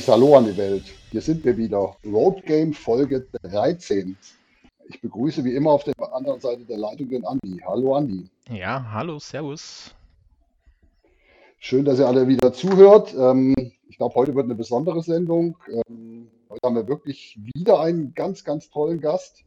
herzliches 0.00 0.08
Hallo 0.08 0.36
an 0.36 0.46
die 0.46 0.56
Welt. 0.56 0.84
Hier 1.10 1.20
sind 1.20 1.44
wir 1.44 1.56
wieder. 1.58 1.94
Road 2.06 2.42
Game 2.46 2.72
Folge 2.72 3.26
13. 3.42 4.16
Ich 4.88 5.00
begrüße 5.02 5.44
wie 5.44 5.54
immer 5.54 5.72
auf 5.72 5.84
der 5.84 5.94
anderen 6.14 6.40
Seite 6.40 6.64
der 6.64 6.78
Leitung 6.78 7.10
den 7.10 7.26
Andi. 7.26 7.60
Hallo 7.66 7.94
Andi. 7.94 8.30
Ja, 8.48 8.92
hallo, 8.92 9.18
Servus. 9.18 9.94
Schön, 11.58 11.84
dass 11.84 11.98
ihr 11.98 12.06
alle 12.06 12.26
wieder 12.28 12.52
zuhört. 12.52 13.14
Ähm, 13.14 13.54
ich 13.88 13.98
glaube, 13.98 14.14
heute 14.14 14.34
wird 14.34 14.46
eine 14.46 14.54
besondere 14.54 15.02
Sendung. 15.02 15.58
Ähm, 15.68 16.30
heute 16.48 16.60
haben 16.64 16.76
wir 16.76 16.88
wirklich 16.88 17.38
wieder 17.54 17.80
einen 17.80 18.14
ganz, 18.14 18.42
ganz 18.42 18.70
tollen 18.70 19.00
Gast. 19.00 19.44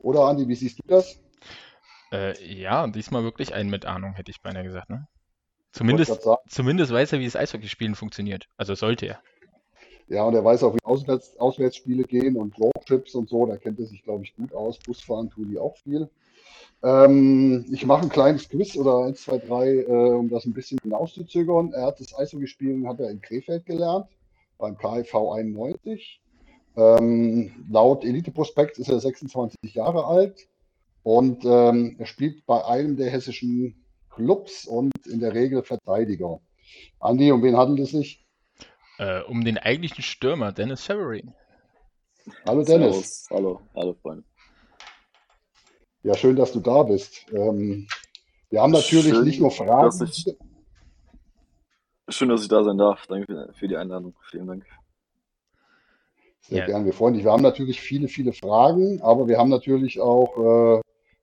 Oder 0.00 0.24
Andi, 0.24 0.48
wie 0.48 0.56
siehst 0.56 0.80
du 0.80 0.82
das? 0.88 1.20
Äh, 2.10 2.34
ja, 2.52 2.88
diesmal 2.88 3.22
wirklich 3.22 3.54
einen 3.54 3.70
mit 3.70 3.86
Ahnung, 3.86 4.14
hätte 4.14 4.32
ich 4.32 4.40
beinahe 4.40 4.64
gesagt, 4.64 4.90
ne? 4.90 5.06
Zumindest, 5.70 6.28
zumindest 6.48 6.92
weiß 6.92 7.12
er, 7.12 7.18
wie 7.18 7.24
das 7.24 7.34
Eishockeyspielen 7.34 7.96
funktioniert. 7.96 8.46
Also 8.56 8.76
sollte 8.76 9.06
er. 9.06 9.20
Ja, 10.08 10.24
und 10.24 10.34
er 10.34 10.44
weiß 10.44 10.62
auch, 10.64 10.74
wie 10.74 10.84
Auswärts, 10.84 11.38
Auswärtsspiele 11.38 12.04
gehen 12.04 12.36
und 12.36 12.58
Roadtrips 12.58 13.14
und 13.14 13.28
so. 13.28 13.46
Da 13.46 13.56
kennt 13.56 13.80
er 13.80 13.86
sich, 13.86 14.02
glaube 14.02 14.24
ich, 14.24 14.36
gut 14.36 14.52
aus. 14.52 14.78
Busfahren 14.78 15.30
tun 15.30 15.48
die 15.50 15.58
auch 15.58 15.76
viel. 15.78 16.08
Ähm, 16.82 17.64
ich 17.72 17.86
mache 17.86 18.02
ein 18.02 18.10
kleines 18.10 18.48
Quiz 18.48 18.76
oder 18.76 19.06
1, 19.06 19.22
2, 19.22 19.38
3, 19.38 19.68
äh, 19.68 19.86
um 19.86 20.28
das 20.28 20.44
ein 20.44 20.52
bisschen 20.52 20.78
hinauszuzögern. 20.82 21.72
Er 21.72 21.86
hat 21.86 22.00
das 22.00 22.14
Eishockeyspielen 22.14 22.86
hat 22.86 23.00
er 23.00 23.10
in 23.10 23.22
Krefeld 23.22 23.64
gelernt, 23.64 24.06
beim 24.58 24.76
KIV 24.76 25.14
91. 25.14 26.20
Ähm, 26.76 27.52
laut 27.70 28.04
Elite-Prospekt 28.04 28.78
ist 28.78 28.90
er 28.90 29.00
26 29.00 29.74
Jahre 29.74 30.06
alt 30.06 30.48
und 31.04 31.44
ähm, 31.44 31.96
er 31.98 32.06
spielt 32.06 32.44
bei 32.46 32.64
einem 32.64 32.96
der 32.96 33.10
hessischen 33.10 33.84
Clubs 34.10 34.66
und 34.66 34.92
in 35.06 35.20
der 35.20 35.34
Regel 35.34 35.62
Verteidiger. 35.62 36.40
Andi, 36.98 37.30
um 37.32 37.42
wen 37.42 37.56
handelt 37.56 37.80
es 37.80 37.90
sich? 37.92 38.23
Äh, 38.98 39.22
um 39.22 39.44
den 39.44 39.58
eigentlichen 39.58 40.02
Stürmer, 40.02 40.52
Dennis 40.52 40.84
Severin. 40.84 41.34
Hallo 42.46 42.62
Dennis. 42.64 43.24
Servus. 43.24 43.26
Hallo, 43.30 43.60
hallo 43.74 43.94
Freunde. 44.00 44.24
Ja, 46.02 46.14
schön, 46.14 46.36
dass 46.36 46.52
du 46.52 46.60
da 46.60 46.82
bist. 46.82 47.26
Ähm, 47.32 47.88
wir 48.50 48.62
haben 48.62 48.72
natürlich 48.72 49.08
Schön, 49.14 49.24
nicht 49.24 49.40
nur 49.40 49.50
Fragen. 49.50 49.82
dass 49.98 50.00
ich- 50.00 50.36
Schön, 52.08 52.28
dass 52.28 52.42
ich 52.42 52.48
da 52.48 52.62
sein 52.62 52.76
darf. 52.78 53.06
Danke 53.06 53.52
für- 53.58 53.66
die 53.68 53.76
Einladung. 53.76 54.14
Vielen 54.30 54.46
Dank. 54.46 54.66
Sehr 56.42 56.58
Ja. 56.58 56.66
gern, 56.66 56.84
wir 56.84 56.92
freuen 56.92 57.14
uns. 57.14 57.24
Wir 57.24 57.32
haben 57.32 57.42
natürlich 57.42 57.80
viele, 57.80 58.06
viele 58.08 58.32
Fragen, 58.34 59.00
aber 59.00 59.26
wir 59.26 59.38
haben 59.38 59.48
natürlich 59.48 59.98
auch, 60.00 60.36
äh, 60.36 60.80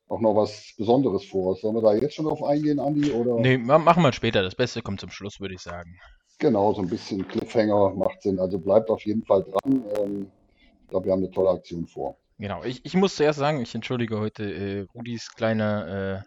auch 0.08 0.20
noch 0.20 0.36
was 0.36 0.74
Besonderes 0.78 1.24
vor. 1.26 1.56
Sollen 1.56 1.76
wir 1.76 1.82
da 1.84 1.94
jetzt 1.94 2.16
schon 2.16 2.26
drauf 2.26 2.44
eingehen, 2.44 2.80
Andi? 2.80 3.12
Oder? 3.12 3.36
Nee, 3.40 3.58
ma- 3.60 3.78
machen 3.78 4.02
wir 4.04 4.12
später. 4.12 4.42
Das 4.42 4.56
Beste 4.56 4.82
kommt 4.82 5.00
zum 5.00 5.12
Schluss, 5.12 5.40
würde 5.40 5.54
ich 5.54 5.62
sagen. 5.62 6.00
Genau, 6.42 6.74
so 6.74 6.82
ein 6.82 6.90
bisschen 6.90 7.28
Cliffhanger 7.28 7.92
macht 7.92 8.24
Sinn. 8.24 8.40
Also 8.40 8.58
bleibt 8.58 8.90
auf 8.90 9.06
jeden 9.06 9.24
Fall 9.24 9.44
dran. 9.44 9.86
Ähm, 9.96 10.32
ich 10.82 10.88
glaube, 10.90 11.06
wir 11.06 11.12
haben 11.12 11.20
eine 11.20 11.30
tolle 11.30 11.52
Aktion 11.52 11.86
vor. 11.86 12.18
Genau. 12.40 12.64
Ich, 12.64 12.84
ich 12.84 12.96
muss 12.96 13.16
zuerst 13.16 13.38
sagen, 13.38 13.62
ich 13.62 13.76
entschuldige 13.76 14.20
heute 14.20 14.52
äh, 14.52 14.88
Rudis 14.96 15.36
kleine, 15.36 16.26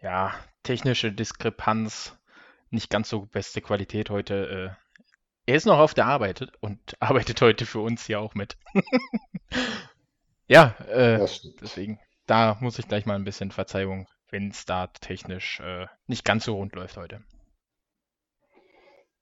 äh, 0.00 0.04
ja, 0.04 0.32
technische 0.62 1.10
Diskrepanz. 1.10 2.16
Nicht 2.70 2.88
ganz 2.88 3.08
so 3.08 3.26
beste 3.26 3.60
Qualität 3.60 4.10
heute. 4.10 4.76
Äh, 4.76 5.50
er 5.50 5.56
ist 5.56 5.66
noch 5.66 5.80
auf 5.80 5.92
der 5.92 6.06
Arbeit 6.06 6.46
und 6.60 6.78
arbeitet 7.00 7.40
heute 7.42 7.66
für 7.66 7.80
uns 7.80 8.06
hier 8.06 8.20
auch 8.20 8.36
mit. 8.36 8.56
ja, 10.46 10.76
äh, 10.88 11.26
deswegen, 11.60 11.98
da 12.26 12.58
muss 12.60 12.78
ich 12.78 12.86
gleich 12.86 13.06
mal 13.06 13.16
ein 13.16 13.24
bisschen 13.24 13.50
Verzeihung, 13.50 14.06
wenn 14.30 14.50
es 14.50 14.66
da 14.66 14.86
technisch 14.86 15.58
äh, 15.58 15.86
nicht 16.06 16.24
ganz 16.24 16.44
so 16.44 16.54
rund 16.54 16.76
läuft 16.76 16.96
heute. 16.96 17.24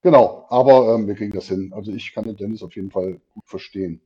Genau, 0.03 0.47
aber 0.49 0.95
ähm, 0.95 1.07
wir 1.07 1.15
kriegen 1.15 1.33
das 1.33 1.49
hin. 1.49 1.73
Also 1.75 1.93
ich 1.93 2.13
kann 2.13 2.25
den 2.25 2.37
Dennis 2.37 2.63
auf 2.63 2.75
jeden 2.75 2.91
Fall 2.91 3.21
gut 3.35 3.45
verstehen. 3.47 4.01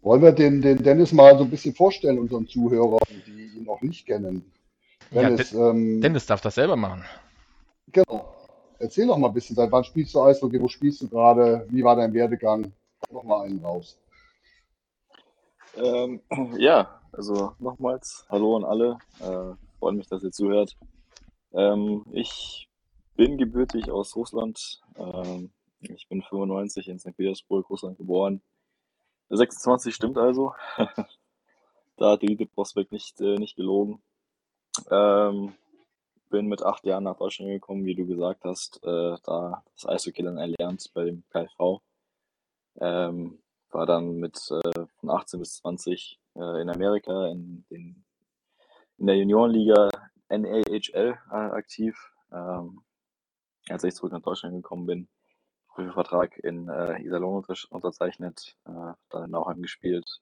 Wollen 0.00 0.22
wir 0.22 0.32
den, 0.32 0.62
den 0.62 0.82
Dennis 0.82 1.12
mal 1.12 1.36
so 1.36 1.44
ein 1.44 1.50
bisschen 1.50 1.74
vorstellen, 1.74 2.18
unseren 2.18 2.46
Zuhörern, 2.46 3.00
die 3.26 3.56
ihn 3.56 3.64
noch 3.64 3.80
nicht 3.82 4.06
kennen? 4.06 4.52
Ja, 5.10 5.22
Dennis, 5.22 5.52
ähm, 5.52 6.00
Dennis 6.00 6.26
darf 6.26 6.40
das 6.40 6.54
selber 6.54 6.76
machen. 6.76 7.04
genau. 7.90 8.30
Erzähl 8.78 9.06
doch 9.06 9.16
mal 9.16 9.28
ein 9.28 9.34
bisschen, 9.34 9.56
seit 9.56 9.70
wann 9.70 9.84
spielst 9.84 10.14
du 10.14 10.20
Eishockey, 10.20 10.60
wo 10.60 10.68
spielst 10.68 11.00
du 11.00 11.08
gerade, 11.08 11.66
wie 11.70 11.84
war 11.84 11.96
dein 11.96 12.12
Werdegang? 12.12 12.72
Noch 13.10 13.22
mal 13.22 13.46
einen 13.46 13.64
raus. 13.64 13.98
Ähm, 15.76 16.20
ja, 16.58 17.00
also 17.12 17.52
nochmals 17.58 18.26
Hallo 18.28 18.56
an 18.56 18.64
alle. 18.64 18.98
Äh, 19.20 19.54
freut 19.78 19.94
mich, 19.94 20.08
dass 20.08 20.22
ihr 20.22 20.32
zuhört. 20.32 20.76
Ähm, 21.52 22.04
ich 22.12 22.68
bin 23.16 23.38
gebürtig 23.38 23.90
aus 23.90 24.16
Russland. 24.16 24.80
Ähm, 24.96 25.50
ich 25.80 26.08
bin 26.08 26.22
95 26.22 26.88
in 26.88 26.98
St. 26.98 27.16
Petersburg, 27.16 27.68
Russland 27.70 27.98
geboren. 27.98 28.40
26 29.30 29.94
stimmt 29.94 30.18
also. 30.18 30.54
da 31.96 32.12
hat 32.12 32.22
die 32.22 32.26
Elite 32.26 32.46
Prospekt 32.46 32.92
nicht, 32.92 33.20
äh, 33.20 33.36
nicht 33.36 33.56
gelogen. 33.56 34.02
Ähm, 34.90 35.54
bin 36.30 36.46
mit 36.46 36.62
acht 36.62 36.84
Jahren 36.84 37.04
nach 37.04 37.16
Deutschland 37.16 37.50
gekommen, 37.50 37.84
wie 37.84 37.94
du 37.94 38.06
gesagt 38.06 38.44
hast, 38.44 38.82
äh, 38.82 39.16
da 39.24 39.62
das 39.74 39.86
Eishockey 39.86 40.22
dann 40.22 40.38
erlernt 40.38 40.90
bei 40.92 41.04
dem 41.04 41.22
KV. 41.30 41.80
Ähm, 42.80 43.38
war 43.70 43.86
dann 43.86 44.16
mit 44.16 44.36
äh, 44.50 44.86
von 44.96 45.10
18 45.10 45.38
bis 45.40 45.56
20 45.56 46.18
äh, 46.34 46.62
in 46.62 46.70
Amerika 46.70 47.28
in, 47.28 47.64
den, 47.70 48.04
in 48.98 49.06
der 49.06 49.16
Juniorenliga 49.16 49.90
NAHL 50.28 50.80
äh, 50.92 51.14
aktiv. 51.30 51.96
Ähm, 52.32 52.82
als 53.68 53.84
ich 53.84 53.94
zurück 53.94 54.12
nach 54.12 54.22
Deutschland 54.22 54.54
gekommen 54.54 54.86
bin, 54.86 55.08
Vertrag 55.92 56.38
in 56.38 56.68
äh, 56.68 57.02
Iserlohn 57.02 57.36
unter- 57.36 57.70
unterzeichnet, 57.70 58.56
äh, 58.66 58.92
dann 59.10 59.24
in 59.24 59.30
Nauheim 59.30 59.60
gespielt, 59.60 60.20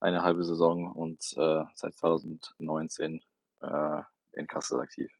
eine 0.00 0.22
halbe 0.22 0.44
Saison 0.44 0.90
und 0.92 1.22
äh, 1.36 1.64
seit 1.74 1.94
2019 1.94 3.20
äh, 3.60 4.02
in 4.32 4.46
Kassel 4.46 4.80
aktiv. 4.80 5.10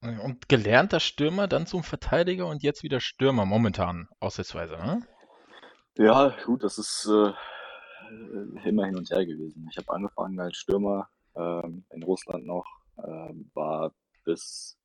Und 0.00 0.48
gelernter 0.48 0.98
Stürmer, 0.98 1.46
dann 1.46 1.66
zum 1.66 1.84
Verteidiger 1.84 2.48
und 2.48 2.62
jetzt 2.64 2.82
wieder 2.82 3.00
Stürmer 3.00 3.44
momentan, 3.44 4.08
aussichtsweise, 4.18 4.72
ne? 4.76 5.06
Ja, 5.96 6.34
gut, 6.44 6.64
das 6.64 6.78
ist 6.78 7.06
äh, 7.06 7.32
immer 8.68 8.86
hin 8.86 8.96
und 8.96 9.10
her 9.10 9.24
gewesen. 9.24 9.68
Ich 9.70 9.76
habe 9.78 9.92
angefangen 9.92 10.40
als 10.40 10.56
Stürmer 10.56 11.08
ähm, 11.36 11.84
in 11.90 12.02
Russland 12.02 12.46
noch, 12.46 12.66
ähm, 12.98 13.50
war 13.54 13.92
bis 14.24 14.78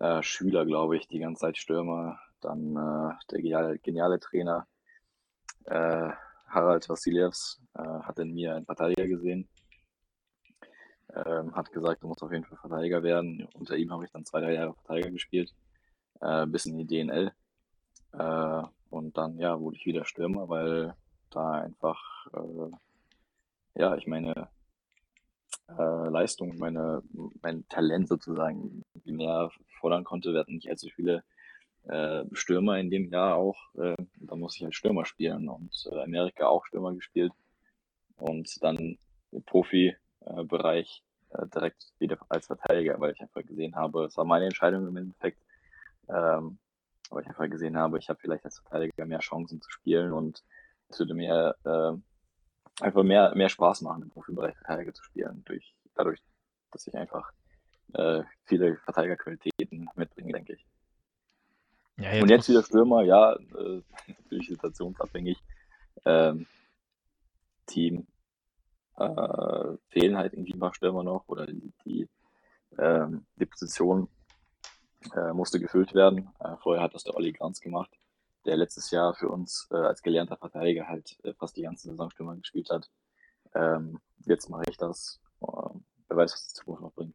äh, 0.00 0.22
Schüler, 0.22 0.64
glaube 0.66 0.96
ich, 0.96 1.08
die 1.08 1.20
ganze 1.20 1.40
Zeit 1.40 1.58
Stürmer. 1.58 2.18
Dann 2.40 2.76
äh, 2.76 3.14
der 3.30 3.40
geniale, 3.40 3.78
geniale 3.78 4.20
Trainer 4.20 4.66
äh, 5.64 6.10
Harald 6.48 6.88
Vassiljevs 6.88 7.60
äh, 7.74 7.82
hat 7.82 8.18
in 8.18 8.34
mir 8.34 8.54
einen 8.54 8.66
Verteidiger 8.66 9.06
gesehen, 9.06 9.48
ähm, 11.14 11.54
hat 11.54 11.72
gesagt, 11.72 12.02
du 12.02 12.08
musst 12.08 12.22
auf 12.22 12.32
jeden 12.32 12.44
Fall 12.44 12.58
Verteidiger 12.58 13.02
werden. 13.02 13.48
Unter 13.54 13.76
ihm 13.76 13.92
habe 13.92 14.04
ich 14.04 14.10
dann 14.10 14.24
zwei, 14.24 14.40
drei 14.40 14.54
Jahre 14.54 14.74
Verteidiger 14.74 15.10
gespielt, 15.10 15.54
äh, 16.20 16.46
bis 16.46 16.66
in 16.66 16.78
die 16.78 16.86
DNL. 16.86 17.32
Äh, 18.12 18.62
und 18.90 19.16
dann, 19.16 19.38
ja, 19.38 19.58
wurde 19.60 19.76
ich 19.76 19.86
wieder 19.86 20.04
Stürmer, 20.04 20.48
weil 20.48 20.94
da 21.30 21.52
einfach, 21.52 22.00
äh, 22.32 23.80
ja, 23.80 23.96
ich 23.96 24.06
meine 24.06 24.48
äh, 25.68 26.08
Leistung, 26.08 26.56
meine, 26.58 27.02
mein 27.42 27.66
Talent 27.68 28.08
sozusagen 28.08 28.82
mehr 29.04 29.50
fordern 29.80 30.04
konnte. 30.04 30.32
Wir 30.32 30.40
hatten 30.40 30.54
nicht 30.54 30.68
allzu 30.68 30.88
viele 30.94 31.24
äh, 31.84 32.24
Stürmer 32.32 32.78
in 32.78 32.90
dem 32.90 33.10
Jahr 33.10 33.36
auch. 33.36 33.56
Äh, 33.74 33.94
da 34.20 34.36
musste 34.36 34.58
ich 34.58 34.66
als 34.66 34.76
Stürmer 34.76 35.04
spielen 35.04 35.48
und 35.48 35.88
äh, 35.90 36.02
Amerika 36.02 36.46
auch 36.46 36.64
Stürmer 36.66 36.94
gespielt. 36.94 37.32
Und 38.16 38.62
dann 38.62 38.98
im 39.32 39.42
Profi-Bereich 39.44 41.02
äh, 41.30 41.46
direkt 41.54 41.92
wieder 41.98 42.18
als 42.28 42.46
Verteidiger, 42.46 42.98
weil 42.98 43.12
ich 43.12 43.20
einfach 43.20 43.44
gesehen 43.44 43.76
habe, 43.76 44.04
es 44.04 44.16
war 44.16 44.24
meine 44.24 44.46
Entscheidung 44.46 44.86
im 44.86 44.96
Endeffekt, 44.96 45.40
ähm, 46.08 46.58
weil 47.10 47.22
ich 47.22 47.28
einfach 47.28 47.48
gesehen 47.50 47.76
habe, 47.76 47.98
ich 47.98 48.08
habe 48.08 48.18
vielleicht 48.20 48.44
als 48.44 48.58
Verteidiger 48.60 49.06
mehr 49.06 49.18
Chancen 49.18 49.60
zu 49.60 49.70
spielen 49.70 50.12
und 50.12 50.42
es 50.88 50.98
würde 50.98 51.14
mir 51.14 51.54
äh, 51.64 51.92
einfach 52.80 53.02
mehr, 53.02 53.34
mehr 53.34 53.48
Spaß 53.48 53.82
machen, 53.82 54.02
im 54.02 54.10
Profibereich 54.10 54.56
Verteidiger 54.56 54.92
zu 54.92 55.02
spielen, 55.02 55.42
durch, 55.44 55.74
dadurch, 55.94 56.20
dass 56.70 56.86
ich 56.86 56.94
einfach 56.94 57.32
äh, 57.94 58.22
viele 58.44 58.76
Verteidigerqualitäten 58.78 59.88
mitbringe, 59.94 60.32
denke 60.32 60.54
ich. 60.54 60.66
Ja, 61.98 62.20
Und 62.20 62.28
jetzt 62.28 62.48
wieder 62.48 62.62
Stürmer, 62.62 63.02
ja, 63.02 63.32
äh, 63.34 63.82
natürlich 64.22 64.48
situationsabhängig. 64.48 65.38
Ähm, 66.04 66.46
Team 67.64 68.06
äh, 68.96 69.76
fehlen 69.88 70.16
halt 70.16 70.34
irgendwie 70.34 70.52
ein 70.52 70.60
paar 70.60 70.74
Stürmer 70.74 71.02
noch 71.02 71.24
oder 71.26 71.46
die, 71.46 71.72
die, 71.84 72.08
ähm, 72.78 73.26
die 73.36 73.46
Position 73.46 74.08
äh, 75.14 75.32
musste 75.32 75.58
gefüllt 75.58 75.94
werden. 75.94 76.30
Äh, 76.38 76.56
vorher 76.62 76.82
hat 76.82 76.94
das 76.94 77.04
der 77.04 77.16
Olli 77.16 77.32
Granz 77.32 77.60
gemacht, 77.60 77.90
der 78.46 78.56
letztes 78.56 78.90
Jahr 78.90 79.14
für 79.14 79.28
uns 79.28 79.68
äh, 79.70 79.76
als 79.76 80.02
gelernter 80.02 80.36
Verteidiger 80.36 80.88
halt 80.88 81.18
äh, 81.24 81.34
fast 81.34 81.56
die 81.56 81.62
ganze 81.62 81.88
Saison 81.88 82.10
Stürmer 82.10 82.36
gespielt 82.36 82.70
hat. 82.70 82.90
Ähm, 83.54 84.00
jetzt 84.24 84.48
mache 84.48 84.64
ich 84.68 84.76
das. 84.76 85.20
Äh, 85.42 85.46
wer 86.08 86.16
weiß, 86.16 86.32
was 86.32 86.48
die 86.48 86.54
Zukunft 86.54 86.82
noch 86.82 86.92
bringt. 86.92 87.14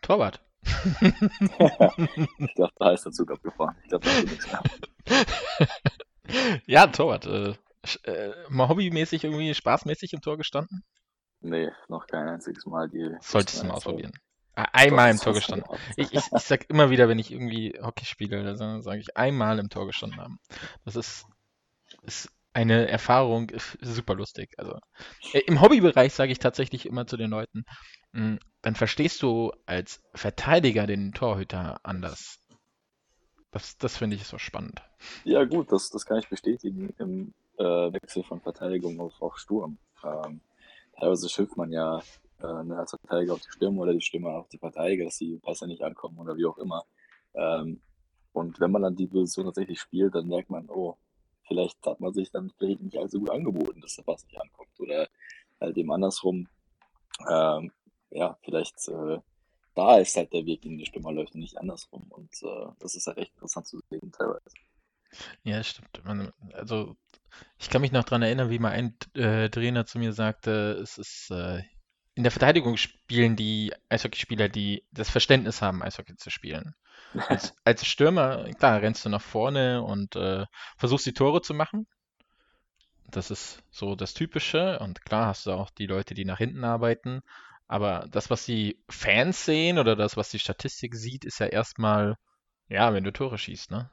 Torwart. 0.00 0.40
ich 1.00 2.54
glaube, 2.54 2.72
da 2.76 2.92
ist 2.92 3.04
der 3.04 3.12
Zug 3.12 3.30
abgefahren. 3.30 3.76
Ich 3.82 3.88
glaube, 3.88 4.04
da 4.04 4.12
ist 4.12 4.30
nichts 4.30 4.46
mehr. 4.46 4.62
ja, 6.66 6.86
Torwart. 6.86 7.26
Äh, 7.26 7.54
äh, 8.04 8.32
mal 8.48 8.68
hobbymäßig 8.68 9.24
irgendwie 9.24 9.54
spaßmäßig 9.54 10.12
im 10.12 10.20
Tor 10.20 10.36
gestanden? 10.36 10.84
Nee, 11.40 11.70
noch 11.88 12.06
kein 12.06 12.28
einziges 12.28 12.64
Mal. 12.66 12.88
Die 12.88 13.16
Solltest 13.20 13.62
du 13.62 13.66
mal 13.66 13.74
ausprobieren. 13.74 14.12
Einmal 14.54 15.10
im 15.10 15.18
Tor 15.18 15.32
gestanden. 15.32 15.66
Ich, 15.96 16.12
ich, 16.12 16.24
ich 16.34 16.42
sag 16.42 16.68
immer 16.68 16.90
wieder, 16.90 17.08
wenn 17.08 17.18
ich 17.18 17.30
irgendwie 17.30 17.78
Hockey 17.82 18.04
spiele, 18.04 18.44
dann 18.44 18.82
sage 18.82 19.00
ich 19.00 19.16
einmal 19.16 19.58
im 19.58 19.70
Tor 19.70 19.86
gestanden 19.86 20.20
haben. 20.20 20.38
Das 20.84 20.96
ist, 20.96 21.26
ist 22.02 22.28
eine 22.52 22.88
Erfahrung, 22.88 23.50
super 23.80 24.14
lustig. 24.14 24.54
Also 24.58 24.78
äh, 25.32 25.40
im 25.40 25.60
Hobbybereich 25.60 26.12
sage 26.12 26.32
ich 26.32 26.38
tatsächlich 26.38 26.86
immer 26.86 27.06
zu 27.06 27.16
den 27.16 27.30
Leuten, 27.30 27.64
hm, 28.12 28.38
dann 28.60 28.74
verstehst 28.74 29.22
du 29.22 29.52
als 29.64 30.02
Verteidiger 30.14 30.86
den 30.86 31.12
Torhüter 31.12 31.80
anders. 31.82 32.38
Das, 33.50 33.76
das 33.78 33.96
finde 33.96 34.16
ich 34.16 34.26
so 34.26 34.38
spannend. 34.38 34.82
Ja, 35.24 35.44
gut, 35.44 35.72
das, 35.72 35.90
das 35.90 36.06
kann 36.06 36.18
ich 36.18 36.28
bestätigen 36.28 36.94
im 36.98 37.34
äh, 37.58 37.92
Wechsel 37.92 38.22
von 38.22 38.40
Verteidigung 38.40 39.00
auf, 39.00 39.20
auf 39.20 39.38
Sturm. 39.38 39.78
Ähm, 40.04 40.40
teilweise 40.98 41.28
schifft 41.28 41.56
man 41.56 41.70
ja 41.70 42.00
ne, 42.42 42.78
als 42.78 42.90
Verteidiger 42.90 43.34
auf 43.34 43.40
die 43.40 43.50
Stürmer 43.50 43.82
oder 43.82 43.92
die 43.92 44.00
Stürmer 44.00 44.30
auf 44.30 44.48
die 44.48 44.58
Verteidiger, 44.58 45.04
dass 45.04 45.18
die 45.18 45.38
Pässe 45.38 45.66
nicht 45.66 45.82
ankommen 45.82 46.18
oder 46.18 46.36
wie 46.36 46.46
auch 46.46 46.58
immer. 46.58 46.84
Ähm, 47.34 47.80
und 48.32 48.60
wenn 48.60 48.70
man 48.70 48.82
dann 48.82 48.96
die 48.96 49.06
Position 49.06 49.46
tatsächlich 49.46 49.80
spielt, 49.80 50.14
dann 50.14 50.28
merkt 50.28 50.50
man, 50.50 50.68
oh, 50.68 50.96
vielleicht 51.46 51.84
hat 51.86 52.00
man 52.00 52.12
sich 52.12 52.30
dann 52.30 52.50
vielleicht 52.58 52.80
nicht 52.80 52.96
allzu 52.96 53.20
gut 53.20 53.30
angeboten, 53.30 53.80
dass 53.80 53.96
der 53.96 54.02
Pass 54.04 54.24
nicht 54.24 54.40
ankommt. 54.40 54.78
Oder 54.78 55.08
halt 55.60 55.76
eben 55.76 55.92
andersrum, 55.92 56.48
ähm, 57.28 57.72
ja, 58.10 58.38
vielleicht 58.42 58.88
äh, 58.88 59.18
da 59.74 59.98
ist 59.98 60.16
halt 60.16 60.32
der 60.32 60.44
Weg, 60.46 60.64
in 60.64 60.78
die 60.78 60.86
Stürmer 60.86 61.12
läuft 61.12 61.34
und 61.34 61.40
nicht 61.40 61.58
andersrum. 61.58 62.04
Und 62.10 62.30
äh, 62.42 62.72
das 62.78 62.94
ist 62.94 63.06
halt 63.06 63.18
echt 63.18 63.32
interessant 63.34 63.66
zu 63.66 63.80
sehen 63.90 64.12
teilweise. 64.12 64.50
Ja, 65.42 65.62
stimmt. 65.62 66.02
Man, 66.04 66.32
also 66.52 66.96
ich 67.58 67.70
kann 67.70 67.82
mich 67.82 67.92
noch 67.92 68.04
daran 68.04 68.22
erinnern, 68.22 68.50
wie 68.50 68.58
mal 68.58 68.72
ein 68.72 68.96
äh, 69.14 69.48
Trainer 69.48 69.86
zu 69.86 69.98
mir 69.98 70.12
sagte, 70.12 70.78
es 70.82 70.98
ist 70.98 71.30
äh, 71.30 71.62
in 72.14 72.24
der 72.24 72.32
Verteidigung 72.32 72.76
spielen 72.76 73.36
die 73.36 73.72
Eishockeyspieler, 73.88 74.48
die 74.48 74.84
das 74.92 75.10
Verständnis 75.10 75.62
haben, 75.62 75.82
Eishockey 75.82 76.16
zu 76.16 76.30
spielen. 76.30 76.74
Als, 77.28 77.54
als 77.64 77.84
Stürmer, 77.86 78.50
klar, 78.54 78.80
rennst 78.80 79.04
du 79.04 79.10
nach 79.10 79.20
vorne 79.20 79.82
und 79.82 80.16
äh, 80.16 80.46
versuchst 80.78 81.04
die 81.04 81.12
Tore 81.12 81.42
zu 81.42 81.52
machen. 81.52 81.86
Das 83.10 83.30
ist 83.30 83.62
so 83.70 83.94
das 83.94 84.14
Typische. 84.14 84.78
Und 84.78 85.04
klar 85.04 85.26
hast 85.26 85.44
du 85.44 85.52
auch 85.52 85.68
die 85.68 85.86
Leute, 85.86 86.14
die 86.14 86.24
nach 86.24 86.38
hinten 86.38 86.64
arbeiten. 86.64 87.20
Aber 87.68 88.06
das, 88.10 88.30
was 88.30 88.46
die 88.46 88.82
Fans 88.88 89.44
sehen 89.44 89.78
oder 89.78 89.94
das, 89.94 90.16
was 90.16 90.30
die 90.30 90.38
Statistik 90.38 90.94
sieht, 90.94 91.26
ist 91.26 91.38
ja 91.38 91.46
erstmal, 91.46 92.16
ja, 92.68 92.94
wenn 92.94 93.04
du 93.04 93.12
Tore 93.12 93.36
schießt, 93.36 93.70
ne? 93.70 93.90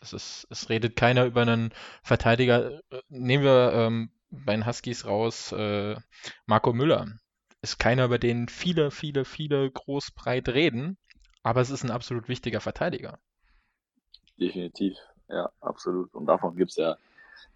Das 0.00 0.12
ist, 0.12 0.48
es 0.50 0.68
redet 0.68 0.96
keiner 0.96 1.24
über 1.24 1.42
einen 1.42 1.72
Verteidiger. 2.02 2.80
Nehmen 3.08 3.44
wir 3.44 3.72
ähm, 3.74 4.10
bei 4.30 4.56
den 4.56 4.66
Huskies 4.66 5.06
raus 5.06 5.52
äh, 5.52 5.94
Marco 6.46 6.72
Müller 6.72 7.16
ist 7.62 7.78
keiner, 7.78 8.04
über 8.04 8.18
den 8.18 8.48
viele, 8.48 8.90
viele, 8.90 9.24
viele 9.24 9.70
groß 9.70 10.12
breit 10.12 10.48
reden, 10.48 10.96
aber 11.42 11.60
es 11.60 11.70
ist 11.70 11.84
ein 11.84 11.90
absolut 11.90 12.28
wichtiger 12.28 12.60
Verteidiger. 12.60 13.18
Definitiv, 14.38 14.96
ja, 15.28 15.50
absolut. 15.60 16.14
Und 16.14 16.26
davon 16.26 16.56
gibt 16.56 16.70
es 16.70 16.76
ja 16.76 16.96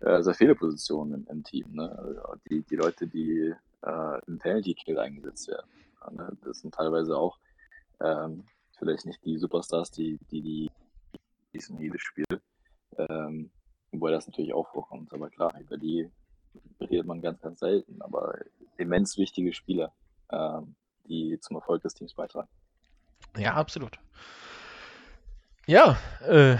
äh, 0.00 0.22
sehr 0.22 0.34
viele 0.34 0.54
Positionen 0.54 1.14
im, 1.14 1.26
im 1.28 1.44
Team. 1.44 1.72
Ne? 1.72 1.90
Also 1.98 2.40
die, 2.48 2.62
die 2.62 2.76
Leute, 2.76 3.06
die 3.06 3.54
äh, 3.82 4.26
im 4.26 4.38
Penalty 4.38 4.74
Kill 4.74 4.98
eingesetzt 4.98 5.48
werden. 5.48 5.68
Ne? 6.12 6.36
Das 6.44 6.60
sind 6.60 6.74
teilweise 6.74 7.16
auch 7.16 7.38
ähm, 8.00 8.44
vielleicht 8.78 9.06
nicht 9.06 9.24
die 9.24 9.38
Superstars, 9.38 9.90
die 9.90 10.18
die, 10.30 10.40
die 10.40 10.70
diesen 11.52 11.78
jedes 11.80 12.00
Spiel. 12.00 12.24
Ähm, 12.96 13.50
wobei 13.92 14.10
das 14.10 14.26
natürlich 14.26 14.54
auch 14.54 14.68
vorkommt. 14.68 15.12
Aber 15.12 15.28
klar, 15.30 15.52
über 15.60 15.76
die 15.76 16.10
redet 16.80 17.06
man 17.06 17.20
ganz, 17.20 17.40
ganz 17.40 17.60
selten. 17.60 18.00
Aber 18.02 18.34
immens 18.76 19.18
wichtige 19.18 19.52
Spieler 19.52 19.92
ähm, 20.32 20.74
die 21.10 21.38
zum 21.40 21.56
Erfolg 21.56 21.82
des 21.82 21.94
Teams 21.94 22.14
beitragen. 22.14 22.48
Ja, 23.36 23.54
absolut. 23.54 23.98
Ja, 25.66 25.98
äh, 26.26 26.56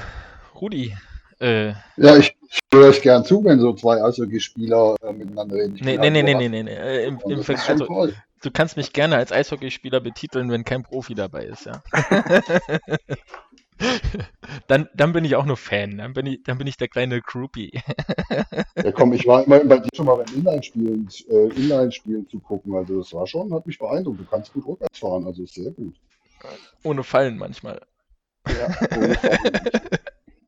Rudi. 0.55 0.97
Äh, 1.41 1.69
ja, 1.97 2.17
ich, 2.19 2.37
ich 2.51 2.59
höre 2.73 2.89
euch 2.89 3.01
gern 3.01 3.25
zu, 3.25 3.43
wenn 3.45 3.61
so 3.61 3.73
zwei 3.73 4.03
Eishockeyspieler 4.03 4.97
äh, 5.03 5.13
miteinander 5.13 5.57
reden. 5.57 5.79
Nee, 5.81 5.97
nee, 5.97 6.11
nee, 6.11 6.23
nee, 6.23 6.35
nee, 6.35 6.49
nee, 6.49 6.63
nee, 6.63 6.75
äh, 6.75 7.07
im, 7.07 7.19
im 7.25 7.43
also, 7.49 8.09
du 8.43 8.51
kannst 8.53 8.77
mich 8.77 8.93
gerne 8.93 9.17
als 9.17 9.33
Eishockeyspieler 9.33 10.01
betiteln, 10.01 10.51
wenn 10.51 10.65
kein 10.65 10.83
Profi 10.83 11.15
dabei 11.15 11.47
ist, 11.47 11.65
ja. 11.65 11.83
dann, 14.69 14.89
dann 14.95 15.13
bin 15.13 15.25
ich 15.25 15.37
auch 15.37 15.45
nur 15.45 15.57
Fan. 15.57 15.99
Dann 15.99 16.13
bin 16.13 16.27
ich, 16.27 16.43
dann 16.45 16.59
bin 16.59 16.67
ich 16.67 16.77
der 16.77 16.89
kleine 16.89 17.21
Groupie. 17.21 17.83
ja, 18.77 18.93
komm, 18.95 19.13
ich 19.13 19.27
war 19.27 19.45
immer 19.45 19.63
bei 19.65 19.79
dir 19.79 19.89
schon 19.95 20.07
mal 20.07 20.17
beim 20.17 20.35
Inline-Spielen 20.35 21.09
äh, 21.29 21.49
Inline 21.49 21.91
-Spielen 21.91 22.29
zu 22.29 22.41
gucken. 22.41 22.75
Also 22.75 22.99
das 22.99 23.13
war 23.13 23.27
schon, 23.27 23.53
hat 23.55 23.67
mich 23.67 23.79
beeindruckt. 23.79 24.21
Du 24.21 24.25
kannst 24.25 24.53
gut 24.53 24.67
rückwärts 24.67 24.99
fahren, 24.99 25.27
also 25.27 25.45
sehr 25.47 25.71
gut. 25.73 25.95
Ohne 26.83 27.03
Fallen 27.03 27.39
manchmal. 27.39 27.81
Ja, 28.49 28.69
ohne 28.97 29.15
Fallen. 29.15 29.61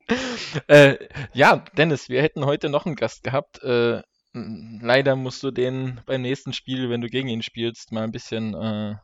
äh, 0.68 0.96
ja, 1.32 1.64
Dennis, 1.76 2.08
wir 2.08 2.22
hätten 2.22 2.44
heute 2.44 2.68
noch 2.68 2.86
einen 2.86 2.96
Gast 2.96 3.24
gehabt. 3.24 3.62
Äh, 3.62 4.02
leider 4.34 5.16
musst 5.16 5.42
du 5.42 5.50
den 5.50 6.00
beim 6.06 6.22
nächsten 6.22 6.52
Spiel, 6.52 6.90
wenn 6.90 7.00
du 7.00 7.08
gegen 7.08 7.28
ihn 7.28 7.42
spielst, 7.42 7.92
mal 7.92 8.04
ein 8.04 8.12
bisschen 8.12 8.54
äh, 8.54 8.94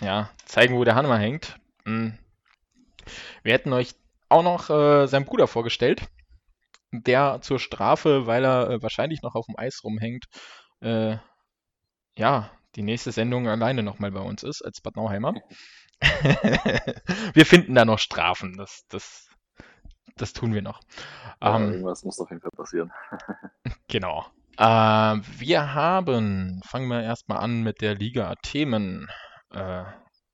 ja, 0.00 0.30
zeigen, 0.46 0.76
wo 0.76 0.84
der 0.84 0.94
Hammer 0.94 1.18
hängt. 1.18 1.56
Hm 1.84 2.18
wir 3.42 3.52
hätten 3.52 3.72
euch 3.72 3.94
auch 4.28 4.42
noch 4.42 4.70
äh, 4.70 5.06
seinen 5.06 5.24
Bruder 5.24 5.46
vorgestellt, 5.46 6.02
der 6.92 7.40
zur 7.42 7.58
Strafe, 7.58 8.26
weil 8.26 8.44
er 8.44 8.70
äh, 8.70 8.82
wahrscheinlich 8.82 9.22
noch 9.22 9.34
auf 9.34 9.46
dem 9.46 9.58
Eis 9.58 9.82
rumhängt, 9.84 10.24
äh, 10.80 11.16
ja, 12.16 12.50
die 12.76 12.82
nächste 12.82 13.12
Sendung 13.12 13.48
alleine 13.48 13.82
nochmal 13.82 14.12
bei 14.12 14.20
uns 14.20 14.42
ist, 14.42 14.62
als 14.62 14.80
Bad 14.80 14.96
Nauheimer. 14.96 15.34
wir 17.34 17.46
finden 17.46 17.74
da 17.74 17.84
noch 17.84 17.98
Strafen, 17.98 18.56
das, 18.56 18.84
das, 18.88 19.28
das 20.16 20.32
tun 20.32 20.54
wir 20.54 20.62
noch. 20.62 20.80
Ja, 21.42 21.56
ähm, 21.56 21.72
irgendwas 21.72 22.04
muss 22.04 22.20
auf 22.20 22.30
jeden 22.30 22.40
Fall 22.40 22.52
passieren. 22.52 22.92
genau. 23.88 24.26
Äh, 24.56 24.62
wir 24.64 25.74
haben, 25.74 26.60
fangen 26.64 26.88
wir 26.88 27.02
erstmal 27.02 27.38
an 27.38 27.62
mit 27.62 27.80
der 27.80 27.94
Liga-Themen. 27.94 29.08
Äh, 29.50 29.84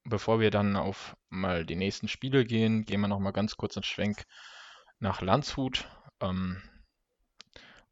bevor 0.08 0.40
wir 0.40 0.50
dann 0.50 0.76
auf 0.76 1.16
mal 1.28 1.64
die 1.64 1.76
nächsten 1.76 2.08
Spiele 2.08 2.44
gehen, 2.44 2.84
gehen 2.84 3.00
wir 3.00 3.08
noch 3.08 3.18
mal 3.18 3.32
ganz 3.32 3.56
kurz 3.56 3.76
einen 3.76 3.84
Schwenk 3.84 4.24
nach 4.98 5.20
Landshut. 5.20 5.86
Ähm, 6.20 6.62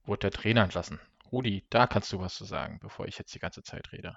wurde 0.07 0.21
der 0.21 0.31
Trainer 0.31 0.63
entlassen. 0.63 1.01
Rudi, 1.33 1.65
da 1.71 1.87
kannst 1.87 2.13
du 2.13 2.21
was 2.21 2.35
zu 2.35 2.45
sagen, 2.45 2.79
bevor 2.83 3.07
ich 3.07 3.19
jetzt 3.19 3.35
die 3.35 3.39
ganze 3.39 3.63
Zeit 3.63 3.93
rede. 3.93 4.17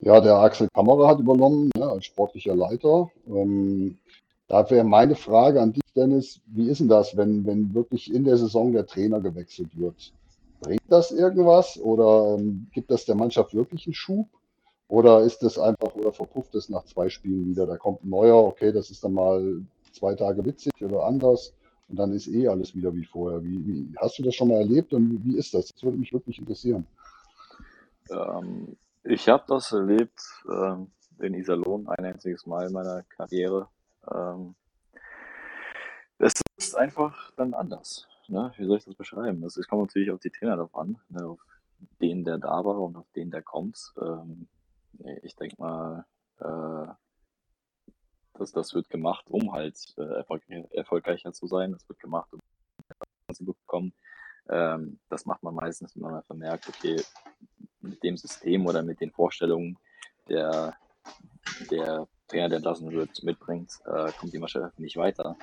Ja, 0.00 0.20
der 0.20 0.36
Axel 0.36 0.68
Kammerer 0.72 1.08
hat 1.08 1.18
übernommen 1.18 1.70
ne, 1.76 1.86
als 1.86 2.04
sportlicher 2.04 2.54
Leiter. 2.54 3.10
Ähm, 3.26 3.98
da 4.46 4.68
wäre 4.70 4.84
meine 4.84 5.16
Frage 5.16 5.60
an 5.60 5.72
dich, 5.72 5.82
Dennis, 5.94 6.40
wie 6.46 6.68
ist 6.68 6.80
denn 6.80 6.88
das, 6.88 7.16
wenn, 7.16 7.44
wenn 7.46 7.74
wirklich 7.74 8.12
in 8.12 8.24
der 8.24 8.36
Saison 8.36 8.72
der 8.72 8.86
Trainer 8.86 9.20
gewechselt 9.20 9.76
wird? 9.76 10.12
Bringt 10.60 10.82
das 10.88 11.10
irgendwas 11.10 11.78
oder 11.78 12.36
ähm, 12.38 12.68
gibt 12.72 12.90
das 12.90 13.04
der 13.04 13.14
Mannschaft 13.14 13.54
wirklich 13.54 13.86
einen 13.86 13.94
Schub? 13.94 14.28
Oder 14.88 15.20
ist 15.20 15.42
es 15.42 15.58
einfach, 15.58 15.94
oder 15.94 16.12
verpufft 16.12 16.54
es 16.54 16.70
nach 16.70 16.84
zwei 16.84 17.08
Spielen 17.10 17.46
wieder? 17.46 17.66
Da 17.66 17.76
kommt 17.76 18.04
ein 18.04 18.08
neuer, 18.08 18.42
okay, 18.42 18.72
das 18.72 18.90
ist 18.90 19.04
dann 19.04 19.12
mal 19.12 19.62
zwei 19.92 20.14
Tage 20.14 20.44
witzig 20.44 20.72
oder 20.82 21.04
anders 21.04 21.54
und 21.88 21.98
dann 21.98 22.12
ist 22.12 22.28
eh 22.28 22.48
alles 22.48 22.74
wieder 22.74 22.94
wie 22.94 23.04
vorher. 23.04 23.42
Wie, 23.44 23.66
wie 23.66 23.94
hast 23.98 24.18
du 24.18 24.22
das 24.22 24.34
schon 24.34 24.48
mal 24.48 24.58
erlebt 24.58 24.94
und 24.94 25.24
wie 25.24 25.36
ist 25.36 25.52
das? 25.52 25.68
Das 25.68 25.82
würde 25.82 25.98
mich 25.98 26.12
wirklich 26.12 26.38
interessieren. 26.38 26.86
Ähm, 28.10 28.76
ich 29.04 29.28
habe 29.28 29.44
das 29.46 29.72
erlebt 29.72 30.20
ähm, 30.50 30.90
in 31.18 31.34
Iserlohn 31.34 31.86
ein 31.88 32.04
einziges 32.04 32.46
Mal 32.46 32.68
in 32.68 32.72
meiner 32.72 33.02
Karriere. 33.02 33.68
Ähm, 34.10 34.54
ist 36.18 36.76
einfach 36.76 37.30
dann 37.36 37.54
anders. 37.54 38.06
Ne? 38.26 38.52
Wie 38.56 38.66
soll 38.66 38.78
ich 38.78 38.84
das 38.84 38.94
beschreiben? 38.94 39.42
Es 39.44 39.54
kommt 39.68 39.82
natürlich 39.82 40.10
auf 40.10 40.20
die 40.20 40.30
Trainer 40.30 40.56
drauf 40.56 40.74
an, 40.74 40.98
ne? 41.08 41.24
auf 41.24 41.40
den, 42.00 42.24
der 42.24 42.38
da 42.38 42.64
war 42.64 42.78
und 42.80 42.96
auf 42.96 43.10
den, 43.14 43.30
der 43.30 43.42
kommt. 43.42 43.94
Ähm, 44.00 44.48
ich 45.22 45.36
denke 45.36 45.56
mal, 45.58 46.04
äh, 46.40 46.92
dass 48.38 48.52
das 48.52 48.74
wird 48.74 48.88
gemacht, 48.88 49.26
um 49.28 49.52
halt 49.52 49.76
äh, 49.96 50.02
erfolg 50.02 50.42
erfolgreicher 50.70 51.32
zu 51.32 51.46
sein. 51.46 51.72
Das 51.72 51.88
wird 51.88 51.98
gemacht, 51.98 52.32
um 52.32 52.40
zu 53.34 53.44
bekommen. 53.44 53.92
Ähm, 54.48 54.98
das 55.08 55.26
macht 55.26 55.42
man 55.42 55.54
meistens, 55.54 55.94
wenn 55.94 56.02
man 56.02 56.22
vermerkt, 56.22 56.68
okay, 56.68 57.02
mit 57.80 58.02
dem 58.02 58.16
System 58.16 58.66
oder 58.66 58.82
mit 58.82 59.00
den 59.00 59.10
Vorstellungen, 59.10 59.76
der 60.28 60.76
der 61.70 62.06
Trainer, 62.28 62.48
der 62.48 62.56
entlassen 62.56 62.90
wird, 62.92 63.22
mitbringt, 63.22 63.72
äh, 63.86 64.12
kommt 64.12 64.32
die 64.32 64.38
Mannschaft 64.38 64.78
nicht 64.78 64.96
weiter. 64.96 65.36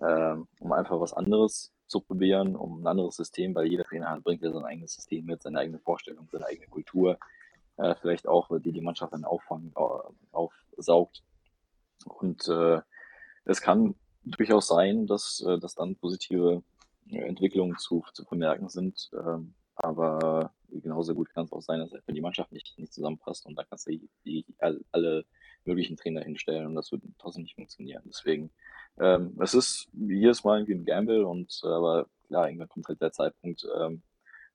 Ähm, 0.00 0.46
um 0.60 0.72
einfach 0.72 1.00
was 1.00 1.12
anderes 1.12 1.72
zu 1.88 2.00
probieren, 2.00 2.54
um 2.54 2.82
ein 2.82 2.86
anderes 2.86 3.16
System, 3.16 3.54
weil 3.54 3.66
jeder 3.66 3.82
Trainer 3.82 4.20
bringt 4.20 4.42
ja 4.42 4.52
sein 4.52 4.64
eigenes 4.64 4.94
System 4.94 5.24
mit, 5.24 5.42
seine 5.42 5.58
eigene 5.58 5.78
Vorstellung, 5.80 6.28
seine 6.30 6.46
eigene 6.46 6.68
Kultur, 6.68 7.18
äh, 7.78 7.94
vielleicht 8.00 8.28
auch, 8.28 8.50
die 8.60 8.72
die 8.72 8.80
Mannschaft 8.80 9.12
dann 9.12 9.24
auffangen, 9.24 9.72
aufsaugt. 10.32 11.22
Und 12.04 12.46
äh, 12.48 12.80
es 13.44 13.60
kann 13.60 13.94
durchaus 14.24 14.66
sein, 14.66 15.06
dass, 15.06 15.42
äh, 15.46 15.58
dass 15.58 15.74
dann 15.74 15.96
positive 15.96 16.62
äh, 17.10 17.18
Entwicklungen 17.18 17.76
zu, 17.78 18.04
zu 18.12 18.24
vermerken 18.24 18.68
sind. 18.68 19.10
Ähm, 19.12 19.54
aber 19.74 20.52
genauso 20.70 21.14
gut 21.14 21.30
kann 21.30 21.44
es 21.44 21.52
auch 21.52 21.62
sein, 21.62 21.80
dass 21.80 21.92
einfach 21.92 22.12
die 22.12 22.20
Mannschaft 22.20 22.52
nicht, 22.52 22.78
nicht 22.78 22.92
zusammenpasst 22.92 23.46
und 23.46 23.56
da 23.56 23.64
kannst 23.64 23.86
du 23.86 23.92
die, 23.92 24.10
die, 24.24 24.44
alle 24.58 25.24
möglichen 25.64 25.96
Trainer 25.96 26.22
hinstellen 26.22 26.66
und 26.66 26.74
das 26.74 26.90
wird 26.90 27.02
trotzdem 27.18 27.44
nicht 27.44 27.54
funktionieren. 27.54 28.02
Deswegen, 28.06 28.50
ähm, 28.98 29.36
es 29.40 29.54
ist 29.54 29.88
jedes 29.92 30.44
Mal 30.44 30.58
irgendwie 30.58 30.74
ein 30.74 30.84
Gamble 30.84 31.24
und 31.24 31.60
äh, 31.62 31.68
aber 31.68 32.06
klar, 32.26 32.48
irgendwann 32.48 32.68
kommt 32.68 32.88
halt 32.88 33.00
der 33.00 33.12
Zeitpunkt, 33.12 33.66
ähm, 33.78 34.02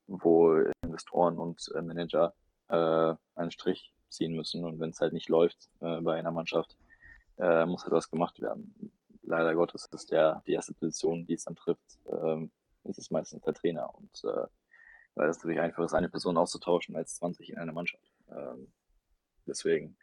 wo 0.08 0.56
Investoren 0.82 1.38
und 1.38 1.72
äh, 1.74 1.82
Manager 1.82 2.34
äh, 2.74 3.16
einen 3.36 3.52
Strich 3.52 3.94
ziehen 4.10 4.34
müssen 4.34 4.64
und 4.66 4.80
wenn 4.80 4.90
es 4.90 5.00
halt 5.00 5.14
nicht 5.14 5.30
läuft 5.30 5.70
äh, 5.82 6.02
bei 6.02 6.16
einer 6.16 6.32
Mannschaft, 6.32 6.76
äh, 7.38 7.66
muss 7.66 7.84
halt 7.84 7.94
was 7.94 8.10
gemacht 8.10 8.42
werden. 8.42 8.92
Leider 9.24 9.56
Gottes 9.56 9.88
ist 9.92 10.12
der 10.12 10.44
die 10.46 10.54
erste 10.54 10.74
Position, 10.74 11.26
die 11.26 11.34
es 11.34 11.46
dann 11.46 11.56
trifft, 11.56 12.00
ähm, 12.12 12.52
ist 12.84 13.00
es 13.00 13.12
meistens 13.12 13.42
der 13.44 13.54
Trainer 13.54 13.94
und 13.96 14.24
äh, 14.26 14.48
weil 15.16 15.30
es 15.30 15.38
natürlich 15.38 15.60
einfach 15.60 15.84
ist, 15.84 15.94
eine 15.94 16.10
Person 16.10 16.38
auszutauschen 16.38 16.96
als 16.96 17.16
20 17.16 17.52
in 17.52 17.58
einer 17.60 17.72
Mannschaft. 17.72 18.12
Ähm, 18.32 18.68
deswegen, 19.46 19.96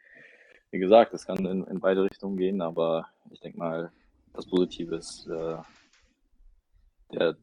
wie 0.71 0.79
gesagt, 0.79 1.13
es 1.13 1.25
kann 1.25 1.45
in, 1.45 1.65
in 1.65 1.79
beide 1.79 2.03
Richtungen 2.03 2.37
gehen, 2.37 2.61
aber 2.61 3.07
ich 3.29 3.41
denke 3.41 3.57
mal, 3.57 3.91
das 4.33 4.45
Positive 4.45 4.95
ist 4.95 5.27
äh, 5.27 5.57
der, 7.11 7.35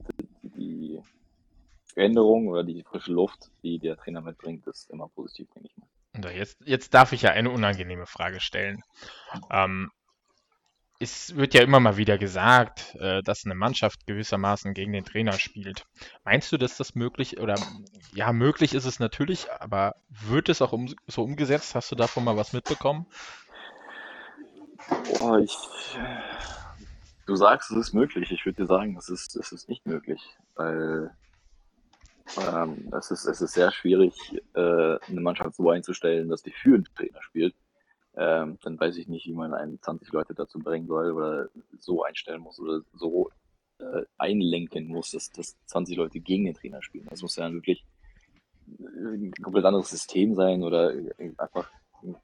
Veränderung 1.99 2.47
oder 2.47 2.63
die 2.63 2.85
frische 2.85 3.11
Luft, 3.11 3.51
die 3.65 3.81
der 3.81 3.97
Trainer 3.97 4.21
mitbringt, 4.21 4.65
ist 4.69 4.89
immer 4.89 5.09
positiv, 5.09 5.49
denke 5.53 5.69
ich 5.69 5.77
mal. 5.77 6.33
Jetzt, 6.33 6.59
jetzt 6.65 6.95
darf 6.95 7.13
ich 7.13 7.23
ja 7.23 7.31
eine 7.31 7.51
unangenehme 7.51 8.07
Frage 8.07 8.39
stellen. 8.41 8.85
Ähm, 9.51 9.91
es 11.01 11.35
wird 11.35 11.55
ja 11.55 11.63
immer 11.63 11.81
mal 11.81 11.97
wieder 11.97 12.17
gesagt, 12.17 12.95
äh, 13.01 13.21
dass 13.25 13.45
eine 13.45 13.57
Mannschaft 13.57 14.07
gewissermaßen 14.07 14.75
gegen 14.75 14.93
den 14.93 15.05
Trainer 15.05 15.33
spielt. 15.33 15.87
Meinst 16.23 16.53
du, 16.53 16.57
dass 16.57 16.77
das 16.77 16.95
möglich 16.95 17.41
oder 17.41 17.57
ja, 18.15 18.33
möglich 18.33 18.75
ist 18.75 18.85
es 18.85 19.01
natürlich, 19.01 19.51
aber 19.59 19.97
wird 20.09 20.49
es 20.49 20.63
auch 20.63 20.73
um, 20.73 20.95
so 21.09 21.25
umgesetzt? 21.25 21.75
Hast 21.75 21.91
du 21.91 21.97
davon 21.97 22.23
mal 22.23 22.37
was 22.37 22.53
mitbekommen? 22.53 23.07
Boah, 25.19 25.41
ich, 25.41 25.57
du 27.27 27.35
sagst, 27.35 27.73
es 27.73 27.77
ist 27.77 27.93
möglich. 27.93 28.31
Ich 28.31 28.47
würde 28.47 28.63
dir 28.63 28.69
sagen, 28.69 28.97
es 28.97 29.09
ist, 29.09 29.35
es 29.35 29.51
ist 29.51 29.69
nicht 29.69 29.85
möglich, 29.85 30.21
weil 30.55 31.11
ähm, 32.37 32.91
es, 32.97 33.11
ist, 33.11 33.27
es 33.27 33.41
ist 33.41 33.53
sehr 33.53 33.71
schwierig, 33.71 34.15
äh, 34.55 34.61
eine 34.61 35.21
Mannschaft 35.21 35.55
so 35.55 35.71
einzustellen, 35.71 36.29
dass 36.29 36.43
die 36.43 36.53
für 36.53 36.79
den 36.79 36.85
Trainer 36.95 37.23
spielt 37.23 37.55
ähm, 38.19 38.59
dann 38.63 38.81
weiß 38.81 38.97
ich 38.97 39.07
nicht, 39.07 39.27
wie 39.27 39.33
man 39.33 39.55
einen 39.55 39.81
20 39.81 40.11
Leute 40.13 40.35
dazu 40.35 40.59
bringen 40.59 40.89
soll 40.89 41.13
oder 41.13 41.49
so 41.79 42.03
einstellen 42.03 42.41
muss 42.41 42.59
oder 42.59 42.81
so 42.93 43.31
äh, 43.79 44.03
einlenken 44.19 44.89
muss, 44.89 45.13
dass, 45.13 45.31
dass 45.31 45.57
20 45.67 45.97
Leute 45.97 46.19
gegen 46.19 46.47
den 46.47 46.55
Trainer 46.55 46.83
spielen. 46.83 47.07
Das 47.09 47.23
muss 47.23 47.37
ja 47.37 47.45
dann 47.45 47.55
wirklich 47.55 47.85
ein 48.67 49.33
komplett 49.41 49.65
anderes 49.65 49.89
System 49.89 50.35
sein 50.35 50.65
oder 50.65 50.93
einfach 51.39 51.71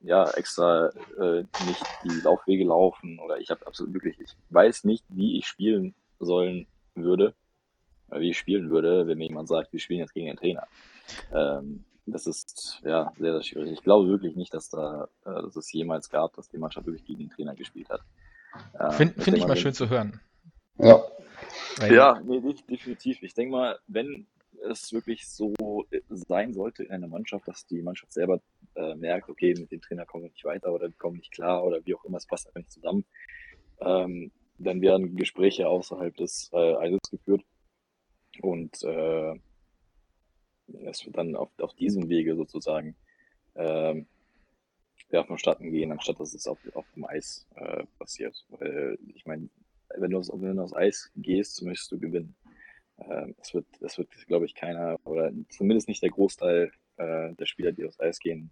ja 0.00 0.28
extra 0.30 0.88
äh, 1.16 1.44
nicht 1.66 1.84
die 2.04 2.20
Laufwege 2.24 2.64
laufen 2.64 3.20
oder 3.20 3.38
ich 3.38 3.50
habe 3.50 3.64
absolut 3.64 3.94
wirklich, 3.94 4.18
ich 4.20 4.36
weiß 4.50 4.84
nicht, 4.84 5.04
wie 5.08 5.38
ich 5.38 5.46
spielen 5.46 5.94
sollen 6.18 6.66
würde, 6.96 7.34
wie 8.10 8.30
ich 8.30 8.38
spielen 8.38 8.70
würde, 8.70 9.06
wenn 9.06 9.18
mir 9.18 9.28
jemand 9.28 9.48
sagt, 9.48 9.72
wir 9.72 9.80
spielen 9.80 10.00
jetzt 10.00 10.14
gegen 10.14 10.26
den 10.26 10.36
Trainer. 10.36 10.66
Ähm, 11.32 11.84
das 12.06 12.26
ist 12.26 12.80
ja 12.84 13.12
sehr, 13.18 13.32
sehr 13.32 13.42
schwierig. 13.42 13.72
Ich 13.72 13.82
glaube 13.82 14.08
wirklich 14.08 14.36
nicht, 14.36 14.52
dass 14.52 14.68
da, 14.68 15.08
äh, 15.24 15.42
dass 15.42 15.56
es 15.56 15.72
jemals 15.72 16.10
gab, 16.10 16.34
dass 16.34 16.48
die 16.48 16.58
Mannschaft 16.58 16.86
wirklich 16.86 17.04
gegen 17.04 17.20
den 17.20 17.30
Trainer 17.30 17.54
gespielt 17.54 17.88
hat. 17.88 18.02
Ähm, 18.78 18.92
Finde 18.92 19.20
find 19.22 19.36
ich 19.38 19.46
mal 19.46 19.56
schön 19.56 19.72
zu 19.72 19.88
hören. 19.88 20.20
Ja. 20.78 21.02
Ja, 21.88 22.20
nee, 22.24 22.40
definitiv. 22.68 23.22
Ich 23.22 23.34
denke 23.34 23.52
mal, 23.52 23.78
wenn 23.86 24.26
es 24.70 24.92
wirklich 24.92 25.26
so 25.26 25.54
sein 26.08 26.52
sollte 26.52 26.84
in 26.84 26.90
einer 26.90 27.08
Mannschaft, 27.08 27.48
dass 27.48 27.66
die 27.66 27.82
Mannschaft 27.82 28.12
selber 28.12 28.40
äh, 28.74 28.94
merkt, 28.94 29.28
okay, 29.28 29.54
mit 29.58 29.70
dem 29.70 29.80
Trainer 29.80 30.06
kommen 30.06 30.24
wir 30.24 30.30
nicht 30.30 30.44
weiter 30.44 30.72
oder 30.72 30.88
wir 30.88 30.96
kommen 30.96 31.16
nicht 31.16 31.32
klar 31.32 31.64
oder 31.64 31.84
wie 31.84 31.94
auch 31.94 32.04
immer, 32.04 32.18
es 32.18 32.26
passt 32.26 32.46
einfach 32.46 32.60
nicht 32.60 32.72
zusammen, 32.72 33.04
ähm, 33.80 34.30
dann 34.58 34.80
werden 34.80 35.16
Gespräche 35.16 35.68
außerhalb 35.68 36.16
des 36.16 36.50
äh, 36.52 36.76
Eises 36.76 37.00
geführt 37.10 37.42
und 38.42 38.82
äh, 38.82 39.34
es 40.84 41.04
wird 41.04 41.16
dann 41.16 41.36
auf, 41.36 41.50
auf 41.58 41.74
diesem 41.74 42.08
Wege 42.08 42.36
sozusagen 42.36 42.96
ähm, 43.54 44.06
ja, 45.10 45.24
vonstatten 45.24 45.70
gehen, 45.70 45.92
anstatt 45.92 46.20
dass 46.20 46.34
es 46.34 46.46
auf, 46.46 46.58
auf 46.74 46.86
dem 46.94 47.04
Eis 47.04 47.46
äh, 47.56 47.84
passiert. 47.98 48.44
Weil 48.48 48.98
ich 49.14 49.26
meine, 49.26 49.48
wenn 49.96 50.10
du, 50.10 50.18
aufs 50.18 50.74
Eis 50.74 51.10
gehst, 51.16 51.62
möchtest 51.62 51.92
du 51.92 51.98
gewinnen. 51.98 52.34
Ähm, 52.98 53.34
das 53.38 53.54
wird, 53.54 53.66
das 53.80 53.98
wird 53.98 54.10
glaube 54.26 54.46
ich, 54.46 54.54
keiner 54.54 54.98
oder 55.04 55.32
zumindest 55.50 55.88
nicht 55.88 56.02
der 56.02 56.10
Großteil 56.10 56.72
äh, 56.96 57.34
der 57.34 57.46
Spieler, 57.46 57.72
die 57.72 57.84
aufs 57.84 58.00
Eis 58.00 58.18
gehen, 58.18 58.50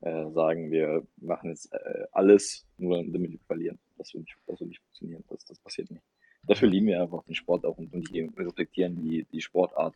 äh, 0.00 0.30
sagen, 0.30 0.70
wir 0.70 1.06
machen 1.16 1.50
jetzt 1.50 1.72
äh, 1.72 2.04
alles, 2.12 2.66
nur 2.76 3.04
damit 3.04 3.32
wir 3.32 3.38
verlieren. 3.46 3.78
Das 3.98 4.12
wird 4.14 4.24
nicht, 4.24 4.60
nicht 4.62 4.80
funktionieren. 4.80 5.24
Das, 5.28 5.44
das 5.44 5.58
passiert 5.60 5.90
nicht. 5.90 6.02
Dafür 6.46 6.68
lieben 6.68 6.86
wir 6.86 7.02
einfach 7.02 7.22
den 7.24 7.34
Sport 7.34 7.64
auch 7.64 7.78
und, 7.78 7.92
und 7.92 8.08
die 8.10 8.28
respektieren 8.36 9.00
die, 9.02 9.24
die 9.32 9.40
Sportart 9.40 9.94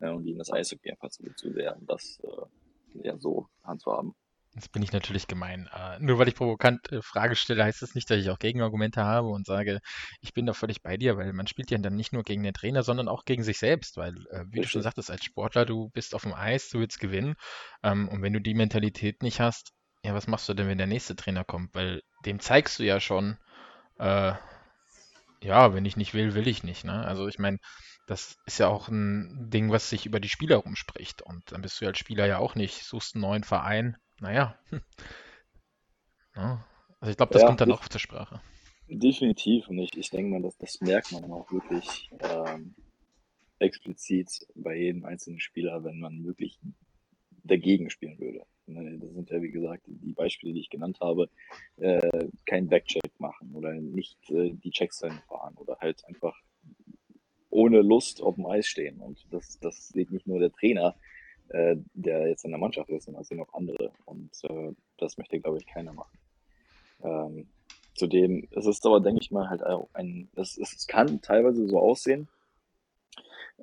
ja, 0.00 0.12
und 0.12 0.24
ihnen 0.24 0.38
das 0.38 0.52
Eishockey 0.52 0.90
einfach 0.90 1.10
zu, 1.10 1.24
zu 1.34 1.52
sehr, 1.52 1.76
um 1.76 1.86
das 1.86 2.20
äh, 2.22 3.06
ja, 3.06 3.18
so 3.18 3.48
handzuhaben. 3.64 4.14
Jetzt 4.54 4.72
bin 4.72 4.82
ich 4.82 4.90
natürlich 4.90 5.28
gemein. 5.28 5.68
Uh, 5.72 6.02
nur 6.02 6.18
weil 6.18 6.26
ich 6.26 6.34
provokant 6.34 6.90
äh, 6.90 7.02
Frage 7.02 7.36
stelle, 7.36 7.64
heißt 7.64 7.82
das 7.82 7.94
nicht, 7.94 8.10
dass 8.10 8.18
ich 8.18 8.30
auch 8.30 8.38
Gegenargumente 8.40 9.04
habe 9.04 9.28
und 9.28 9.46
sage, 9.46 9.80
ich 10.20 10.34
bin 10.34 10.44
da 10.44 10.54
völlig 10.54 10.82
bei 10.82 10.96
dir, 10.96 11.16
weil 11.16 11.32
man 11.32 11.46
spielt 11.46 11.70
ja 11.70 11.78
dann 11.78 11.94
nicht 11.94 12.12
nur 12.12 12.24
gegen 12.24 12.42
den 12.42 12.54
Trainer, 12.54 12.82
sondern 12.82 13.06
auch 13.06 13.24
gegen 13.24 13.44
sich 13.44 13.58
selbst, 13.58 13.96
weil, 13.96 14.14
äh, 14.30 14.40
wie 14.46 14.58
Richtig. 14.58 14.62
du 14.62 14.68
schon 14.68 14.82
sagtest, 14.82 15.10
als 15.10 15.24
Sportler, 15.24 15.66
du 15.66 15.90
bist 15.90 16.16
auf 16.16 16.22
dem 16.22 16.34
Eis, 16.34 16.68
du 16.68 16.80
willst 16.80 16.98
gewinnen. 16.98 17.36
Ähm, 17.84 18.08
und 18.08 18.22
wenn 18.22 18.32
du 18.32 18.40
die 18.40 18.54
Mentalität 18.54 19.22
nicht 19.22 19.38
hast, 19.38 19.72
ja, 20.02 20.14
was 20.14 20.26
machst 20.26 20.48
du 20.48 20.54
denn, 20.54 20.66
wenn 20.66 20.78
der 20.78 20.88
nächste 20.88 21.14
Trainer 21.14 21.44
kommt? 21.44 21.74
Weil 21.74 22.02
dem 22.26 22.40
zeigst 22.40 22.80
du 22.80 22.84
ja 22.84 22.98
schon, 22.98 23.38
äh, 23.98 24.32
ja, 25.42 25.74
wenn 25.74 25.84
ich 25.84 25.96
nicht 25.96 26.14
will, 26.14 26.34
will 26.34 26.48
ich 26.48 26.62
nicht. 26.62 26.84
Ne? 26.84 27.04
Also 27.04 27.28
ich 27.28 27.38
meine, 27.38 27.58
das 28.06 28.36
ist 28.46 28.58
ja 28.58 28.68
auch 28.68 28.88
ein 28.88 29.50
Ding, 29.50 29.70
was 29.70 29.88
sich 29.88 30.06
über 30.06 30.20
die 30.20 30.28
Spieler 30.28 30.56
rumspricht. 30.56 31.22
Und 31.22 31.52
dann 31.52 31.62
bist 31.62 31.80
du 31.80 31.86
als 31.86 31.98
Spieler 31.98 32.26
ja 32.26 32.38
auch 32.38 32.54
nicht, 32.54 32.84
suchst 32.84 33.14
einen 33.14 33.22
neuen 33.22 33.44
Verein. 33.44 33.96
Naja. 34.20 34.58
Ja. 36.36 36.64
Also 37.02 37.12
ich 37.12 37.16
glaube, 37.16 37.32
das 37.32 37.40
ja, 37.40 37.48
kommt 37.48 37.62
dann 37.62 37.72
auch 37.72 37.88
zur 37.88 37.98
Sprache. 37.98 38.42
Definitiv. 38.86 39.68
Und 39.68 39.78
ich, 39.78 39.96
ich 39.96 40.10
denke 40.10 40.32
mal, 40.32 40.42
dass, 40.42 40.58
das 40.58 40.82
merkt 40.82 41.12
man 41.12 41.24
auch 41.32 41.50
wirklich 41.50 42.10
ähm, 42.20 42.74
explizit 43.58 44.46
bei 44.54 44.76
jedem 44.76 45.06
einzelnen 45.06 45.40
Spieler, 45.40 45.82
wenn 45.82 45.98
man 45.98 46.24
wirklich 46.26 46.58
dagegen 47.42 47.88
spielen 47.88 48.18
würde. 48.18 48.44
Ne, 48.72 48.98
das 48.98 49.12
sind 49.12 49.30
ja, 49.30 49.42
wie 49.42 49.50
gesagt, 49.50 49.82
die 49.86 50.12
Beispiele, 50.12 50.52
die 50.52 50.60
ich 50.60 50.70
genannt 50.70 50.98
habe, 51.00 51.28
äh, 51.76 52.28
kein 52.46 52.68
Backcheck 52.68 53.12
machen 53.18 53.54
oder 53.54 53.72
nicht 53.72 54.18
äh, 54.30 54.52
die 54.52 54.70
Checks 54.70 55.00
fahren 55.28 55.54
oder 55.56 55.78
halt 55.80 56.04
einfach 56.06 56.36
ohne 57.50 57.82
Lust 57.82 58.22
auf 58.22 58.36
dem 58.36 58.46
Eis 58.46 58.66
stehen. 58.66 59.00
Und 59.00 59.26
das, 59.30 59.58
das 59.60 59.88
sieht 59.88 60.10
nicht 60.10 60.26
nur 60.26 60.38
der 60.38 60.52
Trainer, 60.52 60.94
äh, 61.48 61.76
der 61.94 62.28
jetzt 62.28 62.44
in 62.44 62.50
der 62.50 62.60
Mannschaft 62.60 62.88
ist, 62.90 63.04
sondern 63.04 63.24
sehen 63.24 63.40
auch 63.40 63.52
andere. 63.54 63.92
Und 64.04 64.30
äh, 64.44 64.72
das 64.98 65.18
möchte, 65.18 65.40
glaube 65.40 65.58
ich, 65.58 65.66
keiner 65.66 65.92
machen. 65.92 66.18
Ähm, 67.02 67.48
zudem 67.94 68.46
es 68.52 68.66
ist 68.66 68.86
aber, 68.86 69.00
denke 69.00 69.20
ich 69.20 69.30
mal, 69.30 69.50
halt 69.50 69.64
auch 69.64 69.88
ein, 69.92 70.28
es, 70.36 70.56
es 70.56 70.86
kann 70.86 71.20
teilweise 71.20 71.66
so 71.66 71.78
aussehen, 71.78 72.28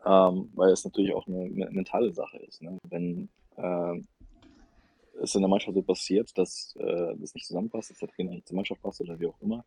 ähm, 0.05 0.51
weil 0.53 0.71
es 0.71 0.83
natürlich 0.83 1.13
auch 1.13 1.27
eine, 1.27 1.43
eine 1.43 1.71
mentale 1.71 2.11
Sache 2.13 2.37
ist. 2.37 2.61
Ne? 2.61 2.77
Wenn 2.89 3.29
äh, 3.55 4.01
es 5.21 5.35
in 5.35 5.41
der 5.41 5.49
Mannschaft 5.49 5.75
so 5.75 5.81
passiert, 5.81 6.37
dass 6.37 6.75
äh, 6.79 7.15
das 7.17 7.33
nicht 7.33 7.45
zusammenpasst, 7.45 7.91
dass 7.91 7.99
der 7.99 8.09
Trainer 8.09 8.31
nicht 8.31 8.47
zur 8.47 8.55
Mannschaft 8.55 8.81
passt 8.81 9.01
oder 9.01 9.19
wie 9.19 9.27
auch 9.27 9.41
immer, 9.41 9.65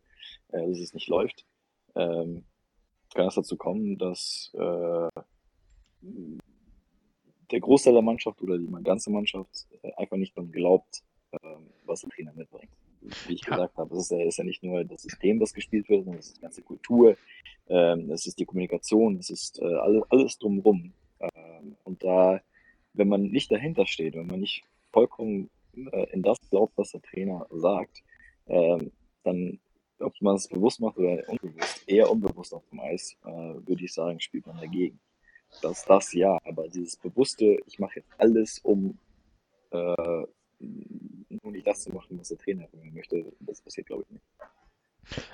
äh, 0.48 0.66
dass 0.66 0.78
es 0.78 0.94
nicht 0.94 1.08
läuft, 1.08 1.44
ähm, 1.94 2.44
kann 3.14 3.26
es 3.26 3.34
dazu 3.34 3.56
kommen, 3.56 3.98
dass 3.98 4.50
äh, 4.54 5.08
der 7.50 7.60
Großteil 7.60 7.94
der 7.94 8.02
Mannschaft 8.02 8.40
oder 8.42 8.58
die 8.58 8.68
ganze 8.82 9.10
Mannschaft 9.10 9.66
äh, 9.82 9.92
einfach 9.96 10.16
nicht 10.16 10.36
daran 10.36 10.52
glaubt, 10.52 11.02
äh, 11.32 11.38
was 11.84 12.00
der 12.02 12.10
Trainer 12.10 12.32
mitbringt. 12.34 12.70
Wie 13.26 13.34
ich 13.34 13.44
ja. 13.44 13.50
gesagt 13.50 13.76
habe, 13.78 13.94
es 13.94 14.02
ist, 14.02 14.10
ja, 14.10 14.22
ist 14.24 14.38
ja 14.38 14.44
nicht 14.44 14.62
nur 14.62 14.84
das 14.84 15.02
System, 15.02 15.40
das 15.40 15.54
gespielt 15.54 15.88
wird, 15.88 16.04
sondern 16.04 16.20
es 16.20 16.28
ist 16.28 16.36
die 16.36 16.42
ganze 16.42 16.62
Kultur, 16.62 17.16
ähm, 17.68 18.10
es 18.10 18.26
ist 18.26 18.38
die 18.38 18.44
Kommunikation, 18.44 19.16
es 19.16 19.30
ist 19.30 19.60
äh, 19.60 19.74
alles, 19.74 20.02
alles 20.10 20.38
drumherum. 20.38 20.92
Ähm, 21.18 21.76
und 21.84 22.04
da, 22.04 22.40
wenn 22.92 23.08
man 23.08 23.22
nicht 23.22 23.50
dahinter 23.50 23.86
steht, 23.86 24.14
wenn 24.14 24.26
man 24.26 24.40
nicht 24.40 24.64
vollkommen 24.92 25.50
äh, 25.74 26.10
in 26.12 26.22
das 26.22 26.38
glaubt, 26.50 26.76
was 26.76 26.92
der 26.92 27.02
Trainer 27.02 27.46
sagt, 27.50 28.02
ähm, 28.46 28.92
dann 29.24 29.60
ob 30.00 30.14
man 30.20 30.36
es 30.36 30.48
bewusst 30.48 30.80
macht 30.80 30.96
oder 30.96 31.22
unbewusst, 31.28 31.86
eher 31.86 32.10
unbewusst 32.10 32.54
auf 32.54 32.66
dem 32.70 32.80
Eis, 32.80 33.16
äh, 33.24 33.28
würde 33.28 33.84
ich 33.84 33.92
sagen, 33.92 34.18
spielt 34.20 34.46
man 34.46 34.56
dagegen. 34.56 34.98
Das, 35.62 35.84
das 35.84 36.12
ja, 36.12 36.38
aber 36.44 36.68
dieses 36.68 36.96
bewusste, 36.96 37.58
ich 37.66 37.78
mache 37.78 37.96
jetzt 37.96 38.10
alles, 38.18 38.58
um 38.60 38.98
äh, 39.70 40.24
nur 40.58 41.52
nicht 41.52 41.66
das 41.66 41.82
zu 41.82 41.90
machen, 41.90 42.18
was 42.18 42.28
der 42.28 42.38
Trainer 42.38 42.66
möchte, 42.92 43.32
das 43.40 43.60
passiert, 43.60 43.88
glaube 43.88 44.04
ich, 44.04 44.10
nicht. 44.10 44.24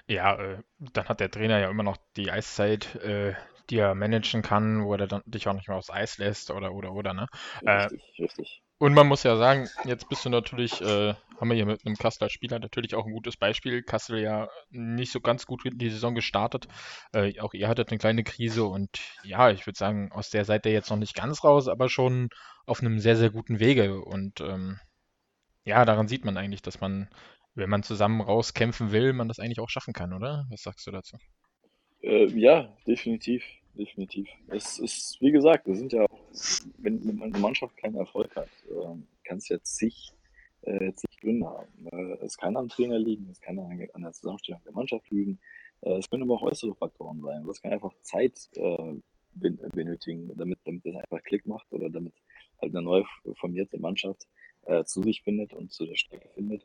Ja, 0.06 0.36
äh, 0.38 0.62
dann 0.78 1.08
hat 1.08 1.20
der 1.20 1.30
Trainer 1.30 1.58
ja 1.58 1.70
immer 1.70 1.82
noch 1.82 1.98
die 2.16 2.30
Eiszeit, 2.30 2.94
äh, 2.96 3.34
die 3.68 3.78
er 3.78 3.94
managen 3.94 4.42
kann, 4.42 4.84
wo 4.84 4.94
er 4.94 5.06
dann 5.06 5.22
dich 5.26 5.48
auch 5.48 5.52
nicht 5.52 5.68
mehr 5.68 5.76
aufs 5.76 5.90
Eis 5.90 6.18
lässt 6.18 6.50
oder 6.50 6.72
oder 6.72 6.92
oder, 6.92 7.12
ne? 7.12 7.26
Äh, 7.64 7.82
Richtig, 7.82 8.20
richtig. 8.20 8.62
Und 8.78 8.95
man 8.95 9.06
muss 9.06 9.23
ja 9.23 9.37
sagen, 9.37 9.68
jetzt 9.85 10.09
bist 10.09 10.25
du 10.25 10.28
natürlich, 10.28 10.80
äh, 10.80 11.14
haben 11.40 11.49
wir 11.49 11.54
hier 11.54 11.66
mit 11.66 11.87
einem 11.87 11.97
Kasseler 11.97 12.28
Spieler 12.28 12.59
natürlich 12.59 12.95
auch 12.95 13.06
ein 13.06 13.12
gutes 13.12 13.37
Beispiel. 13.37 13.83
Kassel 13.83 14.21
ja 14.21 14.49
nicht 14.71 15.12
so 15.12 15.21
ganz 15.21 15.47
gut 15.47 15.64
in 15.64 15.78
die 15.78 15.90
Saison 15.90 16.14
gestartet. 16.14 16.68
Äh, 17.12 17.40
auch 17.40 17.54
ihr 17.54 17.68
hattet 17.68 17.90
eine 17.90 17.99
kleine 17.99 18.25
Krise 18.25 18.64
und 18.64 19.00
ja, 19.23 19.50
ich 19.50 19.66
würde 19.66 19.78
sagen, 19.78 20.12
aus 20.12 20.30
der 20.30 20.45
seid 20.45 20.66
ihr 20.66 20.73
jetzt 20.73 20.90
noch 20.90 20.99
nicht 20.99 21.14
ganz 21.14 21.42
raus, 21.42 21.68
aber 21.68 21.88
schon 21.88 22.28
auf 22.66 22.80
einem 22.80 22.99
sehr, 22.99 23.16
sehr 23.16 23.30
guten 23.30 23.61
Wege. 23.61 24.00
Und 24.00 24.40
ähm, 24.40 24.78
ja, 25.64 25.85
daran 25.85 26.09
sieht 26.09 26.25
man 26.25 26.37
eigentlich, 26.37 26.62
dass 26.62 26.80
man, 26.80 27.09
wenn 27.54 27.71
man 27.71 27.83
zusammen 27.83 28.21
rauskämpfen 28.21 28.92
will, 28.92 29.12
man 29.12 29.28
das 29.28 29.38
eigentlich 29.38 29.61
auch 29.61 29.71
schaffen 29.71 29.95
kann, 29.95 30.12
oder? 30.12 30.47
Was 30.50 30.62
sagst 30.62 30.87
du 30.87 30.90
dazu? 30.90 31.16
Äh, 32.02 32.26
ja, 32.26 32.76
definitiv, 32.87 33.42
definitiv. 33.76 34.28
Es 34.49 34.78
ist, 34.78 35.21
wie 35.21 35.30
gesagt, 35.30 35.66
wir 35.66 35.76
sind 35.76 35.92
ja 35.92 36.06
wenn, 36.78 37.21
eine 37.23 37.38
Mannschaft 37.38 37.76
keinen 37.76 37.97
Erfolg 37.97 38.35
hat, 38.37 38.49
kann 39.25 39.38
es 39.38 39.49
ja 39.49 39.61
zig, 39.62 40.12
äh, 40.62 40.92
zig 40.92 41.11
Gründe 41.21 41.47
haben. 41.47 42.18
Es 42.23 42.37
kann 42.37 42.56
am 42.56 42.68
Trainer 42.68 42.99
liegen, 42.99 43.28
es 43.30 43.40
kann 43.40 43.59
an, 43.59 44.02
der 44.02 44.12
Zusammenstellung 44.12 44.61
der 44.64 44.73
Mannschaft 44.73 45.11
liegen, 45.11 45.38
äh, 45.83 45.99
es 45.99 46.09
können 46.09 46.23
aber 46.23 46.35
auch 46.35 46.42
äußere 46.42 46.75
Faktoren 46.75 47.21
sein. 47.21 47.45
Das 47.47 47.61
kann 47.61 47.73
einfach 47.73 47.92
Zeit 48.02 48.49
äh, 48.54 48.95
ben 49.35 49.59
benötigen, 49.73 50.33
damit, 50.37 50.59
damit 50.64 50.87
das 50.87 50.97
einfach 50.97 51.23
Klick 51.25 51.47
macht 51.47 51.71
oder 51.73 51.90
damit 51.90 52.14
halt 52.61 52.75
eine 52.75 52.83
neu 52.83 53.04
formierte 53.35 53.78
Mannschaft 53.78 54.26
äh, 54.64 54.85
zu 54.85 55.02
sich 55.02 55.23
findet 55.23 55.52
und 55.52 55.73
zu 55.73 55.85
der 55.85 55.97
Strecke 55.97 56.28
findet. 56.35 56.64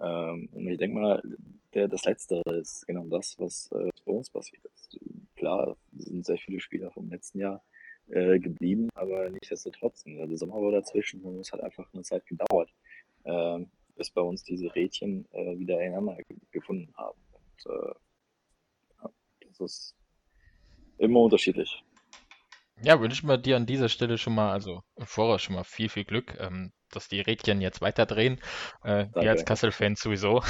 Ähm, 0.00 0.48
und 0.52 0.68
ich 0.68 0.78
denke 0.78 0.98
mal, 0.98 1.22
der, 1.74 1.88
das 1.88 2.04
Letztere 2.04 2.42
ist 2.58 2.86
genau 2.86 3.06
das, 3.06 3.38
was 3.38 3.70
äh, 3.72 3.90
bei 4.04 4.12
uns 4.12 4.30
passiert 4.30 4.64
ist. 4.64 4.98
Klar, 5.36 5.76
sind 5.96 6.24
sehr 6.24 6.38
viele 6.38 6.60
Spieler 6.60 6.90
vom 6.90 7.08
letzten 7.10 7.40
Jahr 7.40 7.62
äh, 8.08 8.38
geblieben, 8.38 8.88
aber 8.94 9.28
nichtsdestotrotz, 9.30 10.06
ne, 10.06 10.26
der 10.26 10.36
Sommer 10.38 10.54
war 10.56 10.72
dazwischen 10.72 11.22
und 11.22 11.38
es 11.40 11.52
hat 11.52 11.60
einfach 11.60 11.86
eine 11.92 12.02
Zeit 12.02 12.24
gedauert, 12.26 12.70
äh, 13.24 13.58
bis 13.96 14.10
bei 14.10 14.22
uns 14.22 14.42
diese 14.44 14.74
Rädchen 14.74 15.26
äh, 15.32 15.58
wieder 15.58 15.80
ineinander 15.80 16.16
gefunden 16.50 16.92
haben. 16.96 17.18
Und, 17.32 17.72
äh, 17.72 17.94
ja, 19.02 19.10
das 19.40 19.60
ist 19.60 19.94
immer 20.98 21.20
unterschiedlich. 21.20 21.82
Ja, 22.82 23.00
wünschen 23.00 23.28
wir 23.28 23.38
dir 23.38 23.56
an 23.56 23.66
dieser 23.66 23.88
Stelle 23.88 24.18
schon 24.18 24.36
mal, 24.36 24.52
also 24.52 24.82
im 24.96 25.06
Voraus 25.06 25.42
schon 25.42 25.56
mal 25.56 25.64
viel, 25.64 25.88
viel 25.88 26.04
Glück, 26.04 26.36
ähm, 26.40 26.72
dass 26.90 27.08
die 27.08 27.20
Rädchen 27.20 27.60
jetzt 27.60 27.80
weiterdrehen. 27.80 28.40
Äh, 28.82 29.06
wir 29.14 29.30
als 29.30 29.40
Danke. 29.40 29.44
Kassel-Fans 29.44 30.00
sowieso. 30.00 30.42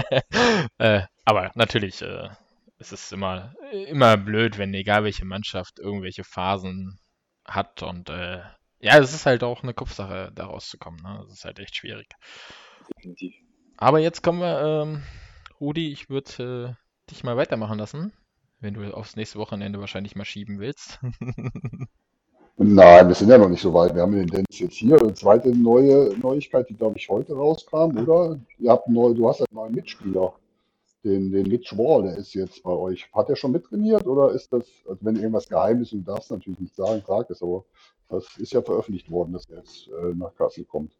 äh, 0.78 1.02
aber 1.24 1.52
natürlich, 1.54 2.02
äh, 2.02 2.28
es 2.78 2.92
ist 2.92 3.12
immer, 3.12 3.54
immer 3.88 4.16
blöd, 4.16 4.58
wenn 4.58 4.74
egal 4.74 5.04
welche 5.04 5.24
Mannschaft 5.24 5.78
irgendwelche 5.78 6.24
Phasen 6.24 6.98
hat 7.44 7.82
und 7.82 8.10
äh, 8.10 8.40
ja, 8.78 8.98
es 8.98 9.14
ist 9.14 9.26
halt 9.26 9.42
auch 9.42 9.62
eine 9.62 9.74
Kopfsache, 9.74 10.30
da 10.34 10.46
rauszukommen. 10.46 11.00
Ne? 11.02 11.18
Das 11.22 11.32
ist 11.32 11.44
halt 11.44 11.58
echt 11.58 11.76
schwierig. 11.76 12.08
Definitiv. 12.88 13.34
Aber 13.76 13.98
jetzt 13.98 14.22
kommen 14.22 14.40
wir, 14.40 14.60
ähm, 14.60 15.02
Rudi, 15.60 15.92
ich 15.92 16.08
würde 16.10 16.76
äh, 16.76 17.10
dich 17.10 17.24
mal 17.24 17.36
weitermachen 17.36 17.78
lassen, 17.78 18.12
wenn 18.60 18.74
du 18.74 18.94
aufs 18.94 19.16
nächste 19.16 19.38
Wochenende 19.38 19.80
wahrscheinlich 19.80 20.16
mal 20.16 20.24
schieben 20.24 20.58
willst. 20.58 21.00
Nein, 22.58 23.08
wir 23.08 23.14
sind 23.14 23.28
ja 23.28 23.36
noch 23.36 23.50
nicht 23.50 23.60
so 23.60 23.72
weit. 23.74 23.94
Wir 23.94 24.00
haben 24.00 24.12
den 24.12 24.26
Dennis 24.26 24.58
jetzt 24.58 24.76
hier. 24.76 24.98
Eine 24.98 25.12
zweite 25.12 25.50
neue 25.50 26.16
Neuigkeit, 26.18 26.66
die, 26.70 26.74
glaube 26.74 26.96
ich, 26.96 27.06
heute 27.06 27.34
rauskam, 27.34 27.98
oder? 27.98 28.40
Ihr 28.58 28.70
habt 28.70 28.88
neu, 28.88 29.12
du 29.12 29.28
hast 29.28 29.40
einen 29.40 29.48
neuen 29.52 29.74
Mitspieler, 29.74 30.32
den, 31.04 31.30
den 31.30 31.48
Mitch 31.48 31.76
Wall, 31.76 32.04
der 32.04 32.16
ist 32.16 32.32
jetzt 32.32 32.62
bei 32.62 32.70
euch. 32.70 33.12
Hat 33.12 33.28
er 33.28 33.36
schon 33.36 33.52
mittrainiert 33.52 34.06
oder 34.06 34.32
ist 34.32 34.50
das, 34.54 34.64
also 34.88 35.04
wenn 35.04 35.16
irgendwas 35.16 35.50
geheim 35.50 35.82
ist 35.82 35.92
und 35.92 36.06
du 36.06 36.12
darfst 36.12 36.30
natürlich 36.30 36.58
nicht 36.58 36.74
sagen, 36.74 37.02
sag 37.06 37.28
es, 37.28 37.42
aber 37.42 37.62
das 38.08 38.26
ist 38.38 38.54
ja 38.54 38.62
veröffentlicht 38.62 39.10
worden, 39.10 39.34
dass 39.34 39.44
er 39.50 39.58
jetzt 39.58 39.88
äh, 39.88 40.14
nach 40.14 40.34
Kassel 40.34 40.64
kommt. 40.64 40.92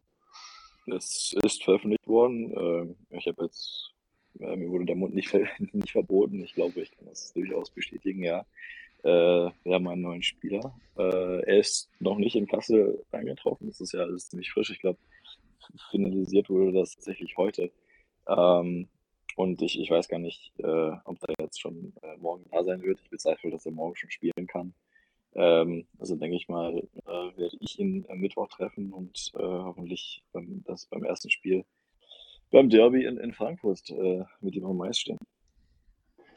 Es 0.86 1.34
ist 1.42 1.64
veröffentlicht 1.64 2.06
worden. 2.06 2.52
Ähm, 2.54 2.96
ich 3.10 3.26
habe 3.28 3.44
jetzt, 3.44 3.92
äh, 4.40 4.56
mir 4.56 4.68
wurde 4.68 4.84
der 4.84 4.96
Mund 4.96 5.14
nicht, 5.14 5.28
ver 5.28 5.40
nicht 5.72 5.90
verboten. 5.90 6.42
Ich 6.44 6.54
glaube, 6.54 6.80
ich 6.82 6.90
kann 6.90 7.06
das 7.08 7.32
durchaus 7.32 7.70
bestätigen, 7.70 8.22
ja. 8.22 8.44
Äh, 9.06 9.52
wir 9.62 9.74
haben 9.74 9.86
einen 9.86 10.02
neuen 10.02 10.22
Spieler. 10.22 10.74
Äh, 10.98 11.42
er 11.42 11.58
ist 11.58 11.88
noch 12.00 12.18
nicht 12.18 12.34
in 12.34 12.48
Kassel 12.48 13.04
eingetroffen. 13.12 13.68
Das 13.68 13.80
ist 13.80 13.92
ja 13.92 14.00
alles 14.00 14.28
ziemlich 14.28 14.50
frisch. 14.50 14.70
Ich 14.70 14.80
glaube, 14.80 14.98
finalisiert 15.92 16.50
wurde 16.50 16.72
das 16.72 16.96
tatsächlich 16.96 17.36
heute. 17.36 17.70
Ähm, 18.26 18.88
und 19.36 19.62
ich, 19.62 19.78
ich 19.78 19.90
weiß 19.90 20.08
gar 20.08 20.18
nicht, 20.18 20.52
äh, 20.58 20.90
ob 21.04 21.18
er 21.28 21.34
jetzt 21.38 21.60
schon 21.60 21.92
äh, 22.02 22.16
morgen 22.16 22.46
da 22.50 22.64
sein 22.64 22.82
wird. 22.82 23.00
Ich 23.00 23.10
bezweifle, 23.10 23.52
dass 23.52 23.64
er 23.64 23.72
morgen 23.72 23.94
schon 23.94 24.10
spielen 24.10 24.48
kann. 24.48 24.74
Ähm, 25.34 25.86
also 26.00 26.16
denke 26.16 26.34
ich 26.34 26.48
mal, 26.48 26.76
äh, 26.76 27.38
werde 27.38 27.56
ich 27.60 27.78
ihn 27.78 28.06
am 28.08 28.18
Mittwoch 28.18 28.48
treffen 28.48 28.92
und 28.92 29.30
äh, 29.34 29.42
hoffentlich 29.42 30.24
beim, 30.32 30.64
das 30.66 30.86
beim 30.86 31.04
ersten 31.04 31.30
Spiel 31.30 31.64
beim 32.50 32.70
Derby 32.70 33.04
in, 33.04 33.18
in 33.18 33.32
Frankfurt 33.32 33.88
äh, 33.90 34.24
mit 34.40 34.56
ihm 34.56 34.64
am 34.64 34.80
Eis 34.80 34.98
stehen. 34.98 35.18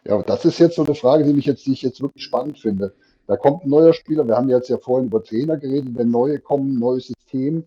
Ja, 0.10 0.24
das 0.24 0.44
ist 0.44 0.58
jetzt 0.58 0.76
so 0.76 0.84
eine 0.84 0.96
Frage, 0.96 1.24
die 1.24 1.34
mich 1.34 1.46
jetzt, 1.46 1.68
die 1.68 1.74
ich 1.74 1.84
jetzt 1.84 2.02
wirklich 2.02 2.24
spannend 2.24 2.58
finde. 2.58 2.96
Da 3.28 3.38
kommt 3.38 3.64
ein 3.64 3.70
neuer 3.70 3.94
Spieler. 3.94 4.26
Wir 4.26 4.38
haben 4.38 4.50
jetzt 4.50 4.68
ja 4.68 4.80
vorhin 4.80 5.06
über 5.06 5.24
Trainer 5.24 5.56
geredet. 5.56 5.96
Wenn 5.96 6.10
neue 6.10 6.40
kommen, 6.40 6.80
neues 6.80 7.10
System. 7.10 7.64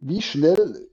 Wie 0.00 0.20
schnell 0.20 0.86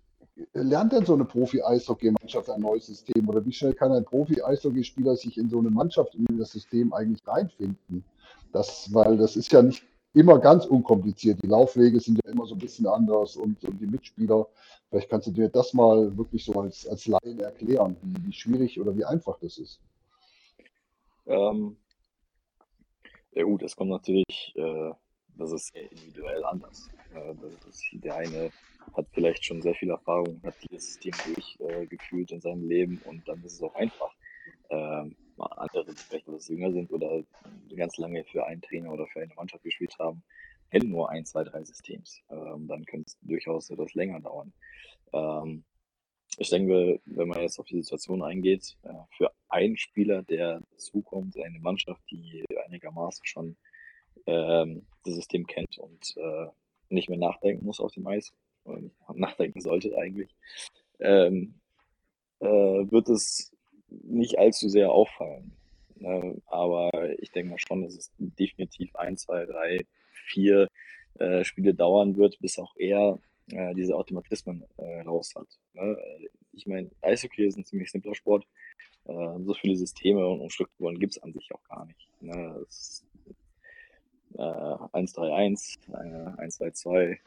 lernt 0.54 0.93
denn 0.93 1.06
so 1.06 1.15
eine 1.15 1.25
Profi-Eishockey-Mannschaft 1.25 2.49
ein 2.49 2.62
neues 2.62 2.86
System? 2.86 3.28
Oder 3.28 3.45
wie 3.45 3.51
schnell 3.51 3.73
kann 3.73 3.91
ein 3.91 4.06
Profi-Eishockeyspieler 4.06 5.17
sich 5.17 5.38
in 5.38 5.49
so 5.49 5.60
eine 5.60 5.69
Mannschaft 5.69 6.15
und 6.15 6.30
in 6.30 6.38
das 6.38 6.51
System 6.51 6.93
eigentlich 6.93 7.28
reinfinden? 7.28 8.06
Das, 8.54 8.88
weil 8.93 9.17
das 9.17 9.36
ist 9.36 9.51
ja 9.51 9.62
nicht 9.63 9.84
immer 10.13 10.39
ganz 10.39 10.65
unkompliziert. 10.65 11.43
Die 11.43 11.47
Laufwege 11.47 11.99
sind 11.99 12.21
ja 12.23 12.32
immer 12.32 12.45
so 12.45 12.56
ein 12.56 12.60
bisschen 12.60 12.88
anders 12.88 13.36
und, 13.36 13.62
und 13.65 13.82
die 13.82 13.88
Mitspieler. 13.88 14.47
Vielleicht 14.89 15.10
kannst 15.10 15.28
du 15.28 15.32
dir 15.32 15.49
das 15.49 15.73
mal 15.73 16.15
wirklich 16.15 16.45
so 16.45 16.54
als, 16.54 16.88
als 16.88 17.06
Laien 17.06 17.39
erklären, 17.39 17.97
wie, 18.01 18.28
wie 18.28 18.32
schwierig 18.32 18.80
oder 18.80 18.95
wie 18.95 19.04
einfach 19.04 19.38
das 19.41 19.58
ist. 19.58 19.82
Ähm, 21.25 21.77
ja 23.31 23.43
gut, 23.43 23.61
das 23.61 23.75
kommt 23.75 23.91
natürlich, 23.91 24.53
äh, 24.55 24.91
das 25.38 25.51
ist 25.51 25.73
sehr 25.73 25.91
individuell 25.91 26.43
anders. 26.45 26.89
Äh, 27.13 27.33
das 27.35 27.67
ist, 27.67 27.83
der 27.93 28.15
eine 28.15 28.51
hat 28.95 29.07
vielleicht 29.11 29.43
schon 29.43 29.61
sehr 29.61 29.75
viel 29.75 29.89
Erfahrung, 29.89 30.41
hat 30.43 30.55
dieses 30.69 30.93
System 30.93 31.13
durchgefühlt 31.33 32.31
äh, 32.31 32.35
in 32.35 32.41
seinem 32.41 32.67
Leben 32.67 33.01
und 33.05 33.27
dann 33.27 33.43
ist 33.43 33.53
es 33.53 33.63
auch 33.63 33.75
einfach. 33.75 34.13
Ähm, 34.69 35.15
andere, 35.38 35.85
die 35.85 35.95
vielleicht 35.95 36.27
etwas 36.27 36.47
jünger 36.47 36.71
sind 36.71 36.91
oder 36.91 37.23
ganz 37.75 37.97
lange 37.97 38.23
für 38.23 38.45
einen 38.45 38.61
Trainer 38.61 38.91
oder 38.91 39.05
für 39.07 39.21
eine 39.21 39.33
Mannschaft 39.35 39.63
gespielt 39.63 39.97
haben, 39.99 40.23
kennen 40.71 40.89
nur 40.89 41.09
ein, 41.09 41.25
zwei, 41.25 41.43
drei 41.43 41.63
Systems. 41.63 42.21
Ähm, 42.29 42.67
dann 42.67 42.85
könnte 42.85 43.07
es 43.07 43.17
durchaus 43.21 43.69
etwas 43.69 43.93
länger 43.93 44.21
dauern. 44.21 44.53
Ähm, 45.13 45.63
ich 46.37 46.49
denke, 46.49 46.99
wenn 47.05 47.27
man 47.27 47.41
jetzt 47.41 47.59
auf 47.59 47.65
die 47.65 47.81
Situation 47.81 48.23
eingeht, 48.23 48.77
äh, 48.83 48.93
für 49.17 49.31
einen 49.47 49.77
Spieler, 49.77 50.23
der 50.23 50.61
dazukommt, 50.71 51.37
eine 51.37 51.59
Mannschaft, 51.59 52.01
die 52.11 52.43
einigermaßen 52.65 53.25
schon 53.25 53.55
ähm, 54.27 54.85
das 55.03 55.15
System 55.15 55.45
kennt 55.47 55.77
und 55.77 56.15
äh, 56.17 56.47
nicht 56.89 57.09
mehr 57.09 57.17
nachdenken 57.17 57.65
muss 57.65 57.79
auf 57.79 57.91
dem 57.93 58.07
Eis, 58.07 58.33
nachdenken 59.13 59.61
sollte 59.61 59.97
eigentlich, 59.97 60.35
ähm, 60.99 61.55
äh, 62.39 62.47
wird 62.47 63.09
es 63.09 63.51
nicht 63.89 64.37
allzu 64.37 64.69
sehr 64.69 64.91
auffallen. 64.91 65.53
Ne? 65.97 66.41
Aber 66.47 66.91
ich 67.19 67.31
denke 67.31 67.51
mal 67.51 67.59
schon, 67.59 67.83
dass 67.83 67.95
es 67.95 68.11
definitiv 68.17 68.95
ein, 68.95 69.17
zwei, 69.17 69.45
drei, 69.45 69.85
vier 70.11 70.67
äh, 71.19 71.43
Spiele 71.43 71.73
dauern 71.73 72.17
wird, 72.17 72.39
bis 72.39 72.59
auch 72.59 72.75
er 72.77 73.19
äh, 73.51 73.73
diese 73.75 73.95
Automatismen 73.95 74.63
äh, 74.77 75.01
raus 75.01 75.34
hat. 75.36 75.47
Ne? 75.73 75.97
Ich 76.53 76.65
meine, 76.67 76.89
Eishockey 77.01 77.45
ist 77.45 77.58
ein 77.58 77.65
ziemlich 77.65 77.91
simpler 77.91 78.15
Sport. 78.15 78.45
Äh, 79.05 79.39
so 79.43 79.53
viele 79.53 79.75
Systeme 79.75 80.25
und, 80.27 80.41
und 80.41 80.51
Strukturen 80.51 80.99
gibt 80.99 81.15
es 81.15 81.23
an 81.23 81.34
sich 81.34 81.49
auch 81.53 81.63
gar 81.63 81.86
nicht. 81.86 82.08
Ne? 82.21 82.65
Es, 82.67 83.05
äh, 84.34 84.41
1-3-1, 84.41 85.79
1-2-2, 85.89 87.17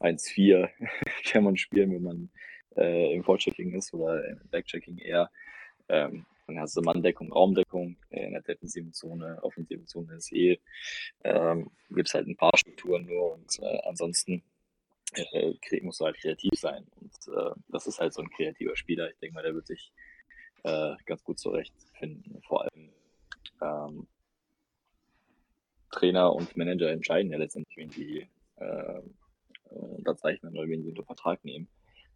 1-4 0.00 0.68
kann 1.30 1.44
man 1.44 1.56
spielen, 1.56 1.92
wenn 1.92 2.02
man 2.02 2.30
äh, 2.76 3.14
im 3.14 3.24
Vorchecking 3.24 3.72
ist 3.74 3.92
oder 3.94 4.24
im 4.28 4.40
Backchecking 4.50 4.98
eher. 4.98 5.30
Ähm, 5.88 6.26
dann 6.46 6.60
hast 6.60 6.76
du 6.76 6.82
Manndeckung, 6.82 7.32
Raumdeckung 7.32 7.96
in 8.10 8.32
der 8.32 8.42
defensiven 8.42 8.92
Zone, 8.92 9.38
offensiven 9.42 9.86
Zone 9.86 10.14
ist 10.14 10.32
eh. 10.32 10.60
Ähm, 11.24 11.70
Gibt 11.90 12.08
es 12.08 12.14
halt 12.14 12.28
ein 12.28 12.36
paar 12.36 12.56
Strukturen 12.56 13.06
nur 13.06 13.34
und 13.34 13.58
äh, 13.60 13.78
ansonsten 13.88 14.42
äh, 15.14 15.54
musst 15.82 16.00
du 16.00 16.04
halt 16.04 16.16
kreativ 16.18 16.58
sein. 16.58 16.86
Und 17.00 17.12
äh, 17.34 17.50
das 17.68 17.86
ist 17.86 18.00
halt 18.00 18.12
so 18.12 18.22
ein 18.22 18.30
kreativer 18.30 18.76
Spieler. 18.76 19.10
Ich 19.10 19.18
denke 19.18 19.34
mal, 19.34 19.42
der 19.42 19.54
wird 19.54 19.66
sich 19.66 19.92
äh, 20.64 20.94
ganz 21.04 21.22
gut 21.24 21.38
zurechtfinden. 21.38 22.42
Vor 22.42 22.62
allem 22.62 22.90
ähm, 23.62 24.06
Trainer 25.90 26.32
und 26.32 26.56
Manager 26.56 26.90
entscheiden 26.90 27.30
ja 27.30 27.38
letztendlich, 27.38 27.76
wen 27.76 27.90
die 27.90 28.28
äh, 28.56 29.02
unterzeichnen 29.70 30.56
oder 30.56 30.68
wen 30.68 30.82
sie 30.82 30.90
unter 30.90 31.04
Vertrag 31.04 31.44
nehmen. 31.44 31.68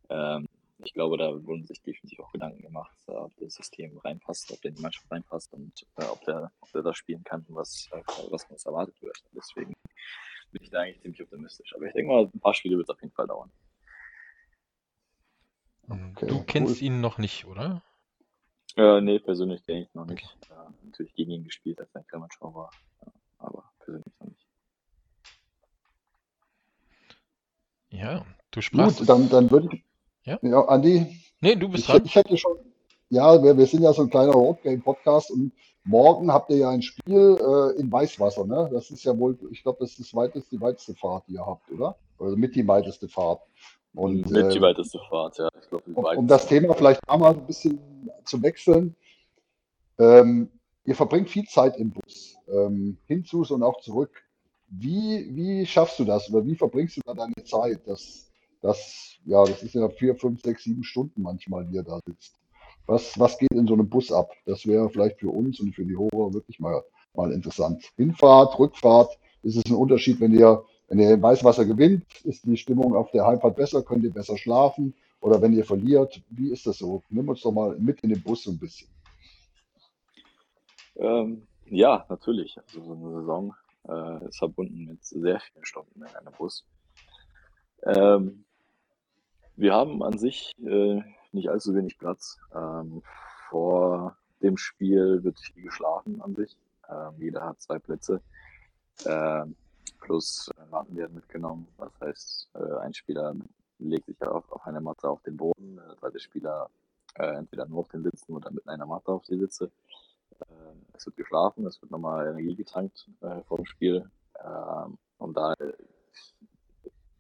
Ähm, 0.09 0.47
ich 0.83 0.95
glaube, 0.95 1.19
da 1.19 1.45
wurden 1.45 1.67
sich 1.67 1.83
definitiv 1.83 2.21
auch 2.21 2.33
Gedanken 2.33 2.63
gemacht, 2.63 2.97
äh, 3.07 3.13
ob 3.13 3.33
das 3.39 3.55
System 3.55 3.97
reinpasst, 3.99 4.51
ob 4.51 4.61
der 4.63 4.71
in 4.71 4.77
die 4.77 4.83
Mannschaft 4.83 5.11
reinpasst 5.11 5.53
und 5.53 5.87
äh, 5.97 6.05
ob, 6.05 6.25
der, 6.25 6.51
ob 6.61 6.73
der 6.73 6.83
das 6.83 6.97
spielen 6.97 7.25
kann, 7.25 7.45
was, 7.49 7.89
äh, 7.93 8.03
was 8.31 8.45
uns 8.45 8.67
erwartet 8.67 9.01
wird. 9.03 9.23
Deswegen 9.35 9.75
bin 10.51 10.63
ich 10.63 10.71
da 10.71 10.81
eigentlich 10.81 11.01
ziemlich 11.01 11.23
optimistisch. 11.23 11.75
Aber 11.75 11.87
ich 11.87 11.93
denke 11.93 12.13
mal, 12.13 12.31
ein 12.33 12.41
paar 12.41 12.55
Spiele 12.55 12.77
wird 12.77 12.89
es 12.89 12.95
auf 12.95 13.01
jeden 13.01 13.15
Fall 13.15 13.27
dauern. 13.27 13.51
Okay, 15.89 16.27
du 16.27 16.43
kennst 16.45 16.81
cool. 16.81 16.87
ihn 16.87 17.01
noch 17.01 17.19
nicht, 17.19 17.47
oder? 17.47 17.83
Äh, 18.77 19.01
nee, 19.01 19.19
persönlich 19.19 19.65
kenne 19.65 19.83
ich 19.83 19.87
ihn 19.87 19.99
noch 19.99 20.07
nicht. 20.07 20.37
Okay. 20.43 20.53
Äh, 20.53 20.87
natürlich 20.87 21.15
gegen 21.15 21.33
ihn 21.33 21.45
gespielt, 21.45 21.81
als 21.81 21.93
er 21.95 22.03
in 22.03 22.07
Kremenschau 22.07 22.55
war. 22.55 22.71
Ja, 23.01 23.13
aber 23.39 23.73
persönlich 23.81 24.15
noch 24.21 24.29
nicht. 24.29 24.47
Ja, 27.91 28.25
du 28.53 28.61
sprachst. 28.61 28.99
Gut, 28.99 29.09
dann, 29.09 29.29
dann 29.29 29.51
würde 29.51 29.69
ich. 29.73 29.85
Ja? 30.23 30.39
ja, 30.43 30.61
Andi. 30.69 31.21
Nee, 31.41 31.57
du 31.57 31.69
bist 31.69 31.85
ich, 31.85 31.91
dran. 31.91 32.05
Ich 32.05 32.15
hätte 32.15 32.37
schon. 32.37 32.59
Ja, 33.09 33.43
wir, 33.43 33.57
wir 33.57 33.67
sind 33.67 33.83
ja 33.83 33.93
so 33.93 34.03
ein 34.03 34.11
kleiner 34.11 34.33
Roadgame-Podcast 34.33 35.33
und 35.33 35.53
morgen 35.85 36.33
habt 36.33 36.51
ihr 36.51 36.59
ja 36.59 36.71
ein 36.71 36.83
Spiel 36.83 37.39
äh, 37.41 37.81
in 37.81 37.91
Weißwasser, 37.91 38.45
ne? 38.45 38.69
Das 38.73 38.91
ist 38.91 39.05
ja 39.05 39.17
wohl, 39.19 39.39
ich 39.51 39.63
glaube, 39.63 39.79
das 39.81 39.91
ist 39.91 40.01
das 40.01 40.15
weiteste, 40.15 40.57
die 40.57 40.61
weiteste 40.61 40.95
Fahrt, 40.95 41.25
die 41.29 41.35
ihr 41.35 41.47
habt, 41.47 41.71
oder? 41.71 41.97
Oder 42.19 42.37
mit 42.37 42.55
die 42.55 42.67
weiteste 42.67 43.09
Fahrt. 43.09 43.41
Und, 43.95 44.31
mit 44.31 44.53
die 44.53 44.59
äh, 44.59 44.63
weiteste 44.63 45.01
Fahrt, 45.09 45.39
ja. 45.39 45.49
Ich 45.61 45.69
glaub, 45.69 45.87
um, 45.87 46.05
um 46.05 46.27
das 46.27 46.47
Thema 46.47 46.75
vielleicht 46.75 47.01
einmal 47.09 47.33
ein 47.33 47.47
bisschen 47.47 47.81
zu 48.25 48.43
wechseln. 48.43 48.95
Ähm, 49.99 50.49
ihr 50.85 50.95
verbringt 50.95 51.29
viel 51.29 51.45
Zeit 51.45 51.77
im 51.77 51.91
Bus, 51.91 52.37
ähm, 52.49 52.99
hinzu 53.07 53.45
und 53.51 53.63
auch 53.63 53.81
zurück. 53.81 54.23
Wie, 54.69 55.29
wie 55.35 55.67
schaffst 55.67 55.99
du 55.99 56.05
das 56.05 56.31
oder 56.31 56.47
wie 56.47 56.55
verbringst 56.55 56.97
du 56.97 57.01
da 57.05 57.15
deine 57.15 57.35
Zeit? 57.45 57.81
Das, 57.87 58.31
das, 58.61 59.17
ja, 59.25 59.45
das 59.45 59.63
ist 59.63 59.75
ja 59.75 59.89
vier, 59.89 60.15
fünf, 60.15 60.41
sechs, 60.43 60.63
sieben 60.63 60.85
Stunden 60.85 61.23
manchmal, 61.23 61.67
die 61.67 61.75
ihr 61.75 61.83
da 61.83 61.99
sitzt. 62.07 62.40
Was, 62.87 63.19
was 63.19 63.39
geht 63.39 63.53
in 63.53 63.67
so 63.67 63.75
einem 63.75 63.89
Bus 63.89 64.11
ab? 64.11 64.31
Das 64.47 64.67
wäre 64.67 64.89
vielleicht 64.91 65.21
für 65.21 65.31
uns 65.31 65.61
und 65.61 65.75
für 65.75 65.85
die 65.85 65.97
Hörer 65.97 66.35
wirklich 66.35 66.59
mal, 66.59 66.83
mal 67.15 67.33
interessant. 67.33 67.85
Hinfahrt, 67.97 68.59
Rückfahrt, 68.59 69.19
ist 69.43 69.57
es 69.57 69.65
ein 69.67 69.75
Unterschied, 69.75 70.21
wenn 70.21 70.33
ihr, 70.33 70.65
wenn 70.89 70.99
ihr 70.99 71.21
Weißwasser 71.21 71.65
gewinnt, 71.65 72.05
ist 72.25 72.45
die 72.45 72.57
Stimmung 72.57 72.95
auf 72.95 73.11
der 73.13 73.27
Heimfahrt 73.27 73.57
besser, 73.57 73.83
könnt 73.83 74.05
ihr 74.05 74.13
besser 74.13 74.37
schlafen? 74.37 74.95
Oder 75.21 75.41
wenn 75.41 75.53
ihr 75.53 75.65
verliert, 75.65 76.21
wie 76.31 76.51
ist 76.51 76.67
das 76.67 76.79
so? 76.79 77.03
Nimm 77.11 77.29
uns 77.29 77.43
doch 77.43 77.53
mal 77.53 77.77
mit 77.79 78.01
in 78.01 78.11
den 78.11 78.23
Bus 78.23 78.43
so 78.45 78.51
ein 78.51 78.59
bisschen. 78.59 78.89
Ähm, 80.97 81.47
ja, 81.67 82.05
natürlich. 82.09 82.59
Also 82.59 82.83
so 82.83 82.93
eine 82.93 83.21
Saison 83.21 83.55
äh, 83.89 84.29
ist 84.29 84.39
verbunden 84.39 84.87
mit 84.87 85.05
sehr 85.05 85.41
vielen 85.41 85.65
Stunden 85.65 86.03
in 86.03 86.17
einem 86.17 86.33
Bus. 86.37 86.65
Ähm, 87.85 88.45
wir 89.57 89.75
haben 89.75 90.03
an 90.03 90.19
sich 90.19 90.53
äh, 90.65 91.03
nicht 91.33 91.49
allzu 91.51 91.75
wenig 91.75 91.99
Platz. 91.99 92.39
Ähm, 92.55 93.03
vor 93.49 94.17
dem 94.43 94.57
Spiel 94.57 95.23
wird 95.23 95.39
viel 95.39 95.63
geschlafen 95.63 96.21
an 96.23 96.35
sich. 96.35 96.57
Ähm, 96.89 97.15
jeder 97.19 97.45
hat 97.45 97.61
zwei 97.61 97.79
Plätze. 97.79 98.21
Ähm, 99.07 99.57
plus 100.01 100.51
Matten 100.71 100.97
werden 100.97 101.15
mitgenommen. 101.15 101.69
Das 101.79 101.93
heißt, 102.01 102.51
äh, 102.55 102.79
ein 102.81 102.95
Spieler 102.95 103.35
legt 103.79 104.07
sich 104.07 104.21
auf, 104.23 104.51
auf 104.51 104.67
eine 104.67 104.81
Matte 104.81 105.09
auf 105.09 105.23
den 105.23 105.37
Boden, 105.37 105.77
der 105.77 105.97
zweite 105.97 106.21
Spieler 106.21 106.71
äh, 107.17 107.37
entweder 107.37 107.67
nur 107.67 107.81
auf 107.81 107.89
den 107.89 108.03
Sitzen 108.03 108.35
oder 108.35 108.51
mit 108.51 108.67
einer 108.69 108.87
Matte 108.87 109.13
auf 109.13 109.25
die 109.25 109.39
Sitze. 109.39 109.71
Äh, 110.41 110.45
es 110.95 111.07
wird 111.07 111.17
geschlafen, 111.17 111.67
es 111.67 111.81
wird 111.81 111.91
nochmal 111.91 112.29
Energie 112.29 112.55
getankt 112.55 113.09
äh, 113.21 113.43
vor 113.43 113.59
dem 113.59 113.67
Spiel. 113.67 114.11
Ähm, 114.45 114.99
und 115.19 115.37
da 115.37 115.55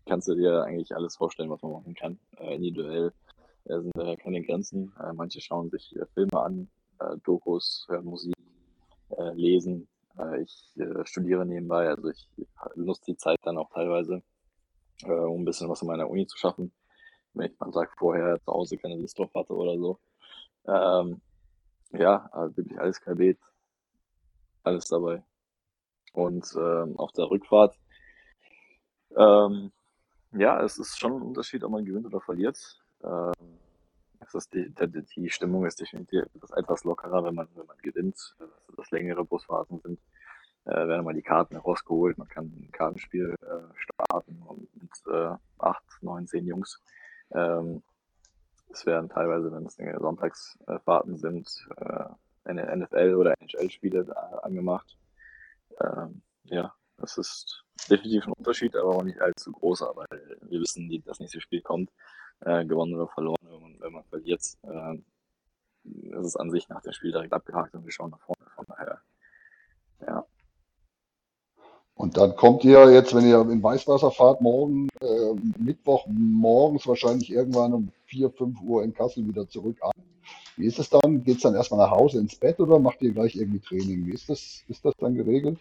kannst 0.06 0.28
du 0.28 0.34
dir 0.34 0.64
eigentlich 0.64 0.94
alles 0.94 1.16
vorstellen, 1.16 1.50
was 1.50 1.62
man 1.62 1.72
machen 1.72 1.94
kann. 1.94 2.18
Äh, 2.38 2.56
individuell 2.56 3.12
äh, 3.64 3.80
sind 3.80 3.96
da 3.96 4.16
keine 4.16 4.42
Grenzen. 4.42 4.92
Äh, 5.00 5.12
manche 5.12 5.40
schauen 5.40 5.70
sich 5.70 5.94
äh, 5.96 6.06
Filme 6.14 6.40
an, 6.40 6.70
Dokus, 7.24 7.86
hören 7.88 8.04
Musik, 8.04 8.34
lesen. 9.32 9.88
ich 10.42 10.76
studiere 11.04 11.46
nebenbei, 11.46 11.88
also 11.88 12.10
ich 12.10 12.28
nutze 12.74 13.06
die 13.06 13.16
Zeit 13.16 13.38
dann 13.42 13.56
auch 13.56 13.70
teilweise, 13.70 14.22
um 15.06 15.40
ein 15.40 15.44
bisschen 15.46 15.70
was 15.70 15.80
in 15.80 15.88
meiner 15.88 16.10
Uni 16.10 16.26
zu 16.26 16.36
schaffen. 16.36 16.74
Wenn 17.32 17.50
ich 17.50 17.58
mal 17.58 17.70
Tag 17.70 17.96
vorher 17.96 18.38
zu 18.42 18.52
Hause 18.52 18.76
keine 18.76 18.96
Lust 18.96 19.18
drauf 19.18 19.30
hatte 19.34 19.54
oder 19.54 19.78
so. 19.78 19.98
Ähm, 20.66 21.22
ja, 21.92 22.28
wirklich 22.54 22.78
alles 22.78 23.00
querbeet. 23.00 23.38
Alles 24.62 24.84
dabei. 24.84 25.24
Und 26.12 26.54
ähm, 26.54 26.98
auf 26.98 27.12
der 27.12 27.30
Rückfahrt, 27.30 27.78
ähm, 29.16 29.72
ja, 30.32 30.62
es 30.62 30.78
ist 30.78 30.98
schon 30.98 31.14
ein 31.14 31.22
Unterschied, 31.22 31.64
ob 31.64 31.72
man 31.72 31.84
gewinnt 31.84 32.06
oder 32.06 32.20
verliert. 32.20 32.79
Ähm, 33.04 33.58
es 34.20 34.34
ist 34.34 34.54
die, 34.54 34.72
die, 34.74 35.02
die 35.02 35.30
Stimmung 35.30 35.66
ist 35.66 35.80
definitiv 35.80 36.22
etwas, 36.34 36.50
etwas 36.52 36.84
lockerer, 36.84 37.24
wenn 37.24 37.34
man, 37.34 37.48
wenn 37.54 37.66
man 37.66 37.78
gewinnt, 37.78 38.36
dass 38.38 38.76
das 38.76 38.90
längere 38.90 39.24
Busphasen 39.24 39.80
sind. 39.80 40.00
Äh, 40.66 40.86
werden 40.86 41.04
mal 41.04 41.14
die 41.14 41.22
Karten 41.22 41.54
herausgeholt, 41.54 42.18
man 42.18 42.28
kann 42.28 42.44
ein 42.44 42.70
Kartenspiel 42.70 43.34
äh, 43.42 43.74
starten 43.76 44.42
mit 44.74 44.90
äh, 45.12 45.34
acht, 45.58 45.84
neun, 46.02 46.26
zehn 46.26 46.46
Jungs. 46.46 46.82
Ähm, 47.32 47.82
es 48.68 48.86
werden 48.86 49.08
teilweise, 49.08 49.50
wenn 49.50 49.66
es 49.66 49.76
Sonntagsfahrten 49.76 51.16
sind, 51.16 51.66
äh, 51.76 52.04
eine 52.44 52.72
NFL- 52.72 53.16
oder 53.16 53.34
NHL-Spiele 53.40 54.06
angemacht. 54.44 54.96
Ähm, 55.80 56.22
ja, 56.44 56.74
das 56.98 57.18
ist 57.18 57.64
definitiv 57.88 58.26
ein 58.26 58.32
Unterschied, 58.34 58.76
aber 58.76 58.96
auch 58.96 59.02
nicht 59.02 59.20
allzu 59.20 59.52
großer, 59.52 59.92
weil 59.96 60.38
wir 60.42 60.60
wissen, 60.60 60.88
wie 60.88 61.00
das 61.00 61.18
nächste 61.20 61.40
Spiel 61.40 61.62
kommt, 61.62 61.90
äh, 62.40 62.64
gewonnen 62.64 62.94
oder 62.94 63.08
verloren, 63.08 63.36
man, 63.42 63.76
wenn 63.80 63.92
man 63.92 64.04
verliert. 64.04 64.42
Äh, 64.62 64.98
ist 65.84 66.36
an 66.36 66.50
sich 66.50 66.68
nach 66.68 66.82
dem 66.82 66.92
Spiel 66.92 67.12
direkt 67.12 67.32
abgehakt 67.32 67.74
und 67.74 67.84
wir 67.84 67.92
schauen 67.92 68.10
nach 68.10 68.20
vorne. 68.20 68.50
Von 68.54 68.66
daher, 68.68 69.00
ja. 70.06 70.24
Und 71.94 72.16
dann 72.16 72.34
kommt 72.34 72.64
ihr 72.64 72.90
jetzt, 72.90 73.14
wenn 73.14 73.26
ihr 73.26 73.40
in 73.42 73.62
Weißwasser 73.62 74.10
fahrt, 74.10 74.40
morgen, 74.40 74.88
äh, 75.00 75.34
Mittwoch 75.58 76.06
morgens 76.08 76.86
wahrscheinlich 76.86 77.30
irgendwann 77.30 77.74
um 77.74 77.92
4, 78.06 78.30
5 78.30 78.60
Uhr 78.62 78.84
in 78.84 78.94
Kassel 78.94 79.26
wieder 79.26 79.48
zurück 79.48 79.76
an. 79.82 79.92
Wie 80.56 80.66
ist 80.66 80.78
es 80.78 80.88
dann? 80.88 81.22
Geht 81.24 81.36
es 81.36 81.42
dann 81.42 81.54
erstmal 81.54 81.80
nach 81.80 81.90
Hause 81.90 82.18
ins 82.18 82.36
Bett 82.36 82.58
oder 82.58 82.78
macht 82.78 83.02
ihr 83.02 83.12
gleich 83.12 83.36
irgendwie 83.36 83.60
Training? 83.60 84.06
Wie 84.06 84.12
ist 84.12 84.28
das, 84.28 84.62
ist 84.68 84.84
das 84.84 84.94
dann 84.98 85.14
geregelt? 85.14 85.58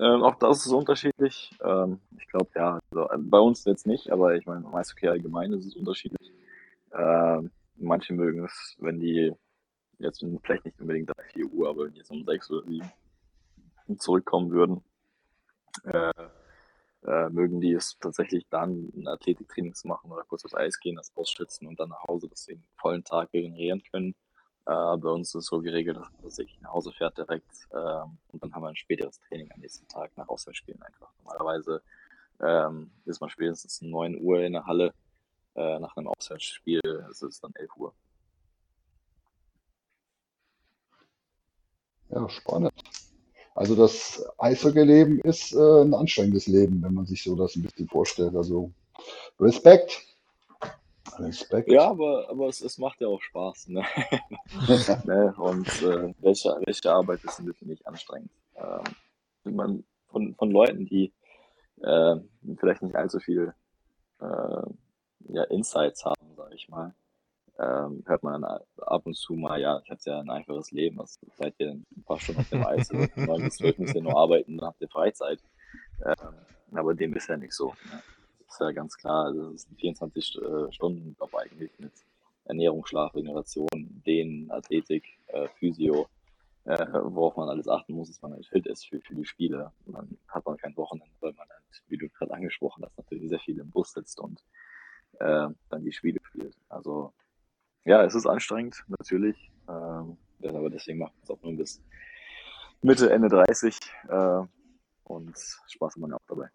Ähm, 0.00 0.22
auch 0.22 0.34
das 0.36 0.66
ist 0.66 0.72
unterschiedlich. 0.72 1.50
Ähm, 1.62 2.00
ich 2.18 2.26
glaube, 2.26 2.48
ja, 2.56 2.80
also, 2.90 3.08
äh, 3.10 3.18
bei 3.18 3.38
uns 3.38 3.64
jetzt 3.64 3.86
nicht, 3.86 4.10
aber 4.10 4.34
ich 4.34 4.46
meine, 4.46 4.62
meist 4.62 4.92
okay 4.92 5.08
allgemein 5.08 5.52
ist 5.52 5.66
es 5.66 5.76
unterschiedlich. 5.76 6.32
Ähm, 6.92 7.50
manche 7.76 8.12
mögen 8.12 8.44
es, 8.44 8.76
wenn 8.78 9.00
die 9.00 9.32
jetzt 9.98 10.24
vielleicht 10.42 10.64
nicht 10.64 10.80
unbedingt 10.80 11.10
3, 11.16 11.22
4 11.34 11.46
Uhr, 11.46 11.68
aber 11.68 11.84
wenn 11.84 11.92
die 11.92 11.98
jetzt 11.98 12.10
um 12.10 12.24
6 12.24 12.50
oder 12.50 12.66
7 12.66 13.98
zurückkommen 13.98 14.50
würden, 14.50 14.82
äh, 15.84 16.12
äh, 17.06 17.28
mögen 17.30 17.60
die 17.60 17.72
es 17.72 17.98
tatsächlich 17.98 18.46
dann 18.48 18.90
ein 18.96 19.06
Athletiktraining 19.06 19.74
zu 19.74 19.88
machen 19.88 20.10
oder 20.10 20.24
kurz 20.24 20.44
aufs 20.44 20.54
Eis 20.54 20.80
gehen, 20.80 20.96
das 20.96 21.12
ausschützen 21.14 21.68
und 21.68 21.78
dann 21.78 21.90
nach 21.90 22.02
Hause, 22.08 22.28
dass 22.28 22.44
sie 22.44 22.54
den 22.54 22.64
vollen 22.76 23.04
Tag 23.04 23.32
regenerieren 23.32 23.82
können. 23.90 24.14
Äh, 24.66 24.96
bei 24.96 25.10
uns 25.10 25.28
ist 25.28 25.34
es 25.34 25.46
so 25.46 25.60
geregelt, 25.60 25.98
dass 25.98 26.08
tatsächlich 26.22 26.60
nach 26.62 26.72
Hause 26.72 26.92
fährt 26.92 27.18
direkt 27.18 27.68
äh, 27.70 28.02
und 28.32 28.42
dann 28.42 28.54
haben 28.54 28.62
wir 28.62 28.68
ein 28.68 28.76
späteres 28.76 29.20
Training 29.20 29.50
am 29.52 29.60
nächsten 29.60 29.86
Tag 29.88 30.16
nach 30.16 30.28
Auswärtsspielen 30.28 30.80
einfach. 30.82 31.10
Normalerweise 31.22 31.82
ähm, 32.40 32.90
ist 33.04 33.20
man 33.20 33.30
spätestens 33.30 33.82
9 33.82 34.20
Uhr 34.20 34.40
in 34.40 34.54
der 34.54 34.66
Halle. 34.66 34.94
Äh, 35.54 35.78
nach 35.78 35.96
einem 35.96 36.08
Auswärtsspiel 36.08 36.80
ist 37.10 37.22
es 37.22 37.40
dann 37.40 37.52
11 37.54 37.76
Uhr. 37.76 37.94
Ja, 42.08 42.28
spannend. 42.28 42.72
Also 43.54 43.76
das 43.76 44.24
Eishockey-Leben 44.38 45.20
ist 45.20 45.52
äh, 45.52 45.82
ein 45.82 45.94
anstrengendes 45.94 46.46
Leben, 46.46 46.82
wenn 46.82 46.94
man 46.94 47.06
sich 47.06 47.22
so 47.22 47.36
das 47.36 47.54
ein 47.54 47.62
bisschen 47.62 47.88
vorstellt. 47.88 48.34
Also 48.34 48.72
Respekt. 49.38 50.02
Respekt. 51.18 51.70
Ja, 51.70 51.88
aber, 51.90 52.28
aber 52.28 52.48
es, 52.48 52.60
es 52.60 52.78
macht 52.78 53.00
ja 53.00 53.08
auch 53.08 53.22
Spaß. 53.22 53.68
Ne? 53.68 53.84
ne? 55.04 55.34
Und 55.36 55.66
äh, 55.82 56.14
welche, 56.18 56.56
welche 56.64 56.92
Arbeit 56.92 57.22
ist 57.24 57.38
ein 57.38 57.46
bisschen 57.46 57.68
nicht 57.68 57.86
anstrengend? 57.86 58.30
Ähm, 58.56 59.54
man, 59.56 59.84
von, 60.08 60.34
von 60.34 60.50
Leuten, 60.50 60.86
die 60.86 61.12
äh, 61.82 62.16
vielleicht 62.56 62.82
nicht 62.82 62.96
allzu 62.96 63.18
viel 63.18 63.54
äh, 64.20 64.62
ja, 65.28 65.44
Insights 65.44 66.04
haben, 66.04 66.34
sage 66.36 66.54
ich 66.54 66.68
mal, 66.68 66.94
ähm, 67.58 68.02
hört 68.06 68.22
man 68.22 68.44
ab 68.44 69.06
und 69.06 69.14
zu 69.16 69.34
mal, 69.34 69.60
ja, 69.60 69.80
ich 69.84 69.90
habe 69.90 70.00
ja 70.04 70.20
ein 70.20 70.30
einfaches 70.30 70.72
Leben, 70.72 70.98
was 70.98 71.20
seid 71.36 71.54
ihr 71.58 71.70
ein 71.70 72.04
paar 72.04 72.18
Stunden 72.18 72.40
auf 72.40 72.48
dem 72.48 72.66
Eis, 72.66 72.90
also 72.90 73.06
neun 73.16 73.44
bis 73.44 73.56
zwölf 73.56 73.78
müsst 73.78 73.94
ihr 73.94 74.02
nur 74.02 74.16
arbeiten, 74.16 74.56
dann 74.56 74.68
habt 74.68 74.80
ihr 74.80 74.88
Freizeit. 74.88 75.40
Ähm, 76.04 76.34
aber 76.72 76.94
dem 76.94 77.14
ist 77.14 77.28
ja 77.28 77.36
nicht 77.36 77.52
so. 77.52 77.68
Ne? 77.68 78.02
Ist 78.54 78.60
ja 78.60 78.70
ganz 78.70 78.96
klar, 78.96 79.34
das 79.34 79.52
ist 79.52 79.72
ein 79.72 79.76
24 79.78 80.38
äh, 80.40 80.72
Stunden 80.72 81.16
Job 81.18 81.34
eigentlich 81.34 81.76
mit 81.80 81.90
Ernährung, 82.44 82.86
Schlaf, 82.86 83.12
Regeneration, 83.12 83.66
Dehnen, 84.06 84.48
Athletik, 84.52 85.02
äh, 85.26 85.48
Physio, 85.58 86.06
äh, 86.62 86.86
worauf 87.02 87.36
man 87.36 87.48
alles 87.48 87.66
achten 87.66 87.94
muss, 87.94 88.10
dass 88.10 88.22
man 88.22 88.32
halt 88.32 88.46
fit 88.46 88.64
ist 88.68 88.86
für, 88.86 89.00
für 89.00 89.16
die 89.16 89.24
Spiele. 89.24 89.72
Dann 89.86 90.16
hat 90.28 90.46
man 90.46 90.56
kein 90.56 90.76
Wochenende, 90.76 91.12
weil 91.18 91.32
man 91.32 91.48
halt, 91.48 91.64
wie 91.88 91.96
du 91.96 92.08
gerade 92.10 92.32
angesprochen 92.32 92.84
hast, 92.84 92.96
natürlich 92.96 93.28
sehr 93.28 93.40
viel 93.40 93.58
im 93.58 93.70
Bus 93.70 93.92
sitzt 93.92 94.20
und 94.20 94.40
äh, 95.18 95.48
dann 95.68 95.84
die 95.84 95.92
Spiele 95.92 96.20
spielt. 96.22 96.54
Also 96.68 97.12
ja, 97.84 98.04
es 98.04 98.14
ist 98.14 98.26
anstrengend, 98.26 98.84
natürlich. 98.86 99.50
Ähm, 99.68 100.16
aber 100.44 100.70
deswegen 100.70 101.00
macht 101.00 101.14
es 101.24 101.30
auch 101.30 101.42
nur 101.42 101.56
bis 101.56 101.82
Mitte, 102.82 103.10
Ende 103.10 103.28
30 103.30 103.76
äh, 104.10 104.42
und 105.02 105.36
Spaß 105.66 105.94
hat 105.94 106.00
man 106.00 106.12
auch 106.12 106.22
dabei. 106.28 106.50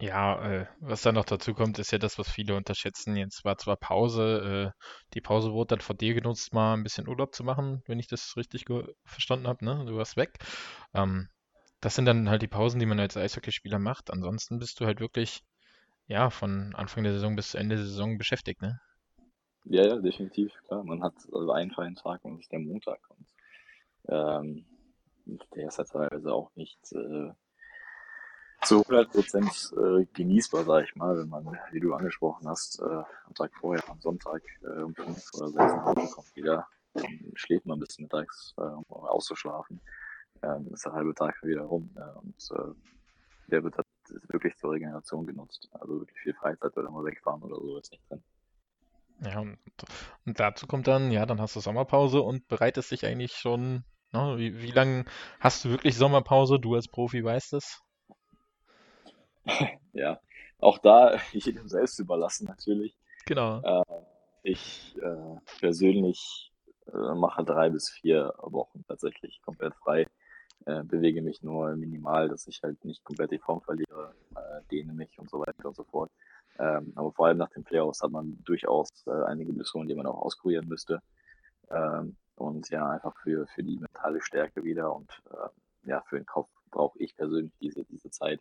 Ja, 0.00 0.40
äh, 0.62 0.66
was 0.80 1.02
dann 1.02 1.16
noch 1.16 1.24
dazu 1.24 1.54
kommt, 1.54 1.78
ist 1.78 1.90
ja 1.90 1.98
das, 1.98 2.18
was 2.18 2.30
viele 2.30 2.56
unterschätzen. 2.56 3.16
Jetzt 3.16 3.44
war 3.44 3.58
zwar 3.58 3.76
Pause, 3.76 4.72
äh, 4.76 4.80
die 5.14 5.20
Pause 5.20 5.52
wurde 5.52 5.76
dann 5.76 5.80
von 5.80 5.96
dir 5.96 6.14
genutzt, 6.14 6.52
mal 6.52 6.74
ein 6.74 6.84
bisschen 6.84 7.08
Urlaub 7.08 7.34
zu 7.34 7.42
machen, 7.44 7.82
wenn 7.86 7.98
ich 7.98 8.06
das 8.06 8.36
richtig 8.36 8.66
verstanden 9.04 9.48
habe, 9.48 9.64
ne? 9.64 9.84
Du 9.86 9.96
warst 9.96 10.16
weg. 10.16 10.38
Ähm, 10.94 11.28
das 11.80 11.96
sind 11.96 12.06
dann 12.06 12.28
halt 12.30 12.42
die 12.42 12.48
Pausen, 12.48 12.80
die 12.80 12.86
man 12.86 13.00
als 13.00 13.16
Eishockeyspieler 13.16 13.78
macht. 13.80 14.10
Ansonsten 14.12 14.58
bist 14.58 14.80
du 14.80 14.86
halt 14.86 15.00
wirklich, 15.00 15.42
ja, 16.08 16.30
von 16.30 16.74
Anfang 16.76 17.04
der 17.04 17.12
Saison 17.14 17.36
bis 17.36 17.54
Ende 17.54 17.76
der 17.76 17.84
Saison 17.86 18.18
beschäftigt, 18.18 18.62
ne? 18.62 18.80
Ja, 19.64 19.86
ja, 19.86 19.96
definitiv, 19.96 20.52
klar. 20.66 20.82
Man 20.84 21.02
hat 21.02 21.14
also 21.32 21.52
einen 21.52 21.70
freien 21.70 21.94
Tag 21.94 22.24
und 22.24 22.34
das 22.34 22.42
ist 22.42 22.52
der 22.52 22.60
Montag. 22.60 23.00
Und 23.10 23.26
ähm, 24.08 24.66
der 25.54 25.68
ist 25.68 25.78
halt 25.78 25.88
teilweise 25.90 26.32
auch 26.32 26.50
nicht 26.56 26.80
äh, 26.92 27.30
zu 28.62 28.82
100 28.82 29.10
Prozent 29.10 29.72
äh, 29.76 30.04
genießbar, 30.12 30.64
sag 30.64 30.84
ich 30.84 30.96
mal, 30.96 31.16
wenn 31.18 31.28
man, 31.28 31.58
wie 31.70 31.80
du 31.80 31.94
angesprochen 31.94 32.48
hast, 32.48 32.80
äh, 32.80 32.84
am 32.84 33.34
Tag 33.34 33.52
vorher, 33.54 33.82
am 33.88 34.00
Sonntag 34.00 34.42
äh, 34.62 34.82
um 34.82 34.94
5 34.94 35.34
oder 35.34 35.48
6 35.48 35.56
nach 35.56 35.84
Hause 35.84 36.14
kommt 36.14 36.36
wieder, 36.36 36.66
dann 36.94 37.32
schläft 37.34 37.66
man 37.66 37.78
bis 37.78 37.98
mittags, 37.98 38.54
äh, 38.56 38.62
um 38.62 38.84
auszuschlafen. 38.88 39.80
Ähm, 40.42 40.68
ist 40.72 40.84
der 40.84 40.92
halbe 40.92 41.14
Tag 41.14 41.42
wieder 41.42 41.62
rum. 41.62 41.90
Ja, 41.96 42.12
und 42.14 42.50
äh, 42.52 42.74
der 43.50 43.64
wird 43.64 43.76
halt 43.76 43.86
wirklich 44.28 44.56
zur 44.56 44.72
Regeneration 44.72 45.26
genutzt. 45.26 45.68
Also 45.72 46.00
wirklich 46.00 46.18
viel 46.20 46.34
Freizeit 46.34 46.76
oder 46.76 46.90
mal 46.90 47.04
wegfahren 47.04 47.42
oder 47.42 47.56
so 47.56 47.78
ist 47.78 47.92
nicht 47.92 48.02
drin. 48.10 48.22
Ja, 49.20 49.40
und, 49.40 49.58
und 50.26 50.38
dazu 50.38 50.66
kommt 50.66 50.86
dann, 50.86 51.10
ja, 51.10 51.26
dann 51.26 51.40
hast 51.40 51.56
du 51.56 51.60
Sommerpause 51.60 52.20
und 52.20 52.46
bereitest 52.46 52.90
dich 52.92 53.04
eigentlich 53.04 53.32
schon, 53.32 53.84
ne, 54.12 54.34
wie, 54.38 54.62
wie 54.62 54.70
lange 54.70 55.06
hast 55.40 55.64
du 55.64 55.70
wirklich 55.70 55.96
Sommerpause? 55.96 56.60
Du 56.60 56.74
als 56.74 56.88
Profi 56.88 57.24
weißt 57.24 57.54
es. 57.54 57.82
ja, 59.92 60.20
auch 60.58 60.78
da 60.78 61.16
jedem 61.32 61.68
selbst 61.68 61.98
überlassen 61.98 62.46
natürlich. 62.46 62.96
Genau. 63.26 63.60
Äh, 63.62 64.02
ich 64.42 64.96
äh, 65.02 65.36
persönlich 65.60 66.52
äh, 66.92 67.14
mache 67.14 67.44
drei 67.44 67.70
bis 67.70 67.90
vier 67.90 68.32
Wochen 68.38 68.84
tatsächlich 68.86 69.40
komplett 69.42 69.74
frei. 69.76 70.06
Äh, 70.66 70.82
bewege 70.84 71.22
mich 71.22 71.42
nur 71.42 71.74
minimal, 71.76 72.28
dass 72.28 72.46
ich 72.46 72.62
halt 72.62 72.84
nicht 72.84 73.04
komplett 73.04 73.30
die 73.30 73.38
Form 73.38 73.60
verliere, 73.60 74.14
äh, 74.34 74.60
dehne 74.70 74.92
mich 74.92 75.18
und 75.18 75.30
so 75.30 75.40
weiter 75.40 75.68
und 75.68 75.76
so 75.76 75.84
fort. 75.84 76.10
Ähm, 76.58 76.92
aber 76.96 77.12
vor 77.12 77.26
allem 77.26 77.38
nach 77.38 77.50
den 77.50 77.62
Playoffs 77.62 78.02
hat 78.02 78.10
man 78.10 78.42
durchaus 78.44 78.88
äh, 79.06 79.24
einige 79.26 79.52
Blessuren, 79.52 79.86
die 79.86 79.94
man 79.94 80.06
auch 80.06 80.20
auskurieren 80.22 80.66
müsste. 80.66 81.00
Ähm, 81.70 82.16
und 82.34 82.68
ja, 82.70 82.88
einfach 82.88 83.14
für, 83.22 83.46
für 83.48 83.62
die 83.62 83.78
mentale 83.78 84.20
Stärke 84.20 84.62
wieder 84.62 84.94
und 84.94 85.10
ja, 85.84 86.02
für 86.02 86.16
den 86.16 86.26
Kopf 86.26 86.48
brauche 86.70 86.98
ich 86.98 87.16
persönlich 87.16 87.52
diese, 87.60 87.84
diese 87.84 88.10
Zeit. 88.10 88.40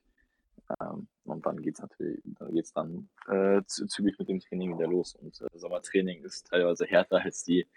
Ähm, 0.79 1.07
und 1.23 1.45
dann 1.45 1.61
geht's 1.61 1.81
natürlich, 1.81 2.21
dann 2.25 2.53
geht's 2.53 2.73
dann 2.73 3.09
äh, 3.27 3.61
zügig 3.65 4.17
mit 4.19 4.29
dem 4.29 4.39
Training 4.39 4.77
wieder 4.77 4.87
los. 4.87 5.15
Und 5.15 5.39
äh, 5.41 5.57
Sommertraining 5.57 6.23
ist 6.23 6.47
teilweise 6.47 6.85
härter 6.85 7.21
als 7.21 7.43
die, 7.43 7.67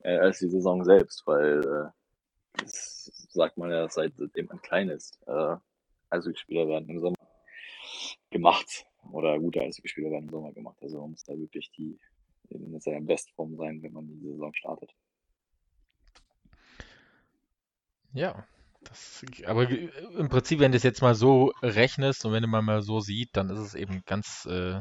äh, 0.00 0.18
als 0.18 0.38
die 0.38 0.48
Saison 0.48 0.84
selbst, 0.84 1.26
weil 1.26 1.60
äh, 1.64 1.90
das 2.58 3.28
sagt 3.30 3.56
man 3.56 3.70
ja 3.70 3.88
seitdem 3.88 4.46
man 4.46 4.60
klein 4.62 4.88
ist. 4.88 5.18
Äh, 5.26 5.56
also 6.10 6.30
die 6.30 6.38
Spieler 6.38 6.68
werden 6.68 6.88
im 6.88 7.00
Sommer 7.00 7.16
gemacht 8.30 8.86
oder 9.12 9.38
gute 9.38 9.60
Eishockeyspieler 9.60 10.10
werden 10.10 10.24
im 10.24 10.30
Sommer 10.30 10.52
gemacht. 10.52 10.76
Also 10.80 11.00
man 11.00 11.10
muss 11.10 11.24
da 11.24 11.36
wirklich 11.38 11.70
die 11.72 11.98
in 12.50 12.80
seiner 12.80 13.00
Bestform 13.00 13.56
sein, 13.56 13.82
wenn 13.82 13.92
man 13.92 14.06
die 14.06 14.20
Saison 14.20 14.54
startet. 14.54 14.94
Ja, 18.12 18.46
das, 18.88 19.24
aber 19.46 19.68
im 19.68 20.28
Prinzip, 20.28 20.60
wenn 20.60 20.72
du 20.72 20.76
es 20.76 20.82
jetzt 20.82 21.02
mal 21.02 21.14
so 21.14 21.52
rechnest 21.62 22.24
und 22.24 22.32
wenn 22.32 22.42
du 22.42 22.48
mal, 22.48 22.62
mal 22.62 22.82
so 22.82 23.00
sieht, 23.00 23.30
dann 23.36 23.50
ist 23.50 23.58
es 23.58 23.74
eben 23.74 24.02
ganz 24.06 24.46
äh, 24.50 24.80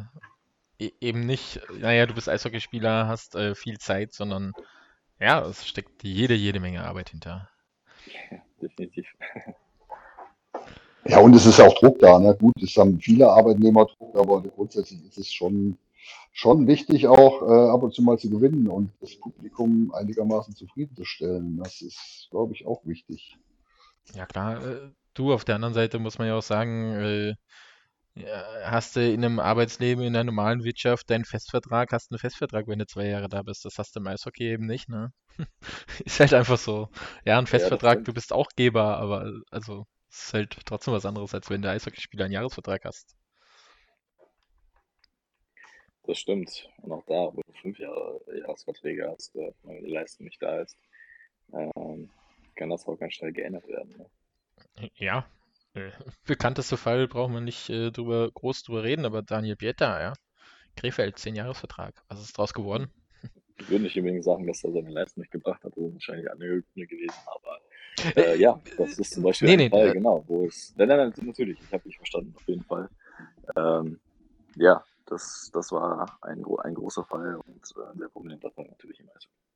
e-, 0.80 0.92
eben 1.02 1.22
nicht, 1.22 1.62
naja, 1.80 2.06
du 2.06 2.14
bist 2.14 2.30
Eishockeyspieler, 2.30 3.08
hast 3.08 3.36
äh, 3.36 3.56
viel 3.56 3.78
Zeit, 3.78 4.14
sondern 4.14 4.54
ja, 5.20 5.46
es 5.46 5.68
steckt 5.68 6.04
jede, 6.04 6.36
jede 6.36 6.60
Menge 6.60 6.84
Arbeit 6.84 7.10
hinter. 7.10 7.50
Ja, 8.32 8.38
definitiv. 8.62 9.08
Ja, 11.08 11.20
und 11.20 11.34
es 11.36 11.46
ist 11.46 11.60
auch 11.60 11.74
Druck 11.76 12.00
da. 12.00 12.20
Ne? 12.20 12.36
Gut, 12.36 12.62
es 12.62 12.76
haben 12.76 13.00
viele 13.00 13.30
Arbeitnehmer 13.30 13.86
Druck, 13.86 14.16
aber 14.16 14.42
grundsätzlich 14.42 15.06
ist 15.06 15.18
es 15.18 15.32
schon, 15.32 15.78
schon 16.34 16.68
wichtig, 16.68 17.08
auch 17.08 17.42
äh, 17.42 17.70
ab 17.70 17.84
und 17.84 17.94
zu 17.94 18.02
mal 18.02 18.20
zu 18.20 18.30
gewinnen 18.30 18.68
und 18.68 18.92
das 19.00 19.16
Publikum 19.16 19.94
einigermaßen 19.94 20.56
zufriedenzustellen. 20.56 21.58
Das 21.64 21.82
ist, 21.82 22.28
glaube 22.30 22.54
ich, 22.54 22.66
auch 22.66 22.86
wichtig. 22.86 23.38
Ja, 24.14 24.26
klar. 24.26 24.66
Äh, 24.66 24.92
du, 25.14 25.34
auf 25.34 25.46
der 25.46 25.56
anderen 25.56 25.74
Seite 25.74 26.00
muss 26.00 26.18
man 26.18 26.28
ja 26.28 26.36
auch 26.36 26.44
sagen, 26.44 26.94
äh, 26.94 27.36
ja, 28.16 28.72
hast 28.72 28.96
du 28.96 29.08
in 29.08 29.24
einem 29.24 29.40
Arbeitsleben, 29.40 30.04
in 30.04 30.16
einer 30.16 30.24
normalen 30.24 30.64
Wirtschaft 30.64 31.10
deinen 31.10 31.26
Festvertrag, 31.26 31.92
hast 31.92 32.12
einen 32.12 32.20
Festvertrag, 32.20 32.68
wenn 32.68 32.80
du 32.80 32.88
zwei 32.88 33.08
Jahre 33.08 33.30
da 33.30 33.44
bist. 33.44 33.64
Das 33.66 33.78
hast 33.78 33.96
du 33.96 34.00
im 34.00 34.08
Eishockey 34.08 34.52
eben 34.52 34.66
nicht, 34.66 34.90
ne? 34.90 35.12
Ist 36.06 36.20
halt 36.20 36.34
einfach 36.34 36.58
so. 36.58 36.90
Ja, 37.26 37.38
ein 37.38 37.48
Festvertrag, 37.48 38.04
du 38.06 38.14
bist 38.14 38.34
auch 38.34 38.50
Geber, 38.56 38.98
aber 38.98 39.32
also 39.52 39.86
ist 40.10 40.34
halt 40.34 40.58
trotzdem 40.66 40.94
was 40.94 41.06
anderes, 41.06 41.34
als 41.34 41.50
wenn 41.50 41.62
du 41.62 41.70
Eishockeyspieler 41.70 42.26
einen 42.26 42.34
Jahresvertrag 42.34 42.86
hast. 42.86 43.16
Das 46.04 46.18
stimmt. 46.18 46.70
Und 46.82 46.92
auch 46.92 47.04
da, 47.06 47.36
wo 47.36 47.42
du 47.46 47.54
fünf 47.62 47.78
Jahre 47.78 48.22
Jahresverträge 48.34 49.10
hast, 49.12 49.36
äh, 49.36 49.52
wenn 49.64 49.84
die 49.84 49.92
Leistung 49.92 50.26
nicht 50.26 50.42
da 50.42 50.62
ist, 50.62 50.78
ähm, 51.54 52.10
kann 52.58 52.70
das 52.70 52.86
auch 52.88 52.98
ganz 52.98 53.14
schnell 53.14 53.32
geändert 53.32 53.68
werden. 53.68 53.96
Ne? 53.98 54.90
Ja, 54.96 55.26
äh, 55.74 55.92
bekannteste 56.26 56.78
Fall 56.78 57.08
brauchen 57.08 57.34
wir 57.34 57.42
nicht 57.42 57.70
äh, 57.70 57.92
drüber, 57.92 58.30
groß 58.32 58.64
drüber 58.64 58.84
reden, 58.84 59.06
aber 59.06 59.22
Daniel 59.22 59.56
Bieta, 59.56 60.02
ja. 60.02 60.14
Krefeld, 60.76 61.18
10 61.18 61.36
Jahresvertrag. 61.36 62.04
Was 62.08 62.22
ist 62.22 62.38
draus 62.38 62.54
geworden? 62.54 62.92
Ich 63.60 63.70
würde 63.70 63.84
nicht 63.84 63.98
unbedingt 63.98 64.24
sagen, 64.24 64.46
dass 64.46 64.64
er 64.64 64.72
seine 64.72 64.92
Leistung 64.92 65.22
nicht 65.22 65.32
gebracht 65.32 65.64
hat, 65.64 65.74
wo 65.76 65.92
wahrscheinlich 65.92 66.30
andere 66.30 66.62
Gründe 66.62 66.88
gewesen, 66.88 67.16
aber 67.26 67.60
äh, 68.16 68.34
äh, 68.34 68.40
ja, 68.40 68.62
das 68.78 69.00
ist 69.00 69.14
zum 69.14 69.24
Beispiel 69.24 69.48
nee, 69.48 69.54
ein 69.54 69.58
nee, 69.60 69.70
Fall, 69.70 69.88
äh, 69.90 69.94
genau, 69.94 70.24
wo 70.28 70.46
es. 70.46 70.74
Nein, 70.78 70.88
nein, 70.88 70.98
nein, 70.98 71.26
natürlich, 71.26 71.60
ich 71.60 71.74
habe 71.74 71.84
dich 71.84 71.98
verstanden, 71.98 72.34
auf 72.36 72.48
jeden 72.48 72.64
Fall. 72.64 72.90
Ähm, 73.56 74.00
ja, 74.56 74.84
das, 75.06 75.50
das 75.54 75.72
war 75.72 76.20
ein, 76.22 76.46
ein 76.64 76.74
großer 76.76 77.04
Fall 77.06 77.36
und 77.36 77.74
äh, 77.76 77.92
ein 77.92 77.98
sehr 77.98 78.10
prominenter 78.10 78.52
Fall 78.52 78.66
natürlich 78.66 79.00
im 79.00 79.10
Eishockey. 79.10 79.47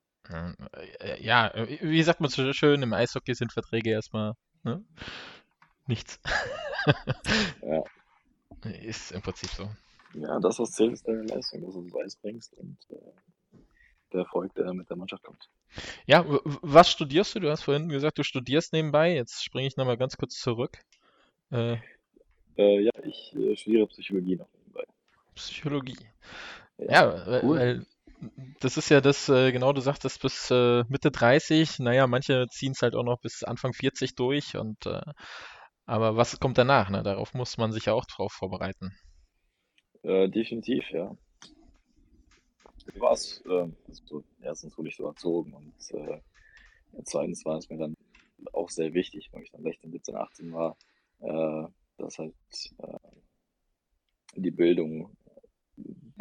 Ja, 1.20 1.52
wie 1.56 2.04
sagt 2.04 2.22
man 2.22 2.30
so 2.30 2.54
schön, 2.54 2.82
im 2.82 2.94
Eishockey 2.94 3.34
sind 3.34 3.52
Verträge 3.52 3.90
erstmal 3.90 4.34
ne? 4.64 4.84
nichts. 5.88 6.20
ja. 7.62 7.84
Ist 8.82 9.12
im 9.12 9.22
Prinzip 9.22 9.50
so. 9.50 9.70
Ja, 10.14 10.40
das, 10.40 10.60
was 10.60 10.72
zählt, 10.72 10.94
ist 10.94 11.08
deine 11.08 11.24
Leistung, 11.24 11.62
dass 11.62 11.74
du 11.74 11.88
es 11.88 11.96
Eis 11.96 12.16
bringst 12.18 12.54
und 12.56 12.78
äh, 12.90 12.96
der 14.14 14.22
Erfolg, 14.22 14.54
der 14.56 14.74
mit 14.74 14.90
der 14.90 14.98
Mannschaft 14.98 15.24
kommt. 15.24 15.50
Ja, 16.06 16.26
was 16.28 16.92
studierst 16.92 17.36
du? 17.36 17.40
Du 17.40 17.50
hast 17.50 17.64
vorhin 17.64 17.88
gesagt, 17.88 18.18
du 18.18 18.24
studierst 18.24 18.74
nebenbei. 18.74 19.14
Jetzt 19.14 19.44
springe 19.44 19.68
ich 19.68 19.78
nochmal 19.78 19.98
ganz 19.98 20.18
kurz 20.18 20.36
zurück. 20.36 20.80
Äh, 21.50 21.78
äh, 22.58 22.82
ja, 22.82 22.92
ich 23.04 23.34
äh, 23.36 23.56
studiere 23.56 23.88
Psychologie 23.88 24.36
noch 24.36 24.50
nebenbei. 24.54 24.84
Psychologie. 25.36 25.98
Ja, 26.78 27.28
ja 27.28 27.44
cool. 27.44 27.58
weil 27.58 27.86
das 28.60 28.78
ist 28.78 28.90
ja 28.90 29.02
das, 29.02 29.30
äh, 29.30 29.52
genau, 29.52 29.74
du 29.74 29.82
sagtest 29.82 30.22
bis 30.22 30.52
äh, 30.52 30.84
Mitte 30.90 31.12
30. 31.12 31.80
Naja, 31.80 32.08
manche 32.08 32.48
ziehen 32.52 32.74
es 32.74 32.82
halt 32.82 32.96
auch 32.96 33.04
noch 33.04 33.20
bis 33.22 33.44
Anfang 33.44 33.74
40 33.74 34.16
durch. 34.16 34.56
Und 34.56 34.86
äh, 34.86 35.02
aber 35.86 36.16
was 36.16 36.40
kommt 36.40 36.58
danach? 36.58 36.90
Ne? 36.90 37.04
Darauf 37.04 37.34
muss 37.34 37.58
man 37.58 37.72
sich 37.72 37.86
ja 37.86 37.94
auch 37.94 38.06
drauf 38.06 38.32
vorbereiten. 38.32 38.92
definitiv, 40.04 40.90
ja 40.92 41.16
war 42.96 43.14
es. 43.14 43.42
Äh, 43.46 43.68
also, 43.88 44.24
erstens 44.42 44.78
wurde 44.78 44.90
ich 44.90 44.96
so 44.96 45.06
erzogen 45.06 45.54
und 45.54 45.74
äh, 45.92 46.20
zweitens 47.04 47.46
war 47.46 47.58
es 47.58 47.70
mir 47.70 47.78
dann 47.78 47.96
auch 48.54 48.70
sehr 48.70 48.94
wichtig, 48.94 49.30
weil 49.32 49.44
ich 49.44 49.52
dann 49.52 49.64
16, 49.64 49.92
17, 49.92 50.16
18 50.16 50.54
war, 50.54 50.78
äh, 51.20 51.68
dass 51.98 52.18
halt 52.18 52.34
äh, 52.80 52.98
die 54.36 54.52
Bildung 54.52 55.16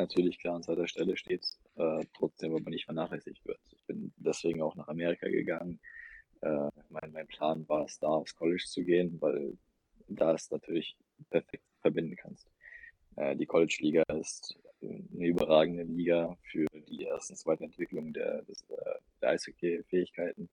natürlich 0.00 0.38
klar 0.38 0.56
an 0.56 0.62
zweiter 0.62 0.88
Stelle 0.88 1.16
steht, 1.16 1.46
äh, 1.76 2.04
trotzdem 2.16 2.54
aber 2.54 2.70
nicht 2.70 2.84
vernachlässigt 2.86 3.44
wird. 3.46 3.60
Ich 3.70 3.84
bin 3.86 4.12
deswegen 4.16 4.62
auch 4.62 4.74
nach 4.76 4.88
Amerika 4.88 5.28
gegangen. 5.28 5.80
Äh, 6.42 6.68
mein, 6.88 7.12
mein 7.12 7.26
Plan 7.26 7.68
war 7.68 7.84
es, 7.84 7.98
da 7.98 8.08
aufs 8.08 8.34
College 8.34 8.64
zu 8.66 8.84
gehen, 8.84 9.20
weil 9.20 9.56
da 10.08 10.34
es 10.34 10.50
natürlich 10.50 10.96
perfekt 11.28 11.64
verbinden 11.80 12.16
kannst. 12.16 12.50
Äh, 13.16 13.36
die 13.36 13.46
College-Liga 13.46 14.02
ist 14.18 14.58
eine 14.82 15.26
überragende 15.26 15.82
Liga 15.82 16.36
für 16.50 16.66
die 16.88 17.04
erstens 17.04 17.44
Weiterentwicklung 17.46 18.12
der, 18.12 18.42
des, 18.42 18.62
äh, 18.70 18.98
der 19.20 19.30
Eishockey-Fähigkeiten, 19.30 20.48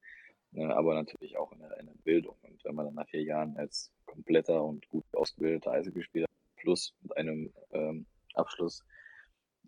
äh, 0.54 0.66
aber 0.66 0.94
natürlich 0.96 1.38
auch 1.38 1.52
in 1.54 1.60
der, 1.60 1.80
in 1.80 1.86
der 1.86 1.94
Bildung. 2.04 2.36
Und 2.42 2.64
wenn 2.66 2.76
man 2.76 2.86
dann 2.86 2.96
nach 2.96 3.08
vier 3.08 3.24
Jahren 3.24 3.56
als 3.58 3.92
kompletter 4.06 4.64
und 4.64 4.88
gut 4.90 5.06
ausgebildeter 5.14 5.72
Eishockeyspieler 5.72 6.28
plus 6.58 6.94
mit 7.02 7.16
einem 7.16 7.54
ähm, 7.72 8.06
Abschluss 8.34 8.84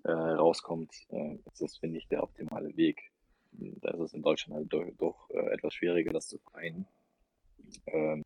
äh, 0.03 0.11
rauskommt, 0.11 0.93
äh, 1.09 1.35
ist 1.45 1.61
das, 1.61 1.77
finde 1.77 1.97
ich, 1.97 2.07
der 2.07 2.23
optimale 2.23 2.75
Weg. 2.75 3.11
Da 3.51 3.91
ist 3.91 3.99
es 3.99 4.13
in 4.13 4.21
Deutschland 4.21 4.55
halt 4.55 4.73
doch, 4.73 4.85
doch 4.97 5.29
äh, 5.31 5.53
etwas 5.53 5.73
schwieriger, 5.73 6.13
das 6.13 6.27
zu 6.27 6.37
vereinen, 6.37 6.87
ähm, 7.87 8.23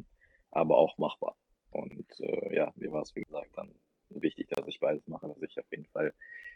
aber 0.52 0.78
auch 0.78 0.98
machbar. 0.98 1.36
Und 1.72 2.06
äh, 2.20 2.56
ja, 2.56 2.72
mir 2.76 2.92
war 2.92 3.02
es, 3.02 3.16
wie 3.16 3.24
gesagt, 3.24 3.52
dann 3.56 3.74
wichtig, 4.10 4.50
dass 4.50 4.68
ich 4.68 4.80
beides 4.80 5.08
mache, 5.08 5.28
dass 5.28 5.42
ich 5.42 5.60
auf 5.60 5.70
jeden 5.72 5.86
Fall 5.86 6.14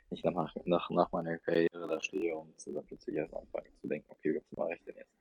nicht 0.09 0.23
nach, 0.23 0.55
nach, 0.65 0.89
nach 0.89 1.11
meiner 1.11 1.37
Karriere 1.39 1.87
da 1.87 2.01
stehe 2.01 2.35
und 2.35 2.53
dann 2.65 2.85
plötzlich 2.85 3.15
erst 3.15 3.33
anfange 3.33 3.67
zu 3.81 3.87
denken, 3.87 4.09
okay, 4.09 4.35
was 4.35 4.57
mache 4.57 4.75
ich 4.75 4.83
denn 4.83 4.95
jetzt? 4.95 5.17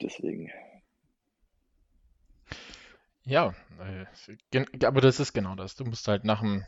Deswegen. 0.00 0.50
Ja, 3.24 3.54
äh, 3.80 4.84
aber 4.84 5.00
das 5.00 5.18
ist 5.18 5.32
genau 5.32 5.54
das. 5.54 5.76
Du 5.76 5.84
musst 5.84 6.06
halt 6.08 6.24
nach 6.24 6.40
dem, 6.40 6.64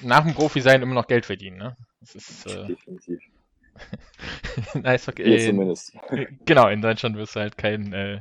nach 0.00 0.24
dem 0.24 0.34
Profi 0.34 0.60
sein 0.60 0.82
immer 0.82 0.94
noch 0.94 1.06
Geld 1.06 1.26
verdienen, 1.26 1.58
ne? 1.58 1.76
Das 2.00 2.14
ist, 2.14 2.46
äh, 2.46 2.66
Definitiv. 2.66 3.20
Eishockey, 4.82 5.24
Hier 5.24 5.36
äh, 5.36 5.46
zumindest. 5.46 5.92
genau, 6.46 6.68
in 6.68 6.82
Deutschland 6.82 7.16
wirst 7.16 7.36
du 7.36 7.40
halt 7.40 7.56
kein, 7.56 7.92
äh, 7.92 8.20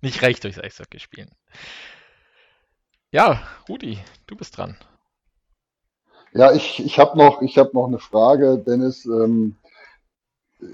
nicht 0.00 0.22
reich 0.22 0.40
durchs 0.40 0.58
Eishockey 0.58 0.98
spielen. 0.98 1.30
Ja, 3.10 3.42
Rudi, 3.68 3.98
du 4.26 4.36
bist 4.36 4.56
dran. 4.58 4.76
Ja, 6.32 6.52
ich, 6.52 6.84
ich 6.84 6.98
habe 6.98 7.16
noch, 7.16 7.42
ich 7.42 7.58
hab 7.58 7.74
noch 7.74 7.86
eine 7.86 8.00
Frage, 8.00 8.58
Dennis. 8.58 9.06
Ähm, 9.06 9.56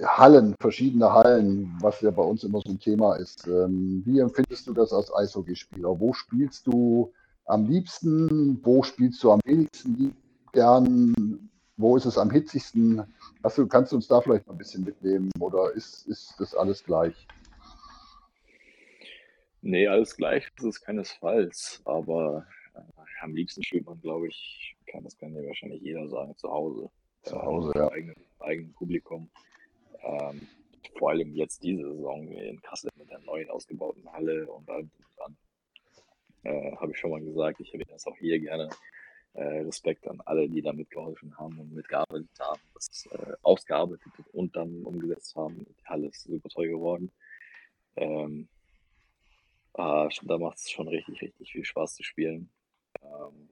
Hallen, 0.05 0.55
verschiedene 0.61 1.13
Hallen, 1.13 1.77
was 1.81 2.01
ja 2.01 2.11
bei 2.11 2.23
uns 2.23 2.45
immer 2.45 2.61
so 2.65 2.71
ein 2.71 2.79
Thema 2.79 3.17
ist. 3.17 3.47
Ähm, 3.47 4.03
wie 4.07 4.21
empfindest 4.21 4.67
du 4.67 4.73
das 4.73 4.93
als 4.93 5.13
Eishockeyspieler? 5.13 5.99
Wo 5.99 6.13
spielst 6.13 6.67
du 6.67 7.13
am 7.47 7.67
liebsten? 7.67 8.61
Wo 8.63 8.83
spielst 8.83 9.23
du 9.23 9.33
am 9.33 9.41
wenigsten 9.45 9.97
lieb- 9.97 10.15
gern? 10.53 11.49
Wo 11.77 11.97
ist 11.97 12.05
es 12.05 12.19
am 12.19 12.31
hitzigsten? 12.31 13.03
Du, 13.57 13.67
kannst 13.67 13.93
du 13.93 13.97
uns 13.97 14.07
da 14.07 14.21
vielleicht 14.21 14.47
mal 14.47 14.53
ein 14.55 14.59
bisschen 14.59 14.85
mitnehmen 14.85 15.31
oder 15.39 15.73
ist, 15.73 16.07
ist 16.07 16.35
das 16.39 16.55
alles 16.55 16.85
gleich? 16.85 17.27
Nee, 19.63 19.87
alles 19.89 20.17
gleich, 20.17 20.47
das 20.57 20.67
ist 20.67 20.81
keinesfalls. 20.83 21.81
Aber 21.85 22.47
äh, 22.75 22.81
am 23.23 23.35
liebsten 23.35 23.63
spielt 23.63 23.87
man, 23.87 24.01
glaube 24.01 24.29
ich, 24.29 24.77
kann 24.87 25.05
das 25.05 25.17
kann 25.17 25.35
ja 25.35 25.43
wahrscheinlich 25.47 25.83
jeder 25.83 26.09
sagen, 26.09 26.37
zu 26.37 26.51
Hause. 26.51 26.91
Zu 27.23 27.37
Äh, 27.37 27.41
Hause, 27.41 27.69
mit 27.69 27.77
ja. 27.77 27.91
eigenem, 27.91 28.17
eigenem 28.41 28.73
Publikum. 28.73 29.31
Ähm, 30.03 30.47
vor 30.99 31.11
allem 31.11 31.35
jetzt 31.35 31.63
diese 31.63 31.83
Saison 31.83 32.29
in 32.29 32.61
Kassel 32.63 32.91
mit 32.97 33.11
der 33.11 33.21
neuen 33.21 33.49
ausgebauten 33.51 34.11
Halle 34.13 34.51
und 34.51 34.69
allem 34.69 34.91
dran. 35.17 35.37
Äh, 36.43 36.77
habe 36.77 36.93
ich 36.93 36.99
schon 36.99 37.11
mal 37.11 37.23
gesagt, 37.23 37.61
ich 37.61 37.73
hätte 37.73 37.85
das 37.91 38.07
auch 38.07 38.17
hier 38.17 38.41
gerne. 38.41 38.71
Äh, 39.35 39.61
Respekt 39.61 40.09
an 40.09 40.21
alle, 40.25 40.49
die 40.49 40.61
da 40.61 40.73
mitgeholfen 40.73 41.39
haben 41.39 41.57
und 41.61 41.73
mitgearbeitet 41.73 42.29
haben, 42.41 42.61
das 42.75 43.09
äh, 43.13 43.33
ausgearbeitet 43.43 44.13
und 44.33 44.57
dann 44.57 44.83
umgesetzt 44.83 45.37
haben. 45.37 45.67
Die 45.79 45.87
Halle 45.87 46.09
ist 46.09 46.25
super 46.25 46.49
toll 46.49 46.67
geworden. 46.67 47.13
Ähm, 47.95 48.49
ah, 49.75 50.09
da 50.23 50.37
macht 50.37 50.59
es 50.59 50.71
schon 50.71 50.89
richtig, 50.89 51.23
richtig 51.23 51.53
viel 51.53 51.65
Spaß 51.65 51.95
zu 51.95 52.03
spielen. 52.03 52.51
Ähm, 53.03 53.49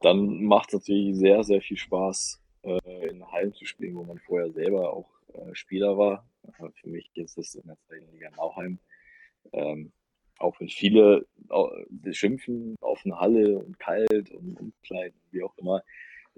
dann 0.00 0.44
macht 0.44 0.68
es 0.68 0.80
natürlich 0.80 1.16
sehr, 1.16 1.42
sehr 1.42 1.62
viel 1.62 1.78
Spaß, 1.78 2.42
äh, 2.64 3.08
in 3.08 3.26
Hallen 3.32 3.54
zu 3.54 3.64
spielen, 3.64 3.96
wo 3.96 4.04
man 4.04 4.18
vorher 4.18 4.50
selber 4.52 4.92
auch 4.92 5.08
äh, 5.32 5.54
Spieler 5.54 5.96
war. 5.96 6.28
Äh, 6.58 6.68
für 6.74 6.88
mich 6.90 7.10
ist 7.14 7.38
es 7.38 7.54
in 7.54 7.66
der 7.66 7.78
zweiten 7.86 8.10
Liga 8.12 8.30
Nauheim. 8.32 8.78
Ähm, 9.52 9.92
auch 10.40 10.58
wenn 10.60 10.68
viele 10.68 11.26
schimpfen 12.10 12.76
auf 12.80 13.00
eine 13.04 13.18
Halle 13.18 13.58
und 13.58 13.78
kalt 13.78 14.30
und 14.30 14.58
umkleiden, 14.58 15.20
wie 15.30 15.42
auch 15.42 15.56
immer. 15.58 15.82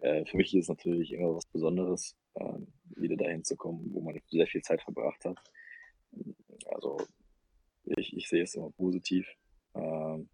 Äh, 0.01 0.25
für 0.25 0.37
mich 0.37 0.55
ist 0.55 0.65
es 0.65 0.69
natürlich 0.69 1.13
immer 1.13 1.35
was 1.35 1.47
Besonderes, 1.47 2.17
ähm, 2.35 2.67
wieder 2.97 3.17
dahin 3.17 3.45
zu 3.45 3.57
kommen, 3.57 3.93
wo 3.93 4.01
man 4.01 4.21
sehr 4.29 4.47
viel 4.47 4.63
Zeit 4.63 4.83
verbracht 4.83 5.25
hat. 5.25 5.39
Also 6.67 6.99
ich, 7.85 8.17
ich 8.17 8.29
sehe 8.29 8.43
es 8.43 8.55
immer 8.55 8.71
positiv. 8.71 9.27
Ähm, 9.75 10.29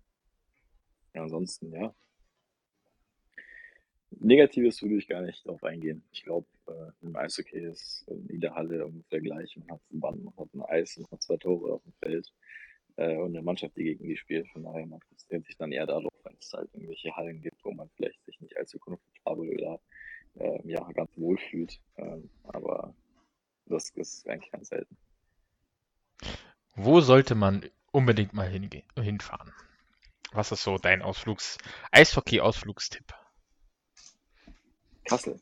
ansonsten, 1.12 1.72
ja, 1.72 1.94
Negatives 4.10 4.82
würde 4.82 4.96
ich 4.96 5.08
gar 5.08 5.22
nicht 5.22 5.46
darauf 5.46 5.62
eingehen. 5.64 6.02
Ich 6.12 6.24
glaube, 6.24 6.46
äh, 6.66 6.90
im 7.02 7.14
Eishockey 7.14 7.58
ist 7.58 8.06
in 8.08 8.26
jeder 8.28 8.54
Halle 8.54 8.86
ungefähr 8.86 9.20
gleich. 9.20 9.56
Man 9.56 9.70
hat 9.70 9.80
ein 9.92 10.00
Band, 10.00 10.24
man 10.24 10.36
hat 10.36 10.54
ein 10.54 10.62
Eis, 10.62 10.96
man 10.96 11.10
hat 11.10 11.22
zwei 11.22 11.36
Tore 11.36 11.74
auf 11.74 11.82
dem 11.82 11.92
Feld 12.00 12.32
äh, 12.98 13.16
und 13.16 13.34
eine 13.34 13.42
Mannschaft, 13.42 13.76
die 13.76 13.84
gegen 13.84 14.04
die 14.04 14.16
spielt. 14.16 14.48
Von 14.50 14.64
daher, 14.64 14.84
man 14.86 15.00
konzentriert 15.00 15.46
sich 15.46 15.56
dann 15.56 15.72
eher 15.72 15.86
darauf, 15.86 16.12
wenn 16.24 16.36
es 16.38 16.52
halt 16.52 16.68
irgendwelche 16.74 17.14
Hallen 17.16 17.40
gibt, 17.40 17.64
wo 17.64 17.72
man 17.72 17.88
vielleicht 17.96 18.22
sich 18.24 18.40
nicht 18.40 18.56
allzu 18.56 18.78
komfortabel 18.78 19.48
oder 19.50 19.80
äh, 20.34 20.60
ja, 20.68 20.82
ganz 20.92 21.10
wohl 21.16 21.38
fühlt. 21.38 21.80
Ähm, 21.96 22.28
aber 22.44 22.94
das 23.66 23.90
ist 23.90 24.28
eigentlich 24.28 24.50
ganz 24.50 24.68
selten. 24.68 24.96
Wo 26.74 27.00
sollte 27.00 27.34
man 27.34 27.64
unbedingt 27.92 28.34
mal 28.34 28.48
hinge 28.48 28.82
hinfahren? 28.96 29.52
Was 30.32 30.52
ist 30.52 30.62
so 30.62 30.76
dein 30.76 31.02
Ausflugs 31.02 31.58
Eishockey-Ausflugstipp? 31.92 33.14
Kassel. 35.04 35.40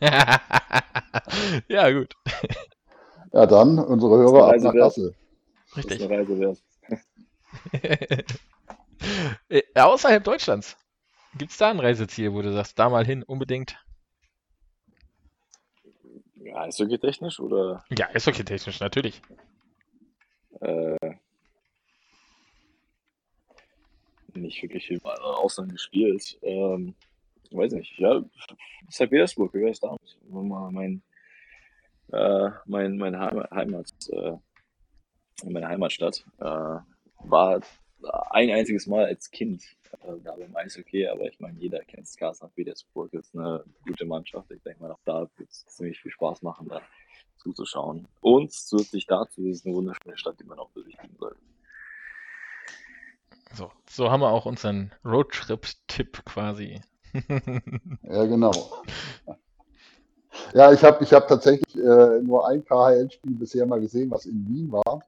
ja, 1.68 1.90
gut. 1.90 2.14
Ja, 3.32 3.46
dann 3.46 3.78
unsere 3.78 4.16
Hörer 4.16 4.48
ab 4.48 4.56
nach 4.56 4.72
wert. 4.72 4.84
Kassel. 4.84 5.14
Das 5.74 5.84
ist 5.84 5.90
Richtig. 5.90 6.02
eine 6.02 6.18
Reise 6.18 6.40
wert. 6.40 6.62
Äh, 9.48 9.62
Außerhalb 9.74 10.24
Deutschlands. 10.24 10.76
Gibt 11.36 11.50
es 11.52 11.58
da 11.58 11.70
ein 11.70 11.80
Reiseziel, 11.80 12.32
wo 12.32 12.40
du 12.42 12.52
sagst, 12.52 12.78
da 12.78 12.88
mal 12.88 13.04
hin, 13.04 13.22
unbedingt? 13.22 13.78
Ja, 16.34 16.62
Eishockey-technisch 16.62 17.38
oder 17.40 17.84
Ja, 17.96 18.08
Eishockey-technisch, 18.14 18.80
natürlich. 18.80 19.20
äh, 20.60 20.96
nicht 24.34 24.62
wirklich 24.62 24.86
viel 24.86 24.98
im 24.98 25.06
Ausland 25.06 25.72
gespielt. 25.72 26.38
Ähm, 26.42 26.94
weiß 27.50 27.72
nicht, 27.72 27.98
ja, 27.98 28.22
St. 28.90 29.10
Petersburg, 29.10 29.52
wie 29.54 29.60
wäre 29.60 29.70
es 29.70 29.80
da? 29.80 29.94
Mal 30.28 30.70
mein, 30.70 31.02
äh, 32.12 32.50
mein, 32.64 32.98
Heimat, 33.18 33.50
Heimat 33.50 33.90
äh, 34.10 34.32
meine 35.44 35.68
Heimatstadt. 35.68 36.24
Äh, 36.38 36.78
war 37.24 37.60
ein 38.30 38.50
einziges 38.50 38.86
Mal 38.86 39.06
als 39.06 39.30
Kind 39.30 39.62
äh, 39.92 40.12
da 40.22 40.36
beim 40.36 40.54
Eishockey, 40.56 41.06
aber 41.08 41.22
ich 41.22 41.40
meine, 41.40 41.58
jeder 41.58 41.80
kennt 41.80 42.06
SK 42.08 42.34
St. 42.34 42.54
Petersburg, 42.54 43.12
ist 43.14 43.34
eine 43.34 43.64
gute 43.86 44.04
Mannschaft. 44.04 44.50
Ich 44.50 44.62
denke 44.62 44.82
mal, 44.82 44.92
auch 44.92 45.00
da 45.04 45.28
wird 45.36 45.50
es 45.50 45.66
ziemlich 45.66 46.00
viel 46.00 46.12
Spaß 46.12 46.42
machen, 46.42 46.68
da 46.68 46.80
zuzuschauen. 47.38 48.06
Und 48.20 48.52
zusätzlich 48.52 49.06
dazu 49.06 49.46
ist 49.46 49.60
es 49.60 49.66
eine 49.66 49.74
wunderschöne 49.74 50.16
Stadt, 50.16 50.38
die 50.40 50.44
man 50.44 50.58
auch 50.58 50.70
besichtigen 50.70 51.16
sollte. 51.18 51.38
So, 53.52 53.70
so 53.88 54.10
haben 54.10 54.20
wir 54.20 54.30
auch 54.30 54.46
unseren 54.46 54.92
Roadtrip-Tipp 55.04 56.24
quasi. 56.24 56.80
Ja, 58.02 58.26
genau. 58.26 58.52
Ja, 60.52 60.70
ich 60.70 60.84
habe 60.84 61.02
ich 61.02 61.12
hab 61.14 61.26
tatsächlich 61.28 61.74
äh, 61.74 62.20
nur 62.20 62.46
ein 62.46 62.62
KHL-Spiel 62.62 63.34
bisher 63.36 63.64
mal 63.64 63.80
gesehen, 63.80 64.10
was 64.10 64.26
in 64.26 64.46
Wien 64.46 64.70
war, 64.70 65.02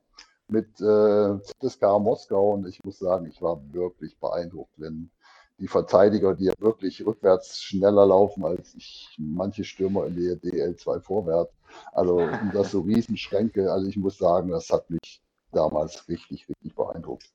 mit 0.50 0.80
äh, 0.80 1.38
ZSKA 1.60 1.98
Moskau 1.98 2.54
und 2.54 2.66
ich 2.66 2.82
muss 2.84 2.98
sagen, 2.98 3.26
ich 3.26 3.40
war 3.42 3.60
wirklich 3.72 4.18
beeindruckt, 4.18 4.72
wenn 4.76 5.10
die 5.58 5.68
Verteidiger, 5.68 6.34
die 6.34 6.44
ja 6.44 6.54
wirklich 6.58 7.04
rückwärts 7.04 7.60
schneller 7.62 8.06
laufen 8.06 8.44
als 8.44 8.74
ich, 8.74 9.08
manche 9.18 9.64
Stürmer 9.64 10.06
in 10.06 10.16
der 10.16 10.36
DL2 10.36 11.00
vorwärts, 11.00 11.52
also 11.92 12.20
das 12.52 12.70
so 12.70 12.80
Riesenschränke, 12.80 13.70
also 13.70 13.88
ich 13.88 13.96
muss 13.96 14.18
sagen, 14.18 14.50
das 14.50 14.70
hat 14.70 14.88
mich 14.90 15.20
damals 15.52 16.08
richtig, 16.08 16.48
richtig 16.48 16.74
beeindruckt. 16.74 17.32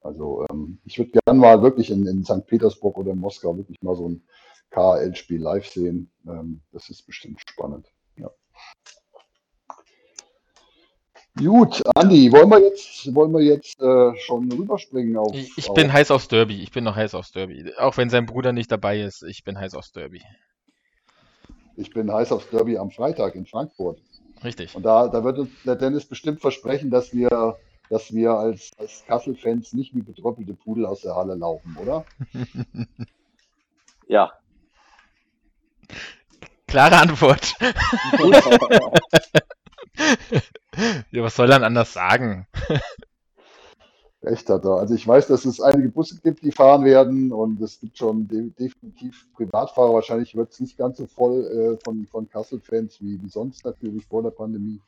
Also 0.00 0.46
ähm, 0.50 0.78
ich 0.84 0.98
würde 0.98 1.12
gern 1.24 1.38
mal 1.38 1.62
wirklich 1.62 1.90
in, 1.90 2.06
in 2.06 2.24
St. 2.24 2.46
Petersburg 2.46 2.96
oder 2.98 3.12
in 3.12 3.18
Moskau 3.18 3.56
wirklich 3.56 3.82
mal 3.82 3.96
so 3.96 4.08
ein 4.08 4.22
KHL-Spiel 4.70 5.40
live 5.40 5.66
sehen. 5.66 6.10
Ähm, 6.26 6.62
das 6.72 6.88
ist 6.90 7.06
bestimmt 7.06 7.40
spannend. 7.48 7.92
Ja. 8.16 8.30
Gut, 11.36 11.82
Andi, 11.94 12.32
wollen 12.32 12.48
wir 12.48 12.60
jetzt, 12.60 13.14
wollen 13.14 13.32
wir 13.32 13.42
jetzt 13.42 13.80
äh, 13.80 14.16
schon 14.18 14.50
rüberspringen 14.50 15.16
auf, 15.16 15.34
Ich, 15.34 15.56
ich 15.56 15.68
auf 15.68 15.74
bin 15.74 15.92
heiß 15.92 16.10
aufs 16.10 16.28
Derby. 16.28 16.62
Ich 16.62 16.70
bin 16.70 16.84
noch 16.84 16.96
heiß 16.96 17.14
aufs 17.14 17.32
Derby. 17.32 17.72
Auch 17.78 17.96
wenn 17.96 18.08
sein 18.08 18.26
Bruder 18.26 18.52
nicht 18.52 18.72
dabei 18.72 19.00
ist, 19.00 19.22
ich 19.22 19.44
bin 19.44 19.58
heiß 19.58 19.74
aufs 19.74 19.92
Derby. 19.92 20.22
ich 21.76 21.90
bin 21.90 22.10
heiß 22.10 22.32
aufs 22.32 22.48
Derby 22.48 22.78
am 22.78 22.90
Freitag 22.90 23.34
in 23.34 23.44
Frankfurt. 23.44 24.00
Richtig. 24.42 24.74
Und 24.74 24.84
da, 24.84 25.08
da 25.08 25.24
wird 25.24 25.38
uns 25.38 25.50
der 25.64 25.76
Dennis 25.76 26.06
bestimmt 26.06 26.40
versprechen, 26.40 26.90
dass 26.90 27.12
wir, 27.12 27.56
dass 27.90 28.12
wir 28.12 28.32
als, 28.32 28.70
als 28.78 29.04
Kassel-Fans 29.06 29.74
nicht 29.74 29.94
wie 29.94 30.02
betröppelte 30.02 30.54
Pudel 30.54 30.86
aus 30.86 31.02
der 31.02 31.14
Halle 31.16 31.34
laufen, 31.34 31.76
oder? 31.80 32.04
Ja, 34.08 34.30
Klare 36.66 36.96
Antwort. 36.98 37.54
ja, 41.10 41.22
was 41.22 41.36
soll 41.36 41.50
er 41.50 41.58
denn 41.58 41.64
anders 41.64 41.92
sagen? 41.92 42.46
Recht 44.22 44.48
hat 44.48 44.64
er. 44.64 44.72
Also 44.72 44.94
ich 44.94 45.06
weiß, 45.06 45.28
dass 45.28 45.44
es 45.44 45.60
einige 45.60 45.88
Busse 45.88 46.18
gibt, 46.22 46.42
die 46.42 46.50
fahren 46.50 46.84
werden 46.84 47.32
und 47.32 47.60
es 47.60 47.78
gibt 47.78 47.96
schon 47.96 48.26
de 48.26 48.50
definitiv 48.50 49.26
Privatfahrer. 49.34 49.94
Wahrscheinlich 49.94 50.34
wird 50.34 50.52
es 50.52 50.60
nicht 50.60 50.76
ganz 50.76 50.96
so 50.96 51.06
voll 51.06 51.44
äh, 51.44 51.84
von, 51.84 52.06
von 52.06 52.28
Kassel-Fans 52.28 53.00
wie, 53.00 53.22
wie 53.22 53.28
sonst 53.28 53.64
natürlich 53.64 54.04
vor 54.06 54.22
der 54.22 54.30
Pandemie. 54.30 54.80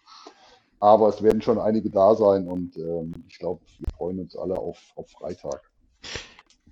Aber 0.80 1.08
es 1.08 1.22
werden 1.22 1.42
schon 1.42 1.58
einige 1.58 1.90
da 1.90 2.14
sein 2.14 2.48
und 2.48 2.76
ähm, 2.76 3.14
ich 3.28 3.38
glaube, 3.38 3.60
wir 3.78 3.92
freuen 3.96 4.20
uns 4.20 4.36
alle 4.36 4.56
auf, 4.56 4.78
auf 4.96 5.08
Freitag. 5.10 5.60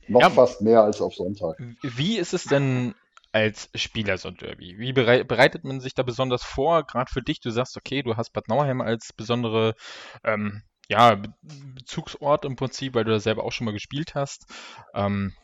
Noch 0.08 0.20
ja, 0.20 0.30
fast 0.30 0.60
mehr 0.60 0.82
als 0.82 1.00
auf 1.00 1.14
Sonntag. 1.14 1.60
Wie 1.82 2.16
ist 2.16 2.32
es 2.32 2.44
denn 2.44 2.94
als 3.36 3.68
Spieler 3.74 4.16
so 4.16 4.28
ein 4.28 4.36
Derby? 4.36 4.78
Wie 4.78 4.94
bereitet 4.94 5.62
man 5.64 5.80
sich 5.80 5.94
da 5.94 6.02
besonders 6.02 6.42
vor? 6.42 6.86
Gerade 6.86 7.12
für 7.12 7.20
dich, 7.20 7.40
du 7.40 7.50
sagst, 7.50 7.76
okay, 7.76 8.02
du 8.02 8.16
hast 8.16 8.32
Bad 8.32 8.48
Nauheim 8.48 8.80
als 8.80 9.12
besondere 9.12 9.74
ähm, 10.24 10.62
ja, 10.88 11.20
Bezugsort 11.42 12.46
im 12.46 12.56
Prinzip, 12.56 12.94
weil 12.94 13.04
du 13.04 13.10
da 13.10 13.20
selber 13.20 13.44
auch 13.44 13.52
schon 13.52 13.66
mal 13.66 13.72
gespielt 13.72 14.14
hast. 14.14 14.46
Ähm, 14.94 15.34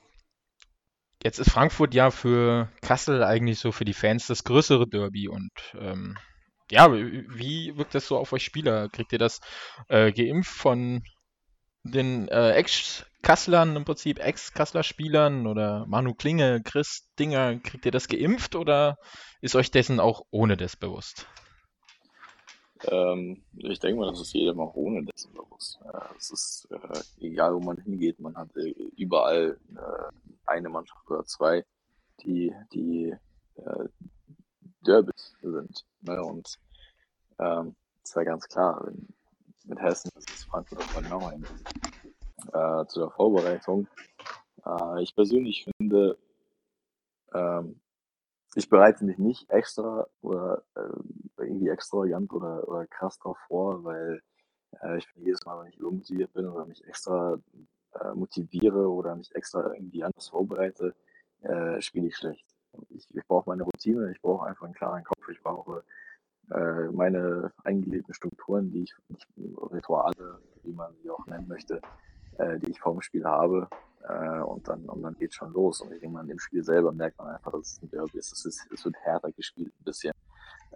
jetzt 1.23 1.39
ist 1.39 1.51
Frankfurt 1.51 1.93
ja 1.95 2.11
für 2.11 2.71
Kassel 2.81 3.23
eigentlich 3.23 3.59
so 3.59 3.73
für 3.73 3.85
die 3.85 3.93
Fans 3.93 4.27
das 4.27 4.45
größere 4.45 4.89
Derby 4.89 5.29
und 5.29 5.53
ähm, 5.79 6.17
ja, 6.71 6.91
wie 6.91 7.77
wirkt 7.77 7.95
das 7.95 8.07
so 8.07 8.17
auf 8.17 8.33
euch 8.33 8.43
Spieler? 8.45 8.89
Kriegt 8.89 9.13
ihr 9.13 9.19
das 9.19 9.41
äh, 9.89 10.13
geimpft 10.13 10.51
von 10.51 11.03
den 11.83 12.29
äh, 12.29 12.53
Ex-Kasslern 13.23 13.77
im 13.77 13.85
Prinzip, 13.85 14.19
Ex-Kassler-Spielern 14.19 15.47
oder 15.47 15.87
Manu 15.87 16.13
Klinge, 16.13 16.61
Chris 16.61 17.09
Dinger, 17.21 17.57
kriegt 17.61 17.87
ihr 17.87 17.93
das 17.93 18.09
geimpft 18.09 18.57
oder 18.57 18.99
ist 19.41 19.55
euch 19.55 19.71
dessen 19.71 20.01
auch 20.01 20.27
ohne 20.33 20.57
das 20.57 20.75
bewusst? 20.75 21.29
Ähm, 22.89 23.45
ich 23.59 23.79
denke 23.79 24.01
mal, 24.01 24.11
das 24.11 24.21
ist 24.21 24.35
jedem 24.35 24.59
auch 24.59 24.75
ohne 24.75 25.05
dessen 25.05 25.33
bewusst. 25.35 25.79
Es 26.19 26.33
ist 26.33 26.69
äh, 26.73 27.25
egal, 27.25 27.55
wo 27.55 27.61
man 27.61 27.77
hingeht, 27.77 28.19
man 28.19 28.37
hat 28.37 28.49
äh, 28.57 28.75
überall 28.97 29.57
äh, 29.77 30.13
eine 30.47 30.69
Mannschaft 30.69 31.09
oder 31.09 31.25
zwei, 31.25 31.65
die, 32.25 32.53
die 32.73 33.15
äh, 33.55 33.89
Derbys 34.85 35.37
sind. 35.41 35.85
Ne? 36.01 36.21
Und 36.25 36.59
ähm, 37.39 37.77
ist 38.03 38.17
ja 38.17 38.25
ganz 38.25 38.49
klar, 38.49 38.83
wenn, 38.85 39.07
mit 39.67 39.79
Hessen 39.79 40.11
ist 40.17 40.29
es 40.29 40.43
Frankfurt 40.43 40.81
auf 40.81 41.01
Neuenheim. 41.09 41.45
Äh, 42.53 42.87
zu 42.87 43.01
der 43.01 43.11
Vorbereitung. 43.11 43.87
Äh, 44.67 45.03
ich 45.03 45.15
persönlich 45.15 45.65
finde, 45.65 46.19
ähm, 47.33 47.81
ich 48.55 48.69
bereite 48.69 49.05
mich 49.05 49.19
nicht 49.19 49.49
extra 49.51 50.07
oder 50.21 50.63
äh, 50.75 51.43
irgendwie 51.43 51.69
extravagant 51.69 52.33
oder, 52.33 52.69
oder 52.69 52.87
krass 52.87 53.19
drauf 53.19 53.39
vor, 53.47 53.85
weil 53.85 54.21
äh, 54.83 54.99
ich 54.99 55.07
finde, 55.09 55.27
jedes 55.27 55.45
Mal, 55.47 55.61
wenn 55.61 55.71
ich 55.71 55.79
übermotiviert 55.79 56.33
bin 56.33 56.49
oder 56.49 56.67
mich 56.67 56.85
extra 56.87 57.39
äh, 58.01 58.13
motiviere 58.15 58.91
oder 58.91 59.15
mich 59.15 59.35
extra 59.35 59.73
irgendwie 59.73 60.05
anders 60.05 60.29
vorbereite, 60.29 60.95
äh, 61.43 61.81
spiele 61.81 62.09
ich 62.09 62.17
schlecht. 62.17 62.47
Ich, 62.91 63.07
ich 63.15 63.27
brauche 63.27 63.49
meine 63.49 63.63
Routine, 63.63 64.11
ich 64.11 64.21
brauche 64.21 64.47
einfach 64.47 64.65
einen 64.65 64.75
klaren 64.75 65.05
Kopf, 65.05 65.29
ich 65.29 65.41
brauche 65.43 65.85
äh, 66.51 66.89
meine 66.91 67.53
eingelegten 67.65 68.15
Strukturen, 68.15 68.71
die 68.71 68.85
ich, 68.85 68.95
Rituale, 69.37 70.41
wie 70.63 70.73
man 70.73 70.95
sie 71.03 71.11
auch 71.11 71.27
nennen 71.27 71.49
möchte, 71.49 71.81
äh, 72.39 72.59
die 72.59 72.71
ich 72.71 72.81
vor 72.81 72.93
dem 72.93 73.03
Spiel 73.03 73.25
habe. 73.25 73.69
Äh, 74.09 74.41
und 74.41 74.67
dann, 74.69 74.85
und 74.89 75.03
dann 75.03 75.15
geht 75.15 75.35
schon 75.35 75.53
los. 75.53 75.81
Und 75.81 75.93
ich 75.93 76.01
denke 76.01 76.15
mal, 76.15 76.27
dem 76.27 76.39
Spiel 76.39 76.65
selber 76.65 76.93
merkt 76.93 77.19
man 77.19 77.29
einfach, 77.29 77.53
dass 77.53 77.73
es 77.73 77.83
ein 77.83 77.91
Derby 77.91 78.19
ist. 78.19 78.33
Es, 78.33 78.45
ist, 78.45 78.67
es 78.73 78.85
wird 78.85 78.97
härter 78.97 79.31
gespielt 79.33 79.73
ein 79.81 79.85
bisschen. 79.85 80.13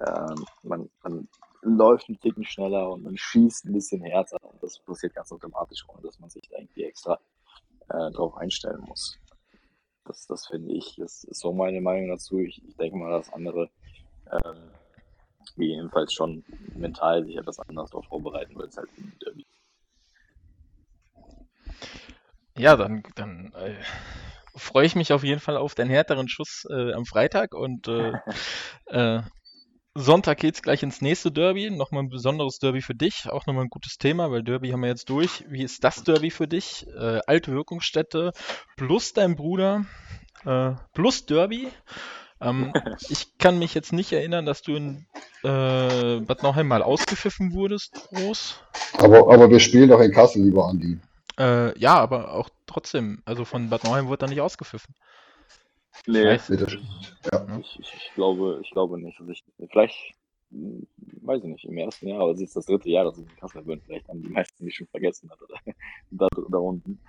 Ähm, 0.06 0.44
man, 0.62 0.90
man 1.02 1.28
läuft 1.62 2.08
ein 2.08 2.20
Ticken 2.20 2.44
schneller 2.44 2.90
und 2.90 3.02
man 3.02 3.16
schießt 3.16 3.64
ein 3.64 3.72
bisschen 3.72 4.02
härter. 4.02 4.38
Und 4.42 4.62
das 4.62 4.78
passiert 4.80 5.14
ganz 5.14 5.32
automatisch, 5.32 5.84
ohne 5.88 6.02
dass 6.02 6.18
man 6.20 6.30
sich 6.30 6.48
da 6.48 6.58
irgendwie 6.58 6.84
extra 6.84 7.18
äh, 7.88 8.10
drauf 8.12 8.36
einstellen 8.36 8.82
muss. 8.86 9.18
Das, 10.04 10.26
das 10.26 10.46
finde 10.46 10.72
ich, 10.72 10.96
das 10.96 11.24
ist 11.24 11.40
so 11.40 11.52
meine 11.52 11.80
Meinung 11.80 12.08
dazu. 12.08 12.38
Ich, 12.38 12.62
ich 12.64 12.76
denke 12.76 12.96
mal, 12.96 13.10
dass 13.10 13.32
andere 13.32 13.68
ähm, 14.30 14.70
jedenfalls 15.56 16.12
schon 16.12 16.44
mental 16.74 17.24
sich 17.24 17.36
etwas 17.36 17.58
anders 17.60 17.90
darauf 17.90 18.06
vorbereiten, 18.06 18.54
weil 18.56 18.66
es 18.66 18.76
halt 18.76 18.88
ein 18.98 19.12
Derby 19.20 19.44
Ja, 22.58 22.76
dann, 22.76 23.02
dann 23.14 23.52
äh, 23.54 23.74
freue 24.54 24.86
ich 24.86 24.96
mich 24.96 25.12
auf 25.12 25.24
jeden 25.24 25.40
Fall 25.40 25.56
auf 25.56 25.74
den 25.74 25.88
härteren 25.88 26.28
Schuss 26.28 26.66
äh, 26.70 26.92
am 26.92 27.04
Freitag 27.04 27.54
und 27.54 27.88
äh, 27.88 28.12
äh, 28.86 29.20
Sonntag 29.94 30.38
geht's 30.38 30.62
gleich 30.62 30.82
ins 30.82 31.00
nächste 31.00 31.32
Derby. 31.32 31.70
Nochmal 31.70 32.02
ein 32.02 32.10
besonderes 32.10 32.58
Derby 32.58 32.82
für 32.82 32.94
dich. 32.94 33.30
Auch 33.30 33.46
nochmal 33.46 33.64
ein 33.64 33.70
gutes 33.70 33.96
Thema, 33.96 34.30
weil 34.30 34.42
Derby 34.42 34.70
haben 34.70 34.82
wir 34.82 34.90
jetzt 34.90 35.08
durch. 35.08 35.44
Wie 35.48 35.62
ist 35.62 35.84
das 35.84 36.04
Derby 36.04 36.30
für 36.30 36.46
dich? 36.46 36.86
Äh, 36.98 37.20
alte 37.26 37.52
Wirkungsstätte 37.52 38.32
plus 38.76 39.14
dein 39.14 39.36
Bruder 39.36 39.86
äh, 40.44 40.72
plus 40.92 41.24
Derby. 41.24 41.68
Ähm, 42.42 42.72
ich 43.08 43.38
kann 43.38 43.58
mich 43.58 43.72
jetzt 43.72 43.92
nicht 43.92 44.12
erinnern, 44.12 44.44
dass 44.44 44.60
du 44.60 44.76
in 44.76 45.06
äh, 45.42 46.20
Bad 46.20 46.42
Nauheim 46.42 46.68
mal 46.68 46.82
ausgepfiffen 46.82 47.54
wurdest, 47.54 48.08
groß. 48.10 48.60
Aber, 48.98 49.32
aber 49.32 49.48
wir 49.50 49.60
spielen 49.60 49.88
doch 49.88 50.00
in 50.00 50.12
Kassel, 50.12 50.42
lieber 50.42 50.68
Andi. 50.68 50.98
Äh, 51.38 51.78
ja, 51.78 51.98
aber 51.98 52.32
auch 52.32 52.48
trotzdem, 52.66 53.22
also 53.24 53.44
von 53.44 53.68
Bad 53.68 53.84
Nauheim 53.84 54.06
wurde 54.08 54.18
da 54.18 54.26
nicht 54.26 54.40
ausgepfiffen. 54.40 54.94
Nee, 56.06 56.34
ich, 56.34 56.48
ja. 56.48 57.58
ich, 57.58 57.80
ich, 57.80 57.94
ich, 57.94 58.12
glaube, 58.14 58.60
ich 58.62 58.70
glaube 58.70 59.00
nicht. 59.00 59.18
Also 59.18 59.32
ich, 59.32 59.44
vielleicht, 59.68 60.14
hm, 60.50 60.86
weiß 61.22 61.42
ich 61.42 61.48
nicht, 61.48 61.64
im 61.64 61.76
ersten 61.76 62.08
Jahr, 62.08 62.20
aber 62.20 62.32
es 62.32 62.40
ist 62.40 62.56
das 62.56 62.66
dritte 62.66 62.88
Jahr, 62.88 63.04
dass 63.04 63.18
ich 63.18 63.26
in 63.26 63.36
Kassel 63.36 63.62
bin. 63.62 63.80
Vielleicht 63.80 64.08
haben 64.08 64.22
die 64.22 64.28
meisten 64.28 64.64
mich 64.64 64.76
schon 64.76 64.86
vergessen 64.86 65.30
hat, 65.30 65.40
oder, 65.42 65.58
da, 66.10 66.28
da 66.48 66.58
unten. 66.58 67.00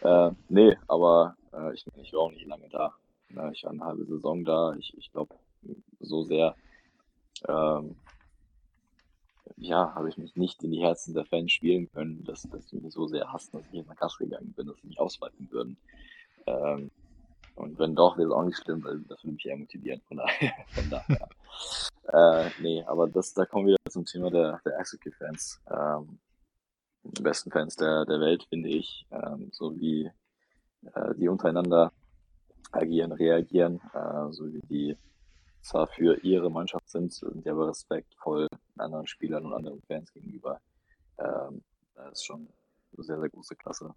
Äh, 0.00 0.30
nee, 0.48 0.76
aber 0.88 1.36
äh, 1.52 1.72
ich, 1.74 1.86
ich 1.96 2.12
war 2.12 2.20
auch 2.20 2.30
nicht 2.32 2.46
lange 2.46 2.68
da. 2.68 2.94
Ja, 3.34 3.50
ich 3.50 3.64
war 3.64 3.70
eine 3.70 3.84
halbe 3.84 4.04
Saison 4.04 4.44
da. 4.44 4.74
Ich, 4.78 4.96
ich 4.98 5.10
glaube, 5.12 5.34
so 6.00 6.22
sehr 6.24 6.54
ähm, 7.48 7.96
ja, 9.56 9.94
habe 9.94 10.08
ich 10.08 10.18
mich 10.18 10.36
nicht 10.36 10.62
in 10.62 10.70
die 10.70 10.80
Herzen 10.80 11.14
der 11.14 11.24
Fans 11.24 11.52
spielen 11.52 11.90
können, 11.92 12.24
dass, 12.24 12.42
dass 12.42 12.68
sie 12.68 12.80
mich 12.80 12.92
so 12.92 13.06
sehr 13.06 13.32
hassen, 13.32 13.58
dass 13.58 13.66
ich 13.68 13.74
jetzt 13.74 13.88
nach 13.88 13.96
Kassel 13.96 14.28
gegangen 14.28 14.52
bin, 14.52 14.66
dass 14.66 14.78
sie 14.80 14.88
mich 14.88 14.98
ausweiten 14.98 15.48
würden. 15.50 15.76
Ähm, 16.46 16.90
und 17.54 17.78
wenn 17.78 17.94
doch, 17.94 18.16
wäre 18.16 18.28
es 18.28 18.34
auch 18.34 18.44
nicht 18.44 18.58
schlimm, 18.58 18.82
weil 18.84 19.00
das 19.02 19.22
würde 19.24 19.34
mich 19.34 19.46
eher 19.46 19.56
motivieren. 19.56 20.00
Von 20.08 20.16
daher. 20.16 20.52
Von 20.68 20.90
daher. 20.90 21.28
äh, 22.08 22.50
nee, 22.60 22.82
aber 22.84 23.08
das, 23.08 23.34
da 23.34 23.44
kommen 23.44 23.66
wir 23.66 23.72
wieder 23.74 23.90
zum 23.90 24.04
Thema 24.04 24.30
der, 24.30 24.60
der 24.64 24.78
Eishockey-Fans. 24.78 25.60
Ähm, 25.70 26.18
die 27.04 27.22
besten 27.22 27.50
Fans 27.50 27.76
der, 27.76 28.04
der 28.06 28.20
Welt, 28.20 28.44
finde 28.48 28.68
ich. 28.68 29.06
Ähm, 29.10 29.50
so 29.52 29.78
wie 29.78 30.10
äh, 30.94 31.14
die 31.16 31.28
untereinander 31.28 31.92
agieren, 32.70 33.12
reagieren, 33.12 33.80
äh, 33.92 34.32
so 34.32 34.46
wie 34.52 34.60
die 34.68 34.96
zwar 35.62 35.86
für 35.86 36.22
ihre 36.22 36.50
Mannschaft 36.50 36.88
sind, 36.90 37.12
sind 37.12 37.46
aber 37.46 37.68
respektvoll 37.68 38.48
anderen 38.76 39.06
Spielern 39.06 39.46
und 39.46 39.54
anderen 39.54 39.80
Fans 39.82 40.12
gegenüber. 40.12 40.60
Ähm, 41.18 41.62
das 41.94 42.12
ist 42.12 42.24
schon 42.24 42.48
eine 42.94 43.04
sehr, 43.04 43.20
sehr 43.20 43.28
große 43.30 43.56
Klasse, 43.56 43.94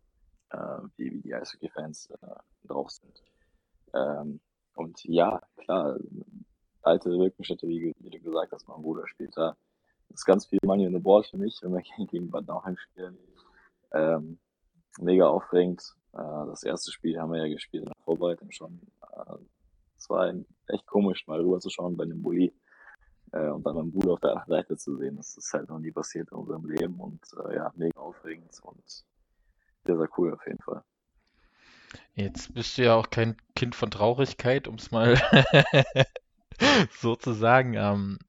äh, 0.52 0.58
wie, 0.98 1.12
wie 1.12 1.22
die 1.22 1.34
Eishockey-Fans 1.34 2.12
äh, 2.22 2.68
drauf 2.68 2.92
sind. 2.92 3.24
Ähm, 3.94 4.40
und 4.76 5.04
ja, 5.06 5.42
klar, 5.58 5.98
alte 6.82 7.10
Wirkungsstätte, 7.10 7.68
wie, 7.68 7.96
wie, 7.98 8.10
du 8.10 8.22
gesagt 8.22 8.52
hast, 8.52 8.68
mein 8.68 8.82
Bruder 8.82 9.08
spielt 9.08 9.36
da. 9.36 9.56
Das 10.10 10.22
ist 10.22 10.26
ganz 10.26 10.46
viel 10.46 10.60
Money 10.64 10.86
in 10.86 10.94
the 10.94 11.00
Board 11.00 11.26
für 11.28 11.38
mich, 11.38 11.60
wenn 11.62 11.74
wir 11.74 11.82
gegen 12.08 12.30
Bad 12.30 12.48
Nauheim 12.48 12.78
spielen. 12.78 13.18
Ähm, 13.92 14.38
mega 15.00 15.28
aufregend. 15.28 15.82
Äh, 16.14 16.46
das 16.48 16.64
erste 16.64 16.92
Spiel 16.92 17.20
haben 17.20 17.32
wir 17.32 17.46
ja 17.46 17.54
gespielt 17.54 17.84
in 17.84 17.90
der 17.90 18.04
Vorbereitung 18.04 18.52
schon. 18.52 18.80
Äh, 19.02 19.36
es 20.06 20.10
war 20.10 20.32
echt 20.68 20.86
komisch, 20.86 21.26
mal 21.28 21.42
rüber 21.42 21.60
zu 21.60 21.70
schauen 21.70 21.98
bei 21.98 22.06
dem 22.06 22.22
Bulli 22.22 22.54
äh, 23.32 23.50
und 23.50 23.66
dann 23.66 23.76
meinen 23.76 23.92
Bruder 23.92 24.14
auf 24.14 24.20
der 24.20 24.32
anderen 24.32 24.50
Seite 24.50 24.78
zu 24.78 24.98
sehen. 24.98 25.16
Das 25.18 25.36
ist 25.36 25.52
halt 25.54 25.70
noch 25.70 25.80
nie 25.80 25.92
passiert 25.92 26.32
in 26.32 26.38
unserem 26.38 26.66
Leben 26.66 27.00
und 27.00 27.22
äh, 27.44 27.56
ja, 27.56 27.72
mega 27.76 28.00
aufregend 28.00 28.52
und 28.62 28.84
sehr, 29.86 29.98
sehr 29.98 30.10
cool 30.18 30.34
auf 30.34 30.46
jeden 30.46 30.62
Fall. 30.62 30.84
Jetzt 32.14 32.54
bist 32.54 32.78
du 32.78 32.84
ja 32.84 32.96
auch 32.96 33.10
kein 33.10 33.36
Kind 33.56 33.76
von 33.76 33.90
Traurigkeit, 33.90 34.68
um 34.68 34.76
es 34.76 34.92
mal 34.92 35.16
so 37.00 37.16
zu 37.16 37.34
sagen. 37.34 37.74
Ähm, 37.74 38.20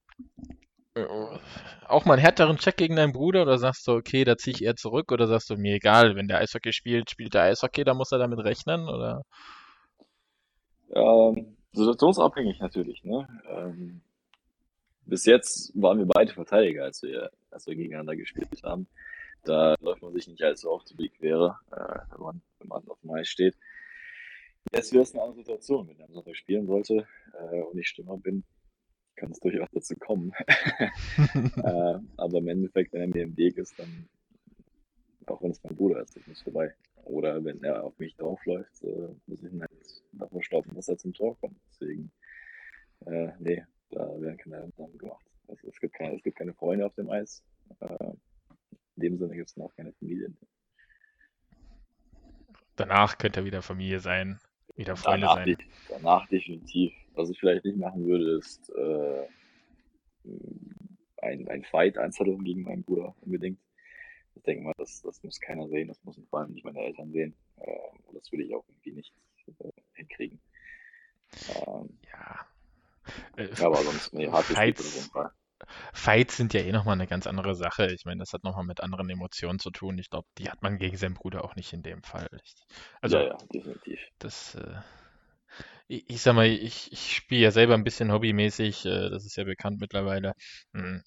äh, 0.95 1.07
auch 1.89 2.05
mal 2.05 2.15
einen 2.15 2.23
härteren 2.23 2.57
Check 2.57 2.79
gegen 2.79 2.97
deinen 2.97 3.13
Bruder 3.13 3.43
oder 3.43 3.59
sagst 3.59 3.87
du, 3.87 3.93
okay, 3.93 4.25
da 4.25 4.37
ziehe 4.37 4.55
ich 4.55 4.65
eher 4.65 4.77
zurück 4.77 5.13
oder 5.13 5.27
sagst 5.27 5.51
du, 5.51 5.57
mir 5.57 5.75
egal, 5.75 6.17
wenn 6.17 6.27
der 6.27 6.39
Eishockey 6.39 6.73
spielt, 6.73 7.11
spielt 7.11 7.35
der 7.35 7.43
Eishockey, 7.43 7.85
da 7.85 7.95
muss 7.95 8.13
er 8.13 8.19
damit 8.19 8.39
rechnen 8.39 8.89
oder? 8.89 9.23
Ähm, 10.91 11.56
situationsabhängig 11.77 12.61
natürlich, 12.61 13.05
ne? 13.05 13.29
Ähm, 13.49 14.01
bis 15.05 15.25
jetzt 15.25 15.73
waren 15.81 15.99
wir 15.99 16.07
beide 16.07 16.33
Verteidiger, 16.33 16.85
als 16.85 17.03
wir, 17.03 17.31
als 17.51 17.67
wir 17.67 17.77
gegeneinander 17.77 18.17
gespielt 18.17 18.63
haben. 18.65 18.89
Da 19.45 19.77
läuft 19.81 20.03
man 20.03 20.13
sich 20.13 20.27
nicht 20.27 20.43
allzu 20.43 20.71
oft 20.71 20.89
zu 20.89 20.97
die 20.97 21.09
Quere, 21.09 21.59
äh, 21.71 21.99
wenn, 22.11 22.21
man, 22.21 22.43
wenn 22.59 22.69
man 22.69 22.89
auf 22.89 23.01
dem 23.01 23.11
Eis 23.13 23.29
steht. 23.29 23.57
Jetzt 24.73 24.93
wäre 24.93 25.05
es 25.05 25.15
eine 25.15 25.23
andere 25.23 25.39
Situation, 25.39 25.87
wenn 25.87 25.99
er 26.01 26.07
am 26.07 26.15
Sonntag 26.15 26.37
spielen 26.37 26.67
sollte 26.67 27.07
äh, 27.53 27.61
und 27.63 27.79
ich 27.79 27.87
Stürmer 27.87 28.17
bin, 28.17 28.43
kann 29.15 29.31
es 29.31 29.39
durchaus 29.39 29.69
dazu 29.73 29.95
kommen. 29.95 30.33
äh, 31.19 31.99
aber 32.17 32.39
im 32.39 32.49
Endeffekt, 32.49 32.93
wenn 32.93 33.03
er 33.03 33.09
mir 33.09 33.23
im 33.23 33.37
Weg 33.37 33.57
ist, 33.59 33.79
dann 33.79 34.09
auch 35.27 35.43
wenn 35.43 35.51
es 35.51 35.63
mein 35.63 35.77
Bruder 35.77 36.03
ist, 36.03 36.17
ich 36.17 36.27
muss 36.27 36.43
vorbei. 36.43 36.75
Oder 37.07 37.45
wenn 37.45 37.63
er 37.63 37.85
auf 37.85 37.97
mich 37.99 38.17
draufläuft, 38.17 38.83
äh, 38.83 39.09
muss 39.27 39.43
ich 39.43 39.53
ihn 39.53 39.61
halt 39.61 39.71
davor 40.13 40.43
stoppen, 40.43 40.75
dass 40.75 40.89
er 40.89 40.99
zum 40.99 41.15
Tor 41.15 41.39
kommt. 41.39 41.57
Deswegen, 41.71 42.11
äh, 43.07 43.31
nee, 43.39 43.65
da 43.91 44.21
werden 44.21 44.37
keine 44.37 44.63
Ausnahmen 44.65 44.99
gemacht. 44.99 45.25
Also 45.47 45.69
es 45.69 45.79
gibt 45.79 45.95
keine, 45.95 46.17
es 46.17 46.23
gibt 46.25 46.37
keine 46.37 46.53
Freunde 46.53 46.85
auf 46.85 46.95
dem 46.95 47.09
Eis. 47.09 47.45
Äh, 47.81 48.13
in 48.97 49.03
dem 49.03 49.19
Sinne 49.19 49.37
gibt 49.37 49.51
es 49.51 49.59
auch 49.59 49.75
keine 49.77 49.93
Familien. 49.93 50.37
Danach 52.75 53.19
könnte 53.19 53.41
er 53.41 53.47
wieder 53.47 53.63
Familie 53.63 54.01
sein, 54.01 54.41
wieder 54.75 54.97
Freunde 54.97 55.27
Danach, 55.27 55.45
sein. 55.45 55.57
danach 55.89 56.29
definitiv. 56.29 56.93
Was 57.15 57.31
ich 57.31 57.39
vielleicht 57.39 57.65
nicht 57.65 57.79
machen 57.79 58.05
würde, 58.05 58.39
ist 58.39 58.69
äh, 58.71 59.27
ein, 61.23 61.49
ein 61.49 61.63
Fight 61.65 61.97
einzetteln 61.99 62.43
gegen 62.43 62.63
meinen 62.63 62.83
Bruder 62.83 63.15
unbedingt. 63.21 63.61
Ich 64.37 64.43
denke 64.45 64.65
mal, 64.65 64.75
das, 64.79 65.03
das 65.03 65.23
muss 65.25 65.41
keiner 65.41 65.69
sehen, 65.69 65.89
das 65.89 66.03
müssen 66.05 66.27
vor 66.29 66.41
allem 66.41 66.53
nicht 66.53 66.65
meine 66.65 66.81
Eltern 66.81 67.13
sehen. 67.13 67.37
Äh, 67.59 67.71
und 68.07 68.15
das 68.17 68.31
würde 68.33 68.45
ich 68.45 68.55
auch 68.55 68.65
irgendwie 68.69 68.93
nicht 68.93 69.13
äh, 69.61 69.71
hinkriegen. 69.95 70.41
Ähm, 71.49 71.99
Ja. 72.13 72.47
Äh, 73.37 73.49
aber 73.59 73.85
sonst, 73.85 74.13
nee, 74.15 74.29
hart 74.31 74.49
gespielt 74.49 74.81
auf 74.81 74.87
Fights, 74.87 74.95
jeden 74.95 75.11
Fall. 75.11 75.31
Fights 75.95 76.37
sind 76.37 76.55
ja 76.55 76.61
eh 76.63 76.73
nochmal 76.73 76.95
eine 76.95 77.07
ganz 77.09 77.27
andere 77.27 77.55
Sache. 77.57 77.93
Ich 77.93 78.05
meine, 78.05 78.21
das 78.21 78.33
hat 78.33 78.45
nochmal 78.45 78.65
mit 78.67 78.81
anderen 78.83 79.11
Emotionen 79.11 79.59
zu 79.59 79.71
tun. 79.71 79.99
Ich 79.99 80.11
glaube, 80.11 80.29
die 80.39 80.51
hat 80.51 80.63
man 80.63 80.79
gegen 80.79 80.97
seinen 80.97 81.15
Bruder 81.15 81.45
auch 81.45 81.57
nicht 81.57 81.73
in 81.73 81.83
dem 81.83 82.03
Fall. 82.03 82.29
Also, 83.03 83.17
Ja, 83.17 83.23
ja, 83.23 83.39
definitiv. 83.53 83.99
das, 84.21 84.55
äh, 84.57 84.77
ich, 85.89 86.09
ich 86.11 86.23
sag 86.23 86.35
mal, 86.35 86.47
ich, 86.47 86.93
ich 86.93 87.15
spiele 87.17 87.43
ja 87.43 87.51
selber 87.51 87.75
ein 87.75 87.85
bisschen 87.85 88.13
hobbymäßig, 88.13 88.85
äh, 88.87 89.11
das 89.11 89.25
ist 89.27 89.37
ja 89.37 89.45
bekannt 89.45 89.81
mittlerweile. 89.81 90.33
Hm, 90.73 91.03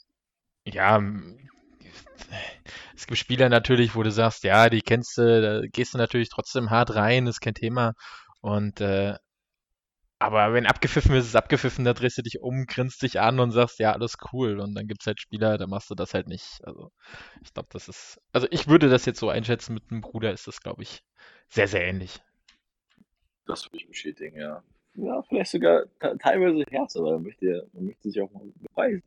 Ja, 0.66 1.02
es 2.96 3.08
gibt 3.08 3.18
Spieler 3.18 3.50
natürlich, 3.50 3.96
wo 3.96 4.04
du 4.04 4.12
sagst, 4.12 4.44
ja, 4.44 4.70
die 4.70 4.82
kennst 4.82 5.18
du, 5.18 5.42
da 5.42 5.68
gehst 5.68 5.94
du 5.94 5.98
natürlich 5.98 6.30
trotzdem 6.30 6.70
hart 6.70 6.96
rein, 6.96 7.28
ist 7.28 7.42
kein 7.42 7.54
Thema. 7.54 7.94
Und 8.42 8.82
äh, 8.82 9.16
aber 10.22 10.52
wenn 10.54 10.66
abgepfiffen 10.66 11.16
ist, 11.16 11.28
ist 11.28 11.36
abgepfiffen, 11.38 11.86
da 11.86 11.94
drehst 11.94 12.18
du 12.18 12.22
dich 12.22 12.42
um, 12.42 12.66
grinst 12.66 13.02
dich 13.02 13.22
an 13.22 13.40
und 13.40 13.52
sagst, 13.52 13.80
ja, 13.80 13.94
alles 13.94 14.18
cool. 14.34 14.60
Und 14.60 14.76
dann 14.76 14.86
gibt's 14.86 15.08
halt 15.08 15.22
Spieler, 15.22 15.58
da 15.58 15.66
machst 15.66 15.90
du 15.90 15.96
das 15.96 16.14
halt 16.14 16.28
nicht. 16.28 16.60
Also 16.66 16.92
ich 17.42 17.54
glaube, 17.54 17.70
das 17.72 17.88
ist, 17.88 18.20
also 18.34 18.46
ich 18.52 18.68
würde 18.68 18.90
das 18.90 19.06
jetzt 19.06 19.20
so 19.20 19.30
einschätzen, 19.30 19.74
mit 19.74 19.90
einem 19.90 20.02
Bruder 20.02 20.34
ist 20.34 20.46
das, 20.46 20.60
glaube 20.60 20.84
ich, 20.84 21.04
sehr, 21.48 21.70
sehr 21.70 21.86
ähnlich. 21.86 22.20
Das 23.46 23.66
würde 23.66 23.78
ich 23.78 23.88
bestätigen, 23.88 24.38
ja. 24.38 24.62
Ja, 24.96 25.22
vielleicht 25.24 25.52
sogar 25.52 25.86
te- 26.00 26.18
teilweise 26.20 26.64
härter, 26.70 27.04
weil 27.04 27.14
man 27.14 27.24
möchte, 27.24 27.68
man 27.74 27.86
möchte 27.86 28.10
sich 28.10 28.22
auch 28.22 28.32
mal 28.32 28.52
beweisen. 28.62 29.04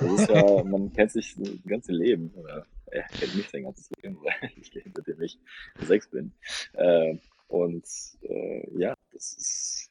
Das 0.00 0.12
ist 0.12 0.28
ja, 0.28 0.42
man 0.64 0.92
kennt 0.92 1.10
sich 1.12 1.34
das 1.36 1.50
ganze 1.66 1.92
Leben, 1.92 2.30
oder 2.36 2.66
er 2.86 3.02
kennt 3.08 3.34
mich 3.34 3.48
sein 3.50 3.64
ganzes 3.64 3.90
Leben, 4.02 4.16
weil 4.22 4.50
ich 4.56 4.70
seitdem 4.72 5.20
ich 5.20 5.38
sechs 5.80 6.08
bin. 6.08 6.32
Äh, 6.74 7.16
und 7.48 7.86
äh, 8.22 8.78
ja, 8.78 8.94
das 9.12 9.32
ist 9.34 9.90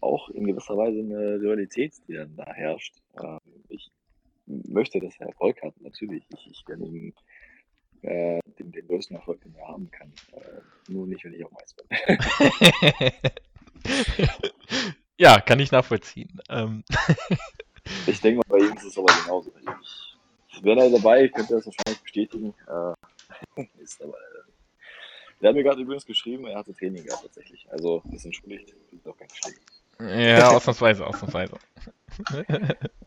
auch 0.00 0.28
in 0.30 0.46
gewisser 0.46 0.76
Weise 0.76 1.00
eine 1.00 1.40
Rivalität, 1.40 1.94
die 2.06 2.14
dann 2.14 2.36
da 2.36 2.52
herrscht. 2.52 2.96
Ähm, 3.20 3.38
ich 3.68 3.90
möchte, 4.46 5.00
dass 5.00 5.18
er 5.18 5.28
Erfolg 5.28 5.62
hat, 5.62 5.80
natürlich. 5.80 6.24
Ich, 6.34 6.50
ich 6.50 6.64
gönne 6.64 6.86
ihm 6.86 7.14
äh, 8.02 8.40
den, 8.58 8.72
den 8.72 8.86
größten 8.86 9.16
Erfolg, 9.16 9.40
den 9.42 9.54
er 9.54 9.68
haben 9.68 9.90
kann. 9.90 10.12
Äh, 10.32 10.90
nur 10.92 11.06
nicht, 11.06 11.24
wenn 11.24 11.34
ich 11.34 11.44
auf 11.44 11.50
dem 11.50 11.58
Eis 11.58 11.74
bin. 11.74 13.20
Ja, 15.16 15.38
kann 15.38 15.60
ich 15.60 15.70
nachvollziehen. 15.70 16.40
Ähm, 16.48 16.82
Ich 18.06 18.20
denke 18.22 18.38
mal, 18.38 18.58
bei 18.58 18.64
ihm 18.64 18.74
ist 18.74 18.84
es 18.84 18.96
aber 18.96 19.12
genauso. 19.22 19.52
Ich, 20.48 20.64
wäre 20.64 20.80
er 20.80 20.90
dabei, 20.90 21.28
könnte 21.28 21.54
er 21.54 21.56
das 21.58 21.66
wahrscheinlich 21.66 22.00
bestätigen. 22.02 22.54
Äh, 22.66 23.62
ist 23.82 24.00
aber 24.00 24.12
nicht. 24.12 24.56
Der 25.40 25.48
hat 25.50 25.56
mir 25.56 25.62
gerade 25.62 25.80
übrigens 25.80 26.04
geschrieben, 26.06 26.46
er 26.46 26.58
hatte 26.58 26.74
Training 26.74 27.04
gehabt 27.04 27.22
tatsächlich. 27.22 27.66
Also 27.70 28.02
ist 28.12 28.24
entschuldigt, 28.24 28.74
ist 28.92 29.06
doch 29.06 29.16
kein 29.16 29.28
Schläge. 29.30 29.58
ja, 30.38 30.48
ausnahmsweise, 30.56 31.06
ausnahmsweise. 31.06 31.56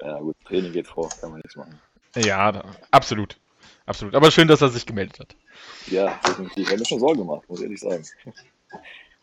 Ja 0.02 0.20
gut, 0.20 0.36
Training 0.46 0.72
geht 0.72 0.88
vor, 0.88 1.10
kann 1.20 1.32
man 1.32 1.40
nichts 1.40 1.56
machen. 1.56 1.80
Ja, 2.16 2.52
da, 2.52 2.64
absolut. 2.92 3.40
Absolut. 3.86 4.16
Aber 4.16 4.32
schön, 4.32 4.48
dass 4.48 4.62
er 4.62 4.70
sich 4.70 4.86
gemeldet 4.86 5.20
hat. 5.20 5.36
Ja, 5.88 6.20
definitiv. 6.28 6.68
Er 6.68 6.74
hat 6.74 6.80
mir 6.80 6.86
schon 6.86 7.00
Sorgen 7.00 7.20
gemacht, 7.20 7.48
muss 7.50 7.60
ich 7.60 7.66
ehrlich 7.66 7.80
sagen. 7.80 8.06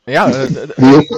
Ja, 0.06 0.28
äh, 0.30 0.44
äh, 0.44 0.68
Nee, 0.76 1.08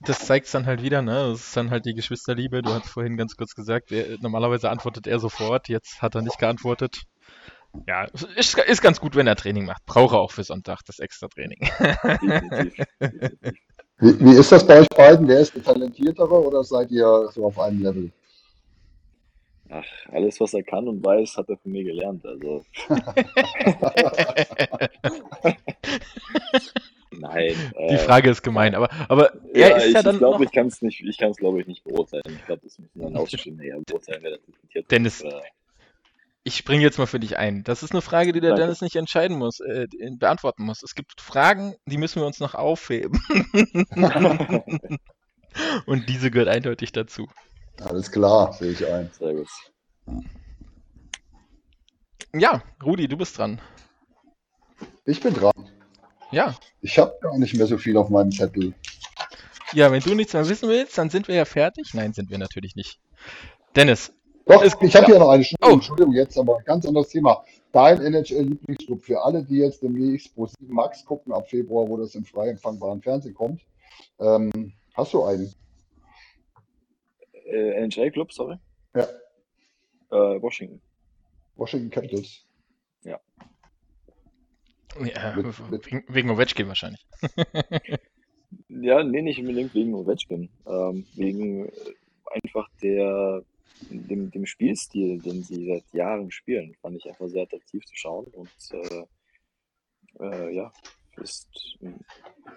das 0.00 0.26
zeigt 0.26 0.46
es 0.46 0.52
dann 0.52 0.66
halt 0.66 0.82
wieder, 0.82 1.02
ne? 1.02 1.30
Das 1.30 1.40
ist 1.40 1.56
dann 1.56 1.70
halt 1.70 1.86
die 1.86 1.94
Geschwisterliebe. 1.94 2.62
Du 2.62 2.70
hast 2.70 2.88
vorhin 2.88 3.16
ganz 3.16 3.36
kurz 3.36 3.54
gesagt, 3.54 3.90
er, 3.90 4.18
normalerweise 4.20 4.70
antwortet 4.70 5.06
er 5.06 5.18
sofort, 5.18 5.68
jetzt 5.68 6.02
hat 6.02 6.14
er 6.14 6.22
nicht 6.22 6.38
geantwortet. 6.38 7.02
Ja, 7.88 8.04
ist, 8.36 8.56
ist 8.56 8.82
ganz 8.82 9.00
gut, 9.00 9.16
wenn 9.16 9.26
er 9.26 9.34
Training 9.34 9.64
macht. 9.64 9.84
Brauche 9.86 10.16
auch 10.16 10.30
für 10.30 10.44
Sonntag 10.44 10.82
das 10.86 11.00
extra 11.00 11.26
Training. 11.28 11.58
Wie, 13.98 14.20
wie 14.20 14.36
ist 14.36 14.52
das 14.52 14.66
bei 14.66 14.80
euch 14.80 14.88
beiden? 14.88 15.26
Wer 15.26 15.40
ist 15.40 15.54
der 15.54 15.62
Talentiertere 15.62 16.46
oder 16.46 16.62
seid 16.64 16.90
ihr 16.90 17.28
so 17.32 17.46
auf 17.46 17.58
einem 17.58 17.82
Level? 17.82 18.12
Ach, 19.70 19.84
alles, 20.12 20.40
was 20.40 20.54
er 20.54 20.62
kann 20.62 20.88
und 20.88 21.04
weiß, 21.04 21.36
hat 21.36 21.48
er 21.48 21.56
von 21.56 21.72
mir 21.72 21.84
gelernt. 21.84 22.24
Also, 22.26 22.62
nein. 27.20 27.72
Die 27.90 27.94
äh, 27.94 27.98
Frage 27.98 28.30
ist 28.30 28.42
gemein, 28.42 28.74
aber, 28.74 28.88
aber 29.08 29.32
er 29.54 29.70
Ja, 29.70 29.76
ist 29.76 29.86
ich, 29.86 29.92
ja 29.92 30.00
ich 30.00 30.04
dann 30.04 30.18
glaube, 30.18 30.38
noch, 30.38 30.44
ich 30.44 30.52
kann 30.52 30.66
es 30.66 30.82
nicht, 30.82 31.00
ich 31.00 31.18
kann 31.18 31.30
es 31.30 31.36
glaube 31.36 31.60
ich 31.60 31.66
nicht 31.66 31.84
beurteilen. 31.84 32.22
Ich 32.36 32.44
glaube, 32.46 32.62
das 32.62 32.78
müssen 32.78 33.00
dann 33.00 33.16
Außenstehende 33.16 33.64
eher 33.64 33.80
beurteilen, 33.86 34.22
wer 34.22 34.30
das 34.32 34.40
präsentiert. 34.42 34.90
Dennis, 34.90 35.20
Äh, 35.22 35.30
ich 36.46 36.56
springe 36.56 36.82
jetzt 36.82 36.98
mal 36.98 37.06
für 37.06 37.18
dich 37.20 37.38
ein. 37.38 37.64
Das 37.64 37.82
ist 37.82 37.92
eine 37.92 38.02
Frage, 38.02 38.32
die 38.32 38.40
der 38.40 38.50
Danke. 38.50 38.64
Dennis 38.64 38.82
nicht 38.82 38.96
entscheiden 38.96 39.38
muss, 39.38 39.60
äh, 39.60 39.86
beantworten 40.18 40.64
muss. 40.64 40.82
Es 40.82 40.94
gibt 40.94 41.20
Fragen, 41.20 41.74
die 41.86 41.96
müssen 41.96 42.20
wir 42.20 42.26
uns 42.26 42.38
noch 42.38 42.54
aufheben. 42.54 43.18
Und 45.86 46.08
diese 46.08 46.30
gehört 46.30 46.48
eindeutig 46.48 46.92
dazu. 46.92 47.28
Alles 47.80 48.10
klar, 48.10 48.52
sehe 48.52 48.72
ich 48.72 48.86
ein. 48.86 49.10
Sehr 49.18 49.34
gut. 49.34 49.48
Ja, 52.34 52.62
Rudi, 52.82 53.08
du 53.08 53.16
bist 53.16 53.38
dran. 53.38 53.60
Ich 55.06 55.20
bin 55.20 55.32
dran. 55.34 55.52
Ja. 56.34 56.54
Ich 56.80 56.98
habe 56.98 57.16
gar 57.20 57.38
nicht 57.38 57.54
mehr 57.54 57.66
so 57.66 57.78
viel 57.78 57.96
auf 57.96 58.08
meinem 58.10 58.32
Zettel. 58.32 58.74
Ja, 59.72 59.90
wenn 59.92 60.00
du 60.02 60.14
nichts 60.14 60.32
mehr 60.32 60.48
wissen 60.48 60.68
willst, 60.68 60.96
dann 60.98 61.10
sind 61.10 61.28
wir 61.28 61.34
ja 61.36 61.44
fertig. 61.44 61.94
Nein, 61.94 62.12
sind 62.12 62.30
wir 62.30 62.38
natürlich 62.38 62.74
nicht. 62.76 62.98
Dennis, 63.76 64.12
Doch, 64.46 64.62
Ist- 64.62 64.76
ich 64.82 64.94
habe 64.94 65.06
ja. 65.06 65.12
hier 65.12 65.18
noch 65.20 65.28
eine 65.30 65.38
Entschuldigung, 65.42 65.70
Oh. 65.70 65.74
Entschuldigung 65.74 66.12
jetzt, 66.14 66.38
aber 66.38 66.58
ein 66.58 66.64
ganz 66.64 66.84
anderes 66.86 67.08
Thema. 67.08 67.44
Dein 67.72 68.00
NHL-Lieblingsclub 68.02 69.02
für 69.02 69.22
alle, 69.22 69.42
die 69.42 69.56
jetzt 69.56 69.82
demnächst 69.82 70.34
Pro 70.34 70.46
7 70.46 70.72
Max 70.72 71.04
gucken, 71.04 71.32
ab 71.32 71.48
Februar, 71.48 71.88
wo 71.88 71.96
das 71.96 72.14
im 72.14 72.24
frei 72.24 72.48
empfangbaren 72.50 73.00
Fernsehen 73.00 73.34
kommt. 73.34 73.62
Ähm, 74.20 74.72
hast 74.94 75.12
du 75.14 75.24
einen? 75.24 75.52
Äh, 77.46 77.84
NHL-Club, 77.84 78.32
sorry. 78.32 78.58
Ja, 78.94 79.04
Äh, 80.12 80.40
Washington. 80.42 80.80
Washington 81.56 81.90
Capitals. 81.90 82.43
Ja, 85.00 85.34
Mit- 85.36 85.70
mit- 85.92 86.04
wegen, 86.14 86.30
Ovechkin 86.30 86.68
wahrscheinlich. 86.68 87.06
Ja, 88.68 89.02
nee, 89.02 89.22
nicht 89.22 89.38
unbedingt 89.40 89.74
wegen 89.74 89.94
Ovechkin. 89.94 90.48
Ähm, 90.66 91.06
wegen 91.14 91.66
äh, 91.66 91.72
einfach 92.26 92.68
der, 92.82 93.42
dem, 93.88 94.30
dem 94.30 94.46
Spielstil, 94.46 95.20
den 95.20 95.42
sie 95.42 95.66
seit 95.66 95.92
Jahren 95.92 96.30
spielen, 96.30 96.74
fand 96.80 96.96
ich 96.96 97.08
einfach 97.08 97.28
sehr 97.28 97.42
attraktiv 97.44 97.84
zu 97.84 97.94
schauen 97.96 98.26
und 98.26 98.50
äh, 98.70 99.04
äh, 100.20 100.54
ja, 100.54 100.72
ist 101.16 101.78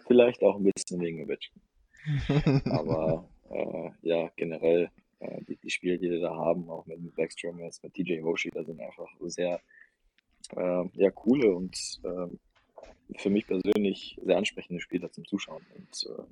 vielleicht 0.08 0.44
auch 0.44 0.58
ein 0.58 0.64
bisschen 0.72 1.00
wegen 1.02 1.24
Ovechkin. 1.24 1.62
Aber 2.72 3.30
äh, 3.50 3.90
ja, 4.02 4.32
generell 4.36 4.90
äh, 5.20 5.42
die, 5.48 5.58
die 5.58 5.70
Spiele, 5.70 5.98
die 5.98 6.10
wir 6.10 6.22
da 6.22 6.36
haben, 6.36 6.70
auch 6.70 6.86
mit 6.86 7.16
Backstrom 7.16 7.60
jetzt, 7.60 7.84
mit 7.84 7.96
DJ 7.98 8.22
Hoshi, 8.22 8.50
da 8.52 8.64
sind 8.64 8.80
einfach 8.80 9.08
sehr 9.22 9.60
äh, 10.56 10.84
ja, 10.94 11.12
coole 11.12 11.54
und 11.54 11.76
äh, 12.04 13.18
für 13.18 13.30
mich 13.30 13.48
persönlich 13.48 14.20
sehr 14.24 14.38
ansprechende 14.38 14.82
Spieler 14.82 15.12
zum 15.12 15.26
Zuschauen 15.26 15.66
und 15.76 16.10
äh, 16.10 16.24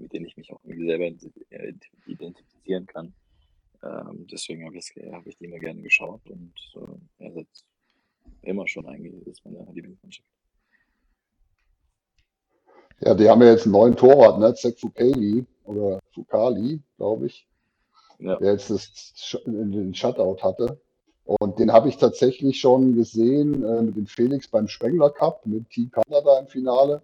mit 0.00 0.12
denen 0.12 0.26
ich 0.26 0.36
mich 0.36 0.52
auch 0.52 0.60
irgendwie 0.64 0.86
selber 0.86 1.04
äh, 1.50 1.72
identifizieren 2.06 2.86
kann. 2.86 3.14
Ähm, 3.82 4.26
deswegen 4.30 4.64
habe 4.64 4.76
ich, 4.76 4.92
hab 5.12 5.26
ich 5.26 5.36
die 5.36 5.44
immer 5.44 5.58
gerne 5.58 5.82
geschaut 5.82 6.22
und 6.28 6.54
äh, 6.74 7.24
ja, 7.24 7.32
seit 7.32 7.46
immer 8.42 8.66
schon 8.66 8.86
eigentlich 8.86 9.26
ist 9.26 9.44
meine 9.44 9.66
Lieblingsmannschaft. 9.72 10.28
Ja, 13.00 13.14
die 13.14 13.28
haben 13.28 13.42
ja 13.42 13.50
jetzt 13.50 13.64
einen 13.64 13.72
neuen 13.72 13.96
Torwart, 13.96 14.38
ne? 14.38 14.54
Zach 14.54 14.72
Fukali 14.78 15.44
oder 15.64 16.00
Fukali, 16.14 16.80
glaube 16.96 17.26
ich, 17.26 17.46
Ja, 18.18 18.36
der 18.36 18.52
jetzt 18.52 18.70
das, 18.70 19.42
den 19.44 19.94
Shutout 19.94 20.42
hatte. 20.42 20.80
Und 21.26 21.58
den 21.58 21.72
habe 21.72 21.88
ich 21.88 21.96
tatsächlich 21.96 22.60
schon 22.60 22.94
gesehen 22.94 23.64
äh, 23.64 23.82
mit 23.82 23.96
dem 23.96 24.06
Felix 24.06 24.46
beim 24.46 24.68
Spengler 24.68 25.10
Cup 25.10 25.44
mit 25.44 25.68
Team 25.70 25.90
Kanada 25.90 26.38
im 26.38 26.46
Finale. 26.46 27.02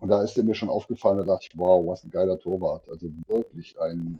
Und 0.00 0.08
da 0.08 0.22
ist 0.22 0.36
der 0.36 0.44
mir 0.44 0.54
schon 0.54 0.68
aufgefallen, 0.68 1.18
da 1.18 1.24
dachte 1.24 1.46
ich, 1.50 1.58
wow, 1.58 1.86
was 1.86 2.04
ein 2.04 2.10
geiler 2.10 2.38
Torwart. 2.38 2.88
Also 2.88 3.08
wirklich 3.28 3.80
ein 3.80 4.18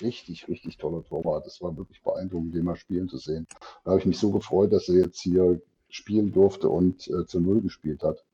richtig, 0.00 0.48
richtig 0.48 0.78
toller 0.78 1.04
Torwart. 1.04 1.46
Das 1.46 1.60
war 1.60 1.76
wirklich 1.76 2.02
beeindruckend, 2.02 2.54
den 2.54 2.64
mal 2.64 2.76
spielen 2.76 3.08
zu 3.08 3.18
sehen. 3.18 3.46
Da 3.84 3.90
habe 3.90 4.00
ich 4.00 4.06
mich 4.06 4.18
so 4.18 4.30
gefreut, 4.30 4.72
dass 4.72 4.88
er 4.88 4.96
jetzt 4.96 5.20
hier 5.20 5.60
spielen 5.90 6.32
durfte 6.32 6.68
und 6.68 7.06
äh, 7.08 7.26
zu 7.26 7.40
Null 7.40 7.60
gespielt 7.60 8.02
hat. 8.02 8.24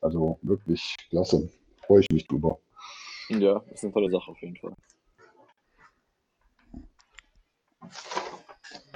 Also 0.00 0.38
wirklich 0.42 0.96
klasse. 1.08 1.48
Freue 1.86 2.00
ich 2.00 2.10
mich 2.10 2.26
drüber. 2.26 2.58
Ja, 3.28 3.62
ist 3.72 3.84
eine 3.84 3.92
tolle 3.92 4.10
Sache 4.10 4.30
auf 4.30 4.42
jeden 4.42 4.56
Fall. 4.56 4.74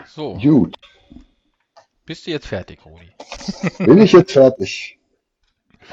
So, 0.07 0.35
Gut, 0.35 0.75
bist 2.09 2.27
du 2.27 2.31
jetzt 2.31 2.47
fertig, 2.47 2.87
Rudi? 2.87 3.11
bin 3.85 3.99
ich 3.99 4.13
jetzt 4.13 4.33
fertig. 4.33 4.99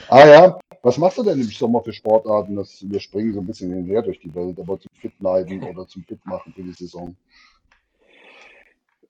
Ah 0.07 0.25
ja, 0.25 0.59
was 0.81 0.97
machst 0.97 1.17
du 1.17 1.23
denn 1.23 1.41
im 1.41 1.47
Sommer 1.47 1.83
für 1.83 1.91
Sportarten? 1.91 2.55
Das, 2.55 2.89
wir 2.89 3.01
springen 3.01 3.33
so 3.33 3.41
ein 3.41 3.45
bisschen 3.45 3.69
hin 3.69 3.83
und 3.83 3.89
her 3.89 4.01
durch 4.01 4.21
die 4.21 4.33
Welt, 4.33 4.57
aber 4.57 4.79
zum 4.79 4.91
Fitbleiben 4.93 5.61
oder 5.63 5.85
zum 5.85 6.05
Fitmachen 6.05 6.53
für 6.53 6.63
die 6.63 6.71
Saison. 6.71 7.17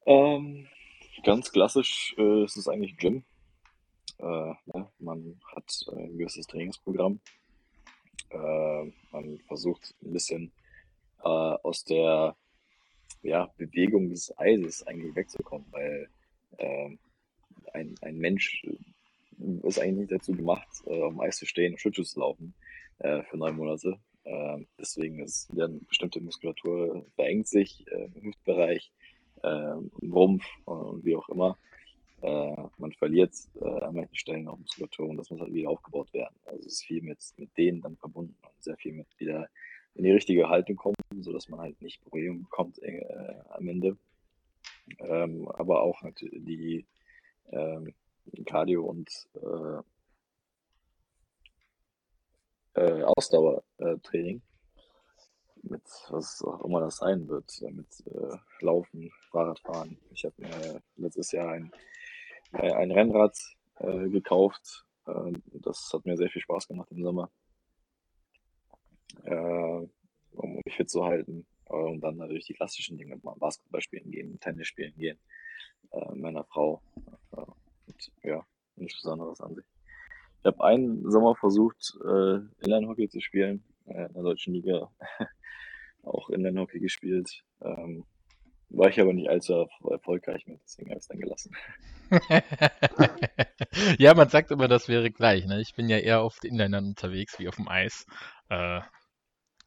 Ähm, 0.07 0.67
ganz 1.23 1.51
klassisch 1.51 2.15
äh, 2.17 2.43
ist 2.43 2.57
es 2.57 2.67
eigentlich 2.67 2.97
Gym. 2.97 3.23
Äh, 4.17 4.23
ne? 4.23 4.89
Man 4.97 5.39
hat 5.55 5.86
ein 5.91 6.17
gewisses 6.17 6.47
Trainingsprogramm. 6.47 7.19
Äh, 8.32 8.91
man 9.11 9.38
versucht 9.47 9.93
ein 10.03 10.11
bisschen 10.11 10.51
äh, 11.23 11.28
aus 11.28 11.84
der 11.84 12.36
ja, 13.22 13.49
Bewegung 13.58 14.10
des 14.10 14.38
Eises 14.38 14.86
eigentlich 14.86 15.16
wegzukommen, 15.16 15.68
weil 15.72 16.10
ähm, 16.60 16.99
ein, 17.74 17.95
ein 18.01 18.18
Mensch 18.18 18.64
äh, 18.66 19.68
ist 19.68 19.80
eigentlich 19.80 20.10
nicht 20.10 20.12
dazu 20.12 20.34
gemacht, 20.34 20.68
äh, 20.86 21.01
auf 21.01 21.14
dem 21.14 21.22
Eis 21.22 21.38
zu 21.38 21.45
stehen 21.45 21.74
und 21.74 21.80
Schlittschuh 21.80 22.03
zu 22.03 22.20
laufen 22.20 22.53
äh, 22.99 23.24
für 23.24 23.38
neun 23.38 23.56
Monate. 23.56 23.99
Ähm, 24.26 24.68
deswegen 24.80 25.20
ist 25.20 25.51
eine 25.51 25.80
bestimmte 25.88 26.20
Muskulatur 26.20 27.06
verengt 27.16 27.47
sich 27.47 27.86
äh, 27.91 28.10
im 28.16 28.24
Hüftbereich, 28.24 28.91
äh, 29.43 29.78
im 30.01 30.14
Rumpf 30.14 30.43
und 30.66 31.06
wie 31.06 31.16
auch 31.16 31.30
immer. 31.30 31.58
Äh, 32.22 32.56
man 32.78 32.91
verliert 32.93 33.34
äh, 33.62 33.66
an 33.66 33.95
manchen 33.95 34.16
Stellen 34.16 34.47
auch 34.47 34.58
Muskulatur 34.58 35.10
und 35.10 35.18
das 35.18 35.30
muss 35.30 35.41
halt 35.41 35.53
wieder 35.53 35.70
aufgebaut 35.70 36.12
werden. 36.14 36.36
Also 36.45 36.60
es 36.62 36.74
ist 36.74 36.86
viel 36.86 37.03
mit, 37.03 37.20
mit 37.38 37.56
denen 37.58 37.82
dann 37.82 37.97
verbunden 37.97 38.36
und 38.41 38.64
sehr 38.64 38.78
viel 38.78 38.93
mit 38.93 39.08
wieder 39.20 39.47
in 39.95 40.03
die 40.03 40.11
richtige 40.11 40.49
Haltung 40.49 40.75
kommen, 40.75 40.95
sodass 41.19 41.49
man 41.49 41.59
halt 41.59 41.81
nicht 41.81 42.01
Probleme 42.03 42.39
bekommt 42.39 42.81
äh, 42.83 43.41
am 43.49 43.67
Ende. 43.67 43.97
Ähm, 44.99 45.47
aber 45.49 45.81
auch 45.81 46.03
die 46.21 46.85
ähm, 47.49 47.93
Cardio 48.45 48.83
und 48.85 49.09
äh, 49.35 49.81
äh, 52.81 53.03
Ausdauertraining 53.03 54.41
mit 55.69 55.83
was 56.09 56.43
auch 56.43 56.63
immer 56.63 56.79
das 56.79 56.97
sein 56.97 57.27
wird, 57.27 57.61
äh, 57.61 57.71
mit 57.71 57.87
äh, 58.07 58.37
Laufen, 58.63 59.11
Fahrradfahren. 59.31 59.97
Ich 60.11 60.25
habe 60.25 60.35
mir 60.37 60.81
letztes 60.97 61.31
Jahr 61.31 61.49
ein, 61.49 61.71
äh, 62.53 62.71
ein 62.71 62.91
Rennrad 62.91 63.37
äh, 63.79 64.09
gekauft. 64.09 64.85
Äh, 65.07 65.33
das 65.53 65.91
hat 65.93 66.05
mir 66.05 66.17
sehr 66.17 66.29
viel 66.29 66.41
Spaß 66.41 66.67
gemacht 66.67 66.91
im 66.91 67.03
Sommer, 67.03 67.29
äh, 69.24 69.88
um 70.32 70.61
mich 70.66 70.76
fit 70.76 70.89
zu 70.89 71.03
halten. 71.05 71.45
Äh, 71.70 71.74
Und 71.74 72.01
dann 72.01 72.18
natürlich 72.18 72.45
die 72.45 72.53
klassischen 72.53 72.97
Dinge, 72.97 73.18
Basketball 73.18 73.82
spielen 73.82 74.11
gehen, 74.11 74.39
Tennis 74.39 74.68
spielen 74.68 74.93
gehen, 74.97 75.18
äh, 75.91 76.16
meiner 76.16 76.43
Frau. 76.45 76.82
Äh, 77.32 77.41
und 77.88 78.11
ja, 78.24 78.45
nichts 78.76 79.01
Besonderes 79.01 79.41
an 79.41 79.55
sich. 79.55 79.66
Ich 80.39 80.45
habe 80.45 80.63
einen 80.63 81.09
Sommer 81.09 81.36
versucht, 81.36 81.93
äh, 82.03 82.36
Inline-Hockey 82.63 83.09
zu 83.09 83.20
spielen, 83.20 83.63
äh, 83.88 84.05
in 84.05 84.13
der 84.13 84.24
deutschen 84.24 84.53
Liga. 84.53 84.91
Auch 86.03 86.30
Inline-Hockey 86.30 86.80
gespielt. 86.80 87.43
Ähm, 87.61 88.05
war 88.70 88.89
ich 88.89 88.99
aber 88.99 89.13
nicht 89.13 89.30
allzu 89.30 89.53
erf- 89.53 89.91
erfolgreich 89.91 90.45
mit, 90.47 90.59
deswegen 90.63 90.89
habe 90.89 90.97
ich 90.99 91.03
es 91.03 91.07
dann 91.07 91.20
gelassen. 91.20 91.55
Ja, 93.97 94.13
man 94.13 94.30
sagt 94.30 94.51
immer, 94.51 94.68
das 94.68 94.88
wäre 94.88 95.11
gleich, 95.11 95.45
ne? 95.45 95.59
Ich 95.61 95.74
bin 95.76 95.89
ja 95.89 95.97
eher 95.97 96.22
auf 96.22 96.39
den 96.39 96.51
Inlinern 96.53 96.86
unterwegs 96.86 97.39
wie 97.39 97.47
auf 97.47 97.55
dem 97.57 97.68
Eis. 97.68 98.05
Äh, 98.49 98.82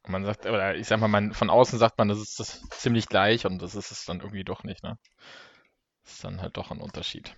man 0.09 0.25
sagt, 0.25 0.45
oder 0.45 0.75
ich 0.75 0.87
sag 0.87 0.99
mal, 0.99 1.07
man, 1.07 1.33
von 1.33 1.49
außen 1.49 1.79
sagt 1.79 1.97
man, 1.97 2.09
das 2.09 2.19
ist 2.19 2.39
das 2.39 2.61
ziemlich 2.69 3.07
gleich 3.07 3.45
und 3.45 3.61
das 3.61 3.75
ist 3.75 3.91
es 3.91 4.05
dann 4.05 4.19
irgendwie 4.19 4.43
doch 4.43 4.63
nicht, 4.63 4.83
ne? 4.83 4.97
Das 6.03 6.13
ist 6.13 6.23
dann 6.23 6.41
halt 6.41 6.57
doch 6.57 6.71
ein 6.71 6.81
Unterschied. 6.81 7.33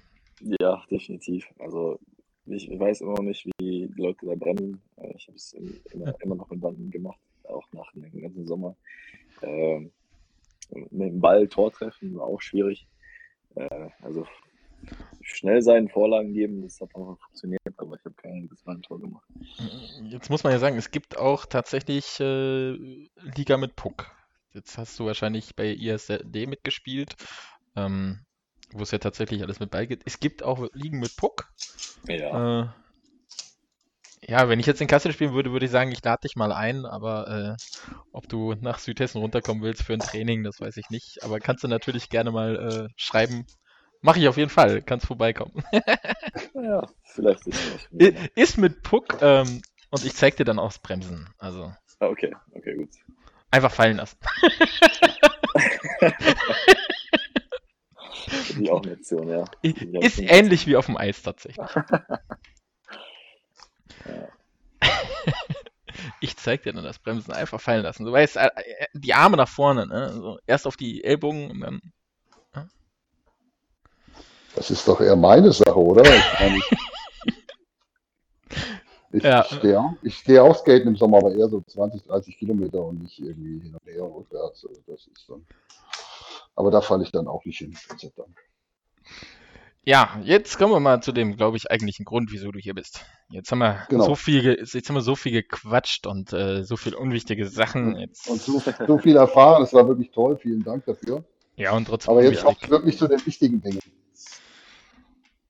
Ja, 0.59 0.83
definitiv. 0.89 1.45
Also 1.59 1.99
ich 2.45 2.67
weiß 2.67 3.01
immer 3.01 3.13
noch 3.13 3.23
nicht, 3.23 3.45
wie 3.45 3.87
die 3.87 4.01
Leute 4.01 4.25
da 4.25 4.35
brennen. 4.35 4.81
Äh, 4.97 5.13
Ich 5.15 5.27
habe 5.27 5.35
es 5.35 5.53
immer, 5.53 6.13
immer 6.21 6.35
noch 6.35 6.51
in 6.51 6.59
Banden 6.59 6.89
gemacht, 6.89 7.19
auch 7.43 7.67
nach 7.73 7.91
dem 7.93 8.21
ganzen 8.21 8.47
Sommer. 8.47 8.75
Ähm, 9.41 9.91
mit 10.69 11.09
dem 11.09 11.19
Ball 11.19 11.47
Tor 11.47 11.71
treffen 11.71 12.15
war 12.15 12.25
auch 12.25 12.41
schwierig. 12.41 12.87
Äh, 13.55 13.89
also 14.01 14.25
schnell 15.35 15.61
sein, 15.61 15.89
Vorlagen 15.89 16.33
geben, 16.33 16.61
das 16.61 16.79
hat 16.81 16.93
auch 16.95 17.17
funktioniert, 17.19 17.61
aber 17.77 17.95
ich 17.95 18.05
habe 18.05 18.15
kein 18.15 18.33
einziges 18.33 18.65
Mal 18.65 18.75
ein 18.75 18.81
Tor 18.81 18.99
gemacht. 18.99 19.27
Jetzt 20.09 20.29
muss 20.29 20.43
man 20.43 20.53
ja 20.53 20.59
sagen, 20.59 20.77
es 20.77 20.91
gibt 20.91 21.17
auch 21.17 21.45
tatsächlich 21.45 22.19
äh, 22.19 22.71
Liga 23.35 23.57
mit 23.57 23.75
Puck. 23.75 24.11
Jetzt 24.53 24.77
hast 24.77 24.99
du 24.99 25.05
wahrscheinlich 25.05 25.55
bei 25.55 25.67
ISD 25.67 26.47
mitgespielt, 26.47 27.15
ähm, 27.75 28.25
wo 28.73 28.83
es 28.83 28.91
ja 28.91 28.97
tatsächlich 28.97 29.41
alles 29.43 29.59
mit 29.59 29.71
gibt. 29.87 30.03
Es 30.05 30.19
gibt 30.19 30.43
auch 30.43 30.67
Ligen 30.73 30.99
mit 30.99 31.15
Puck. 31.15 31.51
Ja, 32.07 32.63
Äh, 32.63 32.67
ja, 34.27 34.47
wenn 34.49 34.59
ich 34.59 34.67
jetzt 34.67 34.81
in 34.81 34.87
Kassel 34.87 35.11
spielen 35.13 35.33
würde, 35.33 35.51
würde 35.51 35.65
ich 35.65 35.71
sagen, 35.71 35.91
ich 35.91 36.03
lade 36.03 36.21
dich 36.23 36.35
mal 36.35 36.51
ein, 36.51 36.85
aber 36.85 37.27
äh, 37.27 37.93
ob 38.11 38.29
du 38.29 38.53
nach 38.53 38.77
Südhessen 38.77 39.19
runterkommen 39.19 39.63
willst 39.63 39.83
für 39.83 39.93
ein 39.93 39.99
Training, 39.99 40.43
das 40.43 40.59
weiß 40.59 40.77
ich 40.77 40.89
nicht. 40.89 41.23
Aber 41.23 41.39
kannst 41.39 41.63
du 41.63 41.67
natürlich 41.67 42.09
gerne 42.09 42.31
mal 42.31 42.55
äh, 42.55 42.93
schreiben. 42.95 43.45
Mache 44.01 44.19
ich 44.19 44.27
auf 44.27 44.37
jeden 44.37 44.49
Fall, 44.49 44.81
kannst 44.81 45.05
vorbeikommen. 45.05 45.63
ja, 46.53 46.87
vielleicht 47.03 47.45
ist 47.47 47.89
es 47.91 48.13
Ist 48.35 48.57
mit 48.57 48.81
Puck 48.83 49.17
ähm, 49.21 49.61
und 49.91 50.03
ich 50.05 50.15
zeig 50.15 50.37
dir 50.37 50.45
dann 50.45 50.59
auch 50.59 50.69
das 50.69 50.79
Bremsen. 50.79 51.29
Also 51.37 51.71
Ah, 51.99 52.07
Okay, 52.07 52.33
okay, 52.53 52.75
gut. 52.75 52.89
einfach 53.51 53.71
fallen 53.71 53.97
lassen. 53.97 54.17
Ich 58.59 58.71
auch 58.71 58.81
eine 58.83 58.93
Option, 58.93 59.27
ja. 59.29 59.45
Ist 59.61 60.19
ähnlich 60.19 60.67
wie 60.67 60.75
auf 60.75 60.85
dem 60.85 60.97
Eis 60.97 61.21
tatsächlich. 61.21 61.65
Ich 66.19 66.37
zeig 66.37 66.63
dir 66.63 66.73
dann 66.73 66.83
das 66.83 66.99
Bremsen 66.99 67.33
einfach 67.33 67.59
fallen 67.59 67.83
lassen. 67.83 68.05
Du 68.05 68.11
weißt, 68.11 68.37
äh, 68.37 68.47
äh, 68.55 68.87
die 68.93 69.13
Arme 69.13 69.37
nach 69.37 69.49
vorne, 69.49 69.87
ne? 69.87 70.11
So, 70.13 70.39
erst 70.47 70.65
auf 70.65 70.77
die 70.77 71.03
Ellbogen 71.03 71.51
und 71.51 71.59
dann. 71.61 71.81
Das 74.55 74.69
ist 74.69 74.87
doch 74.87 74.99
eher 75.01 75.15
meine 75.15 75.51
Sache, 75.51 75.75
oder? 75.79 76.03
Ich, 76.03 76.71
ich, 79.13 79.23
Ja. 79.23 79.41
ich 79.49 79.57
stehe 79.57 79.79
auch, 79.79 79.93
ich 80.01 80.17
stehe 80.17 80.43
auch 80.43 80.55
skaten 80.57 80.87
im 80.89 80.95
Sommer, 80.95 81.17
aber 81.17 81.33
eher 81.33 81.47
so 81.49 81.61
20, 81.61 82.03
30 82.03 82.37
Kilometer 82.37 82.81
und 82.83 83.01
nicht 83.03 83.19
irgendwie 83.19 83.59
hin 83.61 83.75
und 83.75 83.91
her 83.91 84.03
und 84.03 84.13
rückwärts. 84.13 84.65
Also 84.67 84.81
das 84.87 85.07
ist 85.07 85.29
dann, 85.29 85.45
aber 86.55 86.71
da 86.71 86.81
falle 86.81 87.03
ich 87.03 87.11
dann 87.11 87.27
auch 87.27 87.45
nicht 87.45 87.59
hin. 87.59 87.77
Ja, 89.83 90.19
jetzt 90.23 90.57
kommen 90.59 90.73
wir 90.73 90.79
mal 90.79 91.01
zu 91.01 91.11
dem, 91.11 91.35
glaube 91.37 91.57
ich, 91.57 91.71
eigentlichen 91.71 92.05
Grund, 92.05 92.31
wieso 92.31 92.51
du 92.51 92.59
hier 92.59 92.75
bist. 92.75 93.03
Jetzt 93.29 93.51
haben 93.51 93.59
wir 93.59 93.83
Genau. 93.89 94.03
so 94.05 94.15
viel, 94.15 94.59
jetzt 94.61 94.87
haben 94.89 94.95
wir 94.95 95.01
so 95.01 95.15
viel 95.15 95.31
gequatscht 95.31 96.05
und 96.05 96.33
äh, 96.33 96.63
so 96.63 96.77
viel 96.77 96.93
unwichtige 96.93 97.47
Sachen. 97.47 97.97
Jetzt, 97.97 98.29
Und 98.29 98.41
so, 98.41 98.61
so 98.85 98.97
viel 98.99 99.15
erfahren, 99.15 99.63
es 99.63 99.73
war 99.73 99.87
wirklich 99.87 100.11
toll, 100.11 100.37
vielen 100.37 100.63
Dank 100.63 100.85
dafür. 100.85 101.23
ja, 101.55 101.71
und 101.71 101.85
trotzdem 101.85 102.11
Aber 102.11 102.23
jetzt 102.23 102.45
auch 102.45 102.55
wirklich 102.69 102.97
zu 102.97 103.07
den 103.07 103.25
wichtigen 103.25 103.59
Dingen. 103.61 103.79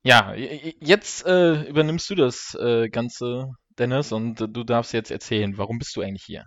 Ja, 0.03 0.33
jetzt 0.35 1.25
äh, 1.25 1.63
übernimmst 1.69 2.09
du 2.09 2.15
das 2.15 2.55
äh, 2.59 2.89
Ganze, 2.89 3.49
Dennis, 3.77 4.11
und 4.11 4.41
äh, 4.41 4.47
du 4.49 4.63
darfst 4.63 4.93
jetzt 4.93 5.11
erzählen, 5.11 5.57
warum 5.57 5.77
bist 5.79 5.95
du 5.95 6.01
eigentlich 6.01 6.23
hier? 6.23 6.45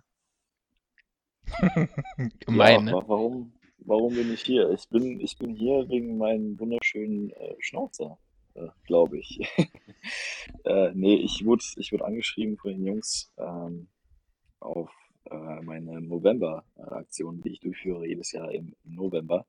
Gemein, 2.47 2.85
ja, 2.85 2.85
ne? 2.85 2.97
wa- 2.97 3.05
warum, 3.07 3.53
warum 3.79 4.15
bin 4.15 4.33
ich 4.33 4.43
hier? 4.43 4.71
Ich 4.71 4.89
bin, 4.89 5.21
ich 5.21 5.37
bin 5.39 5.55
hier 5.55 5.89
wegen 5.89 6.19
meinem 6.19 6.59
wunderschönen 6.59 7.31
äh, 7.31 7.55
Schnauzer, 7.61 8.19
äh, 8.55 8.69
glaube 8.87 9.19
ich. 9.19 9.41
äh, 10.65 10.91
nee, 10.95 11.17
ich 11.17 11.45
wurde, 11.45 11.65
ich 11.77 11.93
wurde 11.93 12.05
angeschrieben 12.05 12.57
von 12.57 12.73
den 12.73 12.85
Jungs 12.87 13.33
ähm, 13.39 13.89
auf 14.61 14.91
äh, 15.31 15.63
meine 15.63 16.01
November-Aktion, 16.01 17.43
die 17.43 17.51
ich 17.53 17.61
durchführe 17.61 18.07
jedes 18.07 18.33
Jahr 18.33 18.53
im 18.53 18.75
November. 18.85 19.47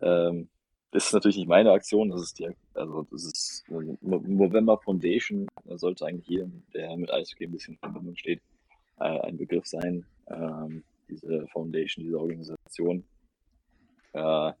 Ähm, 0.00 0.48
das 0.92 1.06
ist 1.06 1.12
natürlich 1.12 1.36
nicht 1.36 1.48
meine 1.48 1.70
Aktion, 1.70 2.10
das 2.10 2.22
ist 2.22 2.38
die, 2.38 2.48
also 2.74 3.06
das 3.10 3.24
ist 3.24 3.64
November 4.00 4.78
Foundation, 4.78 5.46
da 5.64 5.78
sollte 5.78 6.06
eigentlich 6.06 6.28
jedem, 6.28 6.64
der 6.74 6.96
mit 6.96 7.12
Eishockey 7.12 7.44
ein 7.44 7.52
bisschen 7.52 7.74
in 7.74 7.80
Verbindung 7.80 8.16
steht, 8.16 8.42
äh, 8.98 9.20
ein 9.20 9.36
Begriff 9.36 9.66
sein. 9.66 10.04
Ähm, 10.28 10.82
diese 11.08 11.46
Foundation, 11.48 12.04
diese 12.04 12.18
Organisation 12.18 13.04
äh, 14.12 14.52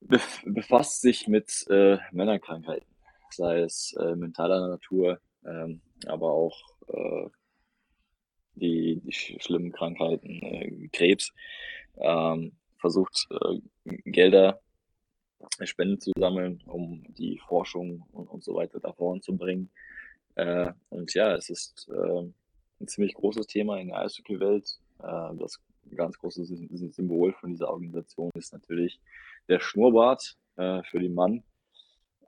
bef 0.00 0.42
befasst 0.46 1.00
sich 1.00 1.28
mit 1.28 1.66
äh, 1.68 1.98
Männerkrankheiten, 2.12 2.86
sei 3.30 3.60
es 3.60 3.94
äh, 4.00 4.16
mentaler 4.16 4.68
Natur, 4.68 5.20
ähm, 5.46 5.80
aber 6.06 6.30
auch 6.30 6.58
äh, 6.88 7.28
die, 8.54 9.00
die 9.04 9.12
sch 9.12 9.36
schlimmen 9.40 9.72
Krankheiten, 9.72 10.42
äh, 10.42 10.88
Krebs, 10.92 11.32
ähm, 11.96 12.52
versucht 12.78 13.28
äh, 13.30 13.60
Gelder 14.04 14.60
Spenden 15.64 16.00
zu 16.00 16.12
sammeln, 16.16 16.62
um 16.66 17.02
die 17.14 17.38
Forschung 17.46 18.06
und, 18.12 18.28
und 18.28 18.44
so 18.44 18.54
weiter 18.54 18.80
da 18.80 18.92
voranzubringen. 18.92 19.70
Äh, 20.34 20.72
und 20.88 21.12
ja, 21.14 21.34
es 21.34 21.50
ist 21.50 21.88
äh, 21.88 22.22
ein 22.80 22.88
ziemlich 22.88 23.14
großes 23.14 23.46
Thema 23.46 23.78
in 23.78 23.88
der 23.88 23.98
Eishockey-Welt. 23.98 24.78
Äh, 25.00 25.36
das 25.36 25.60
ganz 25.94 26.18
große 26.18 26.44
Symbol 26.44 27.32
von 27.34 27.50
dieser 27.50 27.70
Organisation 27.70 28.30
ist 28.34 28.52
natürlich 28.52 29.00
der 29.48 29.60
Schnurrbart 29.60 30.36
äh, 30.56 30.82
für 30.84 31.00
den 31.00 31.14
Mann. 31.14 31.42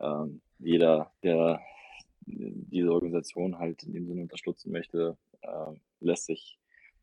Ähm, 0.00 0.40
jeder, 0.58 1.12
der 1.22 1.60
diese 2.26 2.90
Organisation 2.90 3.58
halt 3.58 3.82
in 3.82 3.92
dem 3.92 4.06
Sinne 4.06 4.22
unterstützen 4.22 4.72
möchte, 4.72 5.16
äh, 5.42 5.72
lässt 6.00 6.26
sich 6.26 6.58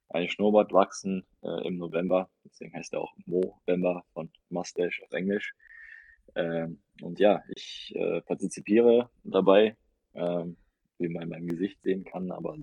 ein 0.10 0.30
Schnurrbart 0.30 0.74
wachsen 0.74 1.26
äh, 1.42 1.68
im 1.68 1.78
November. 1.78 2.30
Deswegen 2.44 2.74
heißt 2.74 2.94
er 2.94 3.02
auch 3.02 3.14
Movember 3.26 4.04
von 4.14 4.30
Mustache 4.50 5.04
auf 5.04 5.12
Englisch. 5.12 5.54
Ähm, 6.36 6.80
und 7.02 7.20
ja, 7.20 7.44
ich 7.56 7.94
äh, 7.96 8.22
partizipiere 8.22 9.10
dabei, 9.24 9.76
ähm, 10.14 10.58
wie 10.98 11.10
man 11.10 11.24
in 11.24 11.30
meinem 11.30 11.48
Gesicht 11.48 11.82
sehen 11.82 12.04
kann, 12.04 12.32
aber 12.32 12.56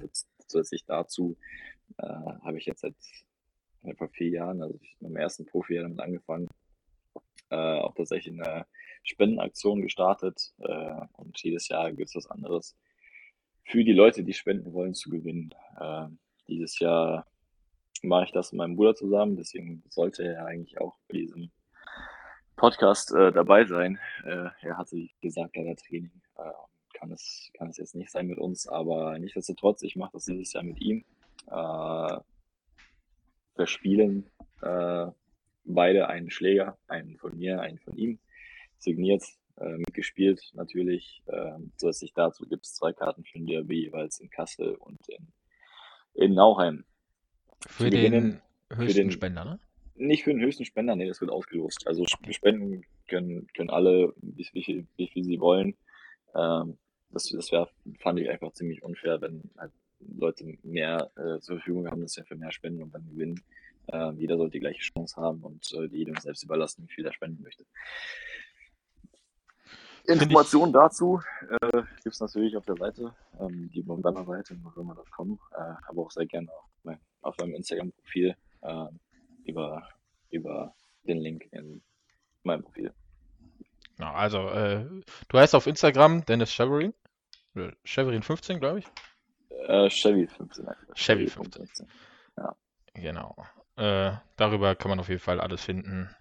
zusätzlich 0.47 0.85
dazu 0.85 1.37
äh, 1.99 2.07
habe 2.07 2.59
ich 2.59 2.67
jetzt 2.67 2.81
seit 2.81 2.95
etwa 3.83 4.09
vier 4.09 4.29
Jahren, 4.29 4.63
also 4.63 4.79
ich 4.81 4.97
meinem 5.01 5.17
ersten 5.17 5.47
Profi 5.47 5.77
damit 5.77 6.01
angefangen, 6.01 6.49
äh, 7.51 7.57
auch 7.57 7.95
tatsächlich 7.95 8.41
eine 8.41 8.67
Spendenaktion 9.03 9.81
gestartet 9.81 10.53
äh, 10.59 11.01
und 11.15 11.41
jedes 11.43 11.69
Jahr 11.69 11.93
gibt 11.93 12.11
es 12.11 12.17
was 12.17 12.31
anderes 12.31 12.77
für 13.65 13.85
die 13.85 13.93
Leute, 13.93 14.25
die 14.25 14.33
spenden 14.33 14.73
wollen, 14.73 14.95
zu 14.95 15.11
gewinnen. 15.11 15.55
Äh, 15.79 16.07
dieses 16.49 16.79
Jahr 16.79 17.27
mache 18.03 18.25
ich 18.25 18.33
das 18.33 18.53
mit 18.53 18.59
meinem 18.59 18.77
Bruder 18.77 18.95
zusammen, 18.95 19.37
deswegen 19.37 19.83
sollte 19.89 20.25
er 20.25 20.47
eigentlich 20.47 20.81
auch 20.81 20.97
bei 21.09 21.19
diesem 21.19 21.51
Podcast 22.59 23.15
äh, 23.15 23.33
dabei 23.33 23.65
sein. 23.65 23.99
Äh, 24.25 24.51
er 24.61 24.77
hatte 24.77 25.09
gesagt, 25.23 25.57
er 25.57 25.71
hat 25.71 25.79
Training. 25.79 26.11
Äh, 26.37 26.51
kann, 26.93 27.11
es, 27.13 27.51
kann 27.55 27.71
es 27.71 27.79
jetzt 27.79 27.95
nicht 27.95 28.11
sein 28.11 28.27
mit 28.27 28.39
uns, 28.39 28.69
aber 28.69 29.19
nichtsdestotrotz, 29.19 29.83
ich 29.83 29.97
mache 29.97 30.11
das 30.15 30.27
dieses 30.27 30.53
Jahr 30.53 30.65
mit 30.65 30.81
ihm. 30.81 31.05
Äh, 31.47 32.19
wir 33.57 33.67
spielen 33.67 34.29
äh, 34.61 35.07
beide 35.65 36.09
einen 36.09 36.31
Schläger, 36.31 36.77
einen 36.89 37.17
von 37.17 37.37
mir, 37.39 37.61
einen 37.61 37.79
von 37.79 37.97
ihm, 37.97 38.19
signiert, 38.79 39.23
äh, 39.57 39.77
mitgespielt 39.79 40.51
natürlich. 40.55 41.23
Äh, 41.27 41.59
zusätzlich 41.77 42.13
dazu 42.13 42.47
gibt 42.47 42.67
es 42.67 42.75
zwei 42.75 42.93
Karten 42.93 43.25
für 43.25 43.39
den 43.39 43.47
DRB, 43.47 43.71
jeweils 43.71 44.21
in 44.21 44.31
Kassel 44.31 44.75
und 44.75 45.01
in, 45.09 45.29
in 46.15 46.35
Nauheim. 46.35 46.85
Für 47.67 47.91
den 47.91 48.41
höchsten 48.71 48.87
für 48.87 48.95
den, 48.95 49.11
Spender, 49.11 49.45
ne? 49.45 49.61
Nicht 49.99 50.25
für 50.25 50.31
den 50.31 50.41
höchsten 50.41 50.65
Spender, 50.65 50.97
nee, 50.97 51.09
das 51.09 51.21
wird 51.21 51.31
ausgelost. 51.31 51.87
Also 51.87 52.05
spenden 52.07 52.85
können, 53.09 53.47
können 53.55 53.71
alle, 53.71 54.15
wie, 54.17 54.49
wie, 54.53 54.65
viel, 54.65 54.87
wie 54.97 55.09
viel 55.09 55.25
sie 55.25 55.41
wollen. 55.41 55.77
Ähm, 56.35 56.79
das 57.11 57.29
das 57.31 57.53
wäre, 57.53 57.69
fand 58.01 58.21
ich 58.21 58.29
einfach 58.29 58.53
ziemlich 58.53 58.83
unfair, 58.83 59.21
wenn 59.21 59.51
halt 59.57 59.73
Leute 60.01 60.45
mehr 60.63 61.11
äh, 61.17 61.41
zur 61.41 61.57
Verfügung 61.57 61.89
haben, 61.89 62.03
dass 62.03 62.13
sie 62.13 62.25
für 62.25 62.37
mehr 62.37 62.53
spenden 62.53 62.83
und 62.83 62.95
dann 62.95 63.09
gewinnen. 63.09 63.43
Äh, 63.87 64.13
jeder 64.13 64.37
sollte 64.37 64.53
die 64.53 64.61
gleiche 64.61 64.81
Chance 64.81 65.17
haben 65.17 65.43
und 65.43 65.73
äh, 65.73 65.87
jedem 65.87 66.17
selbst 66.17 66.43
überlassen, 66.43 66.85
wie 66.87 66.93
viel 66.93 67.07
er 67.07 67.13
spenden 67.13 67.43
möchte. 67.43 67.65
Informationen 70.05 70.73
dazu 70.73 71.21
äh, 71.51 71.83
gibt 72.03 72.15
es 72.15 72.21
natürlich 72.21 72.57
auf 72.57 72.65
der 72.65 72.77
Seite, 72.77 73.15
ähm, 73.41 73.71
die 73.75 73.83
Bomberner-Seite, 73.83 74.55
november.com, 74.57 75.39
äh, 75.53 75.75
aber 75.87 76.03
auch 76.03 76.11
sehr 76.11 76.27
gerne 76.27 76.49
auf, 76.51 76.71
mein, 76.83 76.99
auf 77.21 77.37
meinem 77.39 77.55
Instagram-Profil 77.55 78.35
äh, 78.63 78.85
über, 79.49 79.89
über 80.31 80.75
den 81.05 81.19
Link 81.19 81.49
in 81.53 81.83
meinem 82.43 82.63
Profil. 82.63 82.93
Ja, 83.99 84.13
also, 84.15 84.49
äh, 84.49 84.87
du 85.29 85.39
heißt 85.39 85.55
auf 85.55 85.67
Instagram 85.67 86.25
Dennis 86.25 86.53
Cheverin. 86.53 86.95
Cheverin 87.85 88.23
15, 88.23 88.61
glaube 88.61 88.81
ich. 88.81 88.87
Äh, 89.67 89.89
Chevy 89.91 90.29
15. 90.29 90.67
Chevy 90.95 91.27
15. 91.27 91.67
15. 91.67 91.89
Ja. 92.37 92.55
Genau. 92.95 93.37
Äh, 93.77 94.13
darüber 94.37 94.77
kann 94.77 94.91
man 94.91 95.01
auf 95.01 95.09
jeden 95.09 95.21
Fall 95.21 95.41
alles 95.41 95.65
finden. 95.65 96.15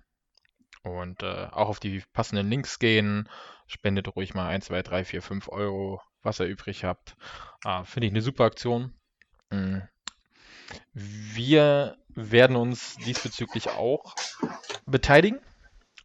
Und 0.83 1.21
äh, 1.21 1.47
auch 1.51 1.69
auf 1.69 1.79
die 1.79 2.01
passenden 2.13 2.49
Links 2.49 2.79
gehen. 2.79 3.29
Spendet 3.67 4.15
ruhig 4.15 4.33
mal 4.33 4.47
1, 4.47 4.65
2, 4.65 4.81
3, 4.81 5.03
4, 5.03 5.21
5 5.21 5.49
Euro, 5.49 6.01
was 6.23 6.39
ihr 6.39 6.47
übrig 6.47 6.83
habt. 6.83 7.15
Ah, 7.63 7.83
Finde 7.83 8.07
ich 8.07 8.13
eine 8.13 8.21
super 8.21 8.45
Aktion. 8.45 8.93
Mhm. 9.51 9.83
Wir 10.93 11.97
werden 12.17 12.55
uns 12.55 12.95
diesbezüglich 12.97 13.69
auch 13.69 14.15
beteiligen. 14.85 15.39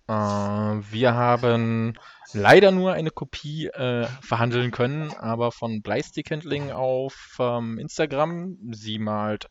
Äh, 0.09 0.13
wir 0.13 1.15
haben 1.15 1.95
leider 2.33 2.71
nur 2.71 2.93
eine 2.93 3.11
Kopie 3.11 3.67
äh, 3.69 4.07
verhandeln 4.21 4.71
können, 4.71 5.13
aber 5.15 5.53
von 5.53 5.83
Bleistick 5.83 6.31
Handling 6.31 6.71
auf 6.71 7.37
ähm, 7.41 7.79
Instagram. 7.79 8.59
Sie 8.73 8.99
malt 8.99 9.49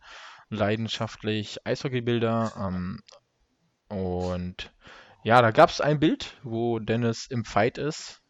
leidenschaftlich 0.50 1.66
Eishockeybilder. 1.66 2.54
Ähm, 2.58 3.00
und 3.90 4.72
ja, 5.24 5.42
da 5.42 5.52
gab 5.52 5.70
es 5.70 5.82
ein 5.82 6.00
Bild, 6.00 6.38
wo 6.44 6.80
Dennis 6.80 7.26
im 7.28 7.44
Fight 7.44 7.78
ist. 7.78 8.22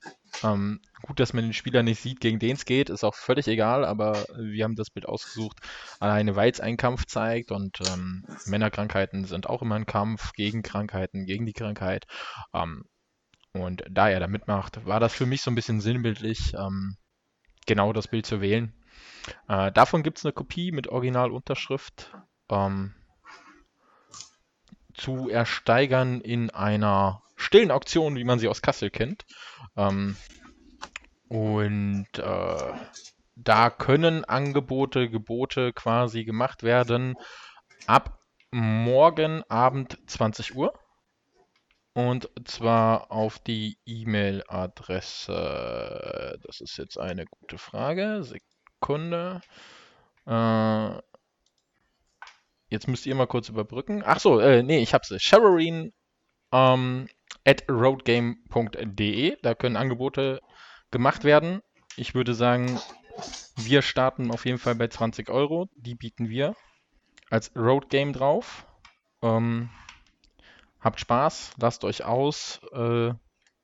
Ähm, 0.43 0.79
gut, 1.01 1.19
dass 1.19 1.33
man 1.33 1.43
den 1.43 1.53
Spieler 1.53 1.83
nicht 1.83 2.01
sieht, 2.01 2.19
gegen 2.19 2.39
den 2.39 2.55
es 2.55 2.65
geht, 2.65 2.89
ist 2.89 3.03
auch 3.03 3.15
völlig 3.15 3.47
egal, 3.47 3.85
aber 3.85 4.25
wir 4.37 4.63
haben 4.63 4.75
das 4.75 4.89
Bild 4.89 5.05
ausgesucht, 5.05 5.57
alleine 5.99 6.35
weil 6.35 6.51
es 6.51 6.59
einen 6.59 6.77
Kampf 6.77 7.05
zeigt 7.05 7.51
und 7.51 7.79
ähm, 7.87 8.25
Männerkrankheiten 8.45 9.25
sind 9.25 9.47
auch 9.47 9.61
immer 9.61 9.75
ein 9.75 9.85
Kampf 9.85 10.33
gegen 10.33 10.63
Krankheiten, 10.63 11.25
gegen 11.25 11.45
die 11.45 11.53
Krankheit. 11.53 12.05
Ähm, 12.53 12.85
und 13.53 13.83
da 13.89 14.09
er 14.09 14.19
da 14.19 14.27
mitmacht, 14.27 14.85
war 14.85 14.99
das 14.99 15.13
für 15.13 15.25
mich 15.25 15.41
so 15.41 15.51
ein 15.51 15.55
bisschen 15.55 15.81
sinnbildlich, 15.81 16.53
ähm, 16.53 16.95
genau 17.65 17.93
das 17.93 18.07
Bild 18.07 18.25
zu 18.25 18.41
wählen. 18.41 18.73
Äh, 19.47 19.71
davon 19.71 20.03
gibt 20.03 20.17
es 20.17 20.25
eine 20.25 20.33
Kopie 20.33 20.71
mit 20.71 20.87
Originalunterschrift 20.87 22.15
ähm, 22.49 22.93
zu 24.93 25.29
ersteigern 25.29 26.21
in 26.21 26.49
einer 26.49 27.21
stillen 27.35 27.71
Auktion, 27.71 28.15
wie 28.15 28.23
man 28.23 28.39
sie 28.39 28.47
aus 28.47 28.61
Kassel 28.61 28.89
kennt. 28.89 29.25
Ähm, 29.77 30.17
und 31.27 32.07
äh, 32.17 32.73
da 33.35 33.69
können 33.69 34.25
Angebote, 34.25 35.09
Gebote 35.09 35.73
quasi 35.73 36.25
gemacht 36.25 36.63
werden 36.63 37.15
ab 37.87 38.19
morgen 38.51 39.43
Abend 39.49 39.97
20 40.07 40.55
Uhr. 40.55 40.73
Und 41.93 42.29
zwar 42.45 43.11
auf 43.11 43.39
die 43.39 43.77
E-Mail-Adresse. 43.85 46.39
Das 46.43 46.61
ist 46.61 46.77
jetzt 46.77 46.97
eine 46.97 47.25
gute 47.25 47.57
Frage. 47.57 48.23
Sekunde. 48.23 49.41
Äh, 50.25 51.01
jetzt 52.69 52.87
müsst 52.87 53.05
ihr 53.05 53.15
mal 53.15 53.27
kurz 53.27 53.49
überbrücken. 53.49 54.03
Ach 54.05 54.19
so, 54.19 54.39
äh, 54.39 54.63
nee, 54.63 54.79
ich 54.79 54.93
hab's. 54.93 55.13
Sharorine 55.21 55.91
ähm, 56.53 57.09
at 57.45 57.69
roadgame.de. 57.69 59.37
Da 59.41 59.55
können 59.55 59.77
Angebote 59.77 60.41
gemacht 60.91 61.23
werden. 61.23 61.61
Ich 61.95 62.15
würde 62.15 62.33
sagen, 62.33 62.79
wir 63.57 63.81
starten 63.81 64.31
auf 64.31 64.45
jeden 64.45 64.59
Fall 64.59 64.75
bei 64.75 64.87
20 64.87 65.29
Euro. 65.29 65.69
Die 65.75 65.95
bieten 65.95 66.29
wir 66.29 66.55
als 67.29 67.55
Roadgame 67.55 68.11
drauf. 68.11 68.65
Ähm, 69.21 69.69
Habt 70.81 70.99
Spaß, 70.99 71.53
lasst 71.59 71.83
euch 71.83 72.03
aus. 72.03 72.59
Äh, 72.73 73.13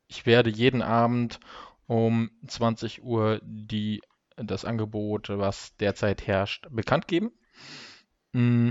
ich 0.07 0.25
werde 0.25 0.51
jeden 0.51 0.83
Abend 0.83 1.39
um 1.87 2.29
20 2.45 3.03
Uhr 3.03 3.41
die, 3.43 4.01
das 4.35 4.65
Angebot, 4.65 5.29
was 5.29 5.75
derzeit 5.77 6.27
herrscht, 6.27 6.67
bekannt 6.69 7.07
geben. 7.07 7.31
Mm, 8.33 8.69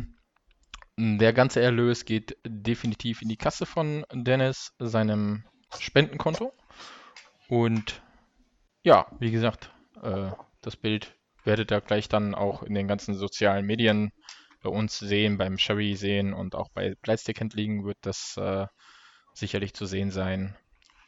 der 0.99 1.33
ganze 1.33 1.61
Erlös 1.61 2.05
geht 2.05 2.37
definitiv 2.47 3.23
in 3.23 3.29
die 3.29 3.37
Kasse 3.37 3.67
von 3.67 4.05
Dennis, 4.13 4.73
seinem 4.79 5.45
Spendenkonto. 5.79 6.53
Und 7.49 8.03
ja, 8.83 9.07
wie 9.19 9.31
gesagt, 9.31 9.71
äh, 10.03 10.31
das 10.63 10.77
Bild 10.77 11.15
werdet 11.45 11.71
ihr 11.71 11.81
gleich 11.81 12.09
dann 12.09 12.35
auch 12.35 12.63
in 12.63 12.75
den 12.75 12.89
ganzen 12.89 13.15
sozialen 13.15 13.67
Medien 13.67 14.11
bei 14.63 14.71
uns 14.71 14.99
sehen, 14.99 15.39
beim 15.39 15.59
Sherry 15.59 15.95
sehen 15.97 16.33
und 16.33 16.55
auch 16.55 16.71
bei 16.75 16.95
Plastic 17.03 17.41
liegen 17.55 17.85
wird 17.85 17.99
das 18.01 18.37
äh, 18.37 18.67
sicherlich 19.35 19.75
zu 19.75 19.87
sehen 19.87 20.11
sein. 20.11 20.57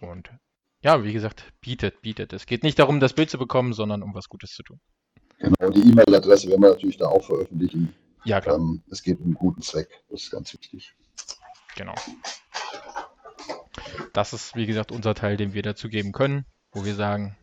Und 0.01 0.31
ja, 0.83 1.03
wie 1.03 1.13
gesagt, 1.13 1.45
bietet, 1.61 2.03
bietet. 2.03 2.33
Es 2.33 2.47
geht 2.47 2.63
nicht 2.63 2.79
darum, 2.79 3.01
das 3.01 3.15
Bild 3.15 3.31
zu 3.31 3.39
bekommen, 3.39 3.73
sondern 3.73 4.03
um 4.03 4.15
was 4.15 4.29
Gutes 4.29 4.51
zu 4.51 4.63
tun. 4.63 4.81
Genau, 5.39 5.71
die 5.71 5.81
E-Mail-Adresse 5.81 6.49
werden 6.49 6.63
wir 6.63 6.71
natürlich 6.71 6.99
da 6.99 7.07
auch 7.07 7.25
veröffentlichen. 7.25 7.95
Ja, 8.25 8.41
klar. 8.41 8.57
Ähm, 8.57 8.83
es 8.91 9.03
geht 9.03 9.19
um 9.19 9.27
einen 9.27 9.35
guten 9.35 9.63
Zweck. 9.63 10.03
Das 10.11 10.23
ist 10.23 10.31
ganz 10.31 10.53
wichtig. 10.53 10.95
Genau. 11.77 11.95
Das 14.13 14.33
ist, 14.33 14.57
wie 14.57 14.67
gesagt, 14.67 14.93
unser 14.93 15.15
Teil, 15.15 15.37
den 15.37 15.53
wir 15.53 15.63
dazu 15.63 15.89
geben 15.89 16.13
können, 16.13 16.45
wo 16.73 16.85
wir 16.85 16.95
sagen, 16.95 17.37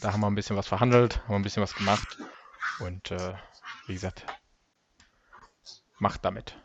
da 0.00 0.12
haben 0.12 0.20
wir 0.20 0.28
ein 0.28 0.34
bisschen 0.34 0.56
was 0.56 0.68
verhandelt, 0.68 1.20
haben 1.22 1.30
wir 1.30 1.36
ein 1.36 1.42
bisschen 1.42 1.62
was 1.62 1.74
gemacht. 1.74 2.18
Und 2.80 3.10
äh, 3.10 3.34
wie 3.86 3.94
gesagt, 3.94 4.24
macht 5.98 6.24
damit. 6.24 6.56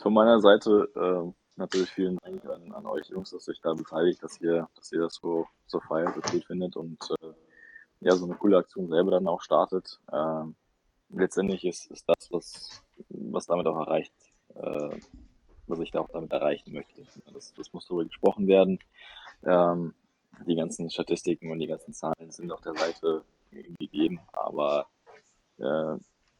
Von 0.00 0.12
meiner 0.12 0.40
Seite 0.40 0.90
äh, 0.94 1.32
natürlich 1.56 1.90
vielen 1.90 2.18
Dank 2.18 2.44
an, 2.44 2.72
an 2.72 2.86
euch 2.86 3.08
Jungs, 3.08 3.30
dass 3.30 3.48
ihr 3.48 3.52
euch 3.52 3.60
da 3.62 3.72
beteiligt, 3.72 4.22
dass 4.22 4.40
ihr, 4.40 4.68
dass 4.74 4.92
ihr 4.92 5.00
das 5.00 5.14
so, 5.14 5.46
so 5.66 5.80
feiert, 5.80 6.14
so 6.14 6.20
gut 6.20 6.44
findet 6.44 6.76
und 6.76 6.98
äh, 7.22 7.32
ja, 8.00 8.14
so 8.14 8.26
eine 8.26 8.34
coole 8.34 8.58
Aktion 8.58 8.88
selber 8.88 9.12
dann 9.12 9.26
auch 9.26 9.40
startet. 9.40 9.98
Ähm, 10.12 10.56
letztendlich 11.10 11.64
ist, 11.64 11.90
ist 11.90 12.08
das, 12.08 12.30
was, 12.30 12.82
was 13.08 13.46
damit 13.46 13.66
auch 13.66 13.76
erreicht, 13.76 14.12
äh, 14.54 14.98
was 15.66 15.80
ich 15.80 15.90
da 15.90 16.00
auch 16.00 16.10
damit 16.10 16.32
erreichen 16.32 16.72
möchte. 16.72 17.06
Das, 17.32 17.52
das 17.54 17.72
muss 17.72 17.86
darüber 17.86 18.04
gesprochen 18.04 18.46
werden. 18.46 18.78
Ähm, 19.44 19.94
die 20.46 20.56
ganzen 20.56 20.90
Statistiken 20.90 21.50
und 21.50 21.58
die 21.58 21.66
ganzen 21.66 21.94
Zahlen 21.94 22.30
sind 22.30 22.50
auf 22.50 22.60
der 22.60 22.74
Seite 22.74 23.22
gegeben, 23.78 24.20
aber 24.32 24.88
äh, 25.58 25.96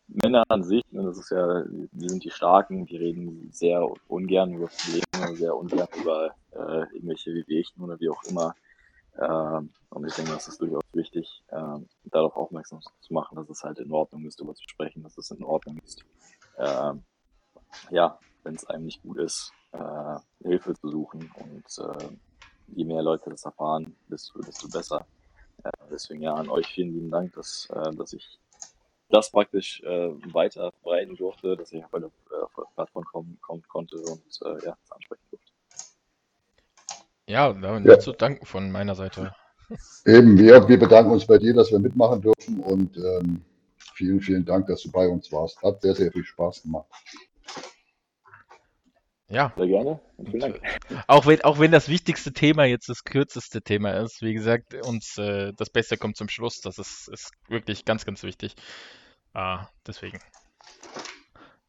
Männer 0.09 0.45
an 0.49 0.63
sich, 0.63 0.85
ne, 0.91 1.03
das 1.05 1.19
ist 1.19 1.31
ja, 1.31 1.65
die 1.65 2.09
sind 2.09 2.25
die 2.25 2.31
Starken, 2.31 2.87
die 2.87 2.97
reden 2.97 3.49
sehr 3.53 3.89
ungern 4.09 4.53
über 4.53 4.69
Probleme, 4.69 5.37
sehr 5.37 5.57
ungern 5.57 5.89
über 6.01 6.35
äh, 6.53 6.95
irgendwelche 6.95 7.33
Wehwehchen 7.35 7.83
oder 7.83 7.99
wie 8.01 8.11
auch 8.11 8.23
immer. 8.25 8.55
Ähm, 9.19 9.73
und 9.91 10.07
ich 10.07 10.15
denke, 10.15 10.33
das 10.33 10.49
ist 10.49 10.61
durchaus 10.61 10.83
wichtig, 10.93 11.45
äh, 11.49 11.79
darauf 12.05 12.37
aufmerksam 12.37 12.81
zu 13.01 13.13
machen, 13.13 13.37
dass 13.37 13.49
es 13.49 13.63
halt 13.63 13.79
in 13.79 13.93
Ordnung 13.93 14.25
ist, 14.27 14.41
darüber 14.41 14.55
zu 14.55 14.65
sprechen, 14.69 15.03
dass 15.03 15.17
es 15.19 15.31
in 15.31 15.45
Ordnung 15.45 15.79
ist. 15.85 16.05
Äh, 16.57 16.95
ja, 17.91 18.19
wenn 18.43 18.55
es 18.55 18.65
einem 18.67 18.85
nicht 18.85 19.03
gut 19.03 19.19
ist, 19.19 19.53
äh, 19.73 20.19
Hilfe 20.43 20.75
zu 20.75 20.89
suchen 20.89 21.31
und 21.37 21.79
äh, 21.79 22.09
je 22.69 22.85
mehr 22.85 23.03
Leute 23.03 23.31
das 23.31 23.45
erfahren, 23.45 23.97
desto, 24.09 24.41
desto 24.41 24.69
besser. 24.69 25.07
Äh, 25.63 25.71
deswegen 25.91 26.23
ja 26.23 26.35
an 26.35 26.49
euch 26.49 26.67
vielen 26.67 26.93
lieben 26.93 27.11
Dank, 27.11 27.35
dass, 27.35 27.69
dass 27.97 28.13
ich 28.13 28.39
das 29.11 29.31
praktisch 29.31 29.83
weiter 29.85 30.73
verbreiten 30.73 31.15
durfte, 31.15 31.57
dass 31.57 31.73
ich 31.73 31.85
auf 31.85 31.95
eine, 31.95 32.11
Plattform 32.75 33.05
kommen, 33.05 33.39
kommen 33.41 33.63
konnte 33.69 33.97
und 33.97 34.41
ja, 34.65 34.77
das 34.81 34.93
ansprechen 34.93 35.23
durfte. 35.31 35.44
Ja, 37.27 37.53
da 37.53 37.79
ja. 37.79 37.99
zu 37.99 38.13
danken 38.13 38.45
von 38.45 38.71
meiner 38.71 38.95
Seite. 38.95 39.35
Eben, 40.07 40.39
wir, 40.39 40.69
wir 40.69 40.79
bedanken 40.79 41.13
uns 41.13 41.27
bei 41.27 41.39
dir, 41.39 41.55
dass 41.55 41.71
wir 41.71 41.79
mitmachen 41.79 42.21
dürfen 42.21 42.61
und 42.61 42.97
ähm, 42.97 43.45
vielen, 43.95 44.21
vielen 44.21 44.45
Dank, 44.45 44.67
dass 44.67 44.83
du 44.83 44.91
bei 44.91 45.09
uns 45.09 45.33
warst. 45.33 45.63
Hat 45.63 45.81
sehr, 45.81 45.95
sehr 45.95 46.13
viel 46.13 46.25
Spaß 46.25 46.63
gemacht. 46.63 46.87
Ja. 49.29 49.53
Sehr 49.57 49.67
gerne. 49.67 50.01
vielen 50.19 50.41
Dank. 50.41 50.61
Auch 51.07 51.27
wenn, 51.27 51.41
auch 51.43 51.59
wenn 51.59 51.73
das 51.73 51.89
wichtigste 51.89 52.33
Thema 52.33 52.67
jetzt 52.67 52.89
das 52.89 53.05
kürzeste 53.05 53.63
Thema 53.63 53.93
ist, 53.93 54.21
wie 54.21 54.35
gesagt, 54.35 54.75
uns 54.87 55.17
äh, 55.17 55.53
das 55.57 55.71
Beste 55.71 55.97
kommt 55.97 56.17
zum 56.17 56.29
Schluss. 56.29 56.61
Das 56.61 56.79
ist, 56.79 57.09
ist 57.09 57.31
wirklich 57.49 57.85
ganz, 57.85 58.05
ganz 58.05 58.23
wichtig. 58.23 58.55
Ah, 59.33 59.67
deswegen. 59.87 60.19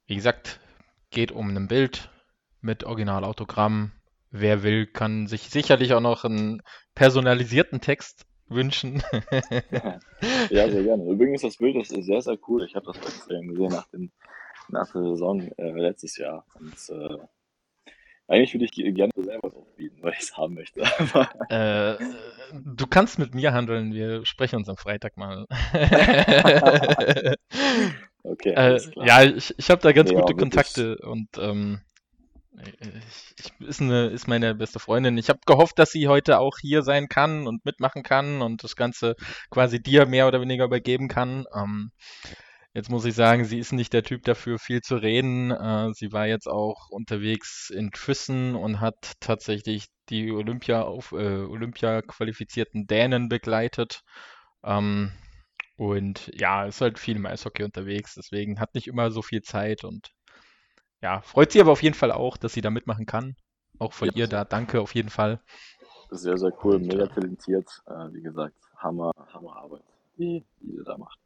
Wie 0.06 0.16
gesagt, 0.16 0.60
geht 1.12 1.32
um 1.32 1.56
ein 1.56 1.68
Bild 1.68 2.10
mit 2.62 2.84
Originalautogramm. 2.84 3.94
Wer 4.38 4.64
will, 4.64 4.86
kann 4.86 5.28
sich 5.28 5.50
sicherlich 5.50 5.94
auch 5.94 6.02
noch 6.02 6.26
einen 6.26 6.62
personalisierten 6.94 7.80
Text 7.80 8.26
wünschen. 8.48 9.02
ja, 10.50 10.70
sehr 10.70 10.84
gerne. 10.84 11.10
Übrigens, 11.10 11.42
das 11.44 11.56
Bild 11.56 11.78
ist 11.78 11.90
sehr, 11.90 12.22
sehr 12.22 12.38
cool. 12.48 12.66
Ich 12.66 12.76
habe 12.76 12.86
das 12.86 12.98
bei 12.98 13.06
Instagram 13.06 13.48
gesehen 13.48 13.70
nach, 13.70 13.88
dem, 13.88 14.12
nach 14.68 14.92
der 14.92 15.04
Saison 15.04 15.42
äh, 15.58 15.72
letztes 15.72 16.18
Jahr. 16.18 16.46
Und 16.60 16.76
äh, 16.90 17.18
eigentlich 18.28 18.54
würde 18.54 18.66
ich 18.66 18.72
gerne 18.74 19.14
selber 19.16 19.50
drauf 19.50 19.74
bieten, 19.78 20.04
weil 20.04 20.12
ich 20.12 20.20
es 20.20 20.36
haben 20.36 20.56
möchte. 20.56 20.82
äh, 21.50 21.96
du 22.52 22.88
kannst 22.88 23.18
mit 23.20 23.34
mir 23.36 23.54
handeln, 23.54 23.94
wir 23.94 24.26
sprechen 24.26 24.58
uns 24.58 24.68
am 24.68 24.76
Freitag 24.76 25.16
mal. 25.16 25.46
okay. 28.24 28.50
Äh, 28.50 28.82
ja, 29.06 29.24
ich, 29.24 29.56
ich 29.58 29.70
habe 29.70 29.82
da 29.82 29.94
ganz 29.94 30.12
ja, 30.12 30.20
gute 30.20 30.36
Kontakte 30.36 30.98
und 30.98 31.30
ähm, 31.38 31.80
ich, 32.64 33.36
ich, 33.40 33.68
ist, 33.68 33.82
eine, 33.82 34.08
ist 34.08 34.28
meine 34.28 34.56
beste 34.56 34.80
Freundin. 34.80 35.18
Ich 35.18 35.30
habe 35.30 35.40
gehofft, 35.46 35.80
dass 35.80 35.92
sie 35.92 36.08
heute 36.08 36.40
auch 36.40 36.58
hier 36.60 36.82
sein 36.82 37.08
kann 37.08 37.48
und 37.48 37.66
mitmachen 37.66 38.04
kann 38.04 38.42
und 38.42 38.64
das 38.64 38.76
Ganze 38.76 39.16
quasi 39.50 39.82
dir 39.82 40.06
mehr 40.06 40.28
oder 40.28 40.42
weniger 40.42 40.66
übergeben 40.66 41.08
kann. 41.08 41.46
Ähm, 41.54 41.92
Jetzt 42.76 42.90
muss 42.90 43.06
ich 43.06 43.16
sagen, 43.16 43.46
sie 43.46 43.58
ist 43.58 43.72
nicht 43.72 43.94
der 43.94 44.04
Typ 44.04 44.24
dafür, 44.24 44.60
viel 44.60 44.82
zu 44.82 44.98
reden. 44.98 45.50
Äh, 45.50 45.94
sie 45.94 46.12
war 46.12 46.28
jetzt 46.28 46.48
auch 46.48 46.90
unterwegs 46.90 47.70
in 47.70 47.92
Füssen 47.94 48.54
und 48.54 48.82
hat 48.82 49.14
tatsächlich 49.22 49.86
die 50.10 50.30
Olympia 50.30 50.82
auf 50.82 51.14
äh, 51.14 51.46
Olympia 51.46 52.02
qualifizierten 52.02 52.86
Dänen 52.86 53.30
begleitet. 53.30 54.02
Ähm, 54.62 55.14
und 55.78 56.30
ja, 56.36 56.66
ist 56.66 56.82
halt 56.82 57.00
viel 57.00 57.16
im 57.16 57.26
Eishockey 57.26 57.64
unterwegs, 57.64 58.16
deswegen 58.16 58.60
hat 58.60 58.76
nicht 58.76 58.88
immer 58.88 59.10
so 59.10 59.22
viel 59.22 59.42
Zeit 59.42 59.86
und 59.86 60.10
ja, 61.06 61.22
freut 61.22 61.52
sie 61.52 61.62
aber 61.62 61.72
auf 61.72 61.84
jeden 61.84 61.94
Fall 61.94 62.12
auch, 62.12 62.36
dass 62.36 62.54
sie 62.54 62.62
da 62.62 62.72
mitmachen 62.72 63.06
kann. 63.06 63.36
Auch 63.78 63.94
von 63.94 64.08
ja, 64.08 64.14
ihr 64.16 64.28
da 64.28 64.44
danke 64.44 64.82
auf 64.82 64.96
jeden 64.96 65.12
Fall. 65.12 65.40
Sehr, 66.10 66.36
sehr 66.36 66.52
cool, 66.64 66.80
mega 66.80 67.06
talentiert. 67.06 67.70
Äh, 67.86 68.12
wie 68.12 68.24
gesagt, 68.24 68.56
Hammer, 68.78 69.12
Hammer 69.32 69.56
Arbeit, 69.56 69.84
die, 70.18 70.44
die 70.62 70.72
sie 70.72 70.84
da 70.84 70.98
macht. 70.98 71.20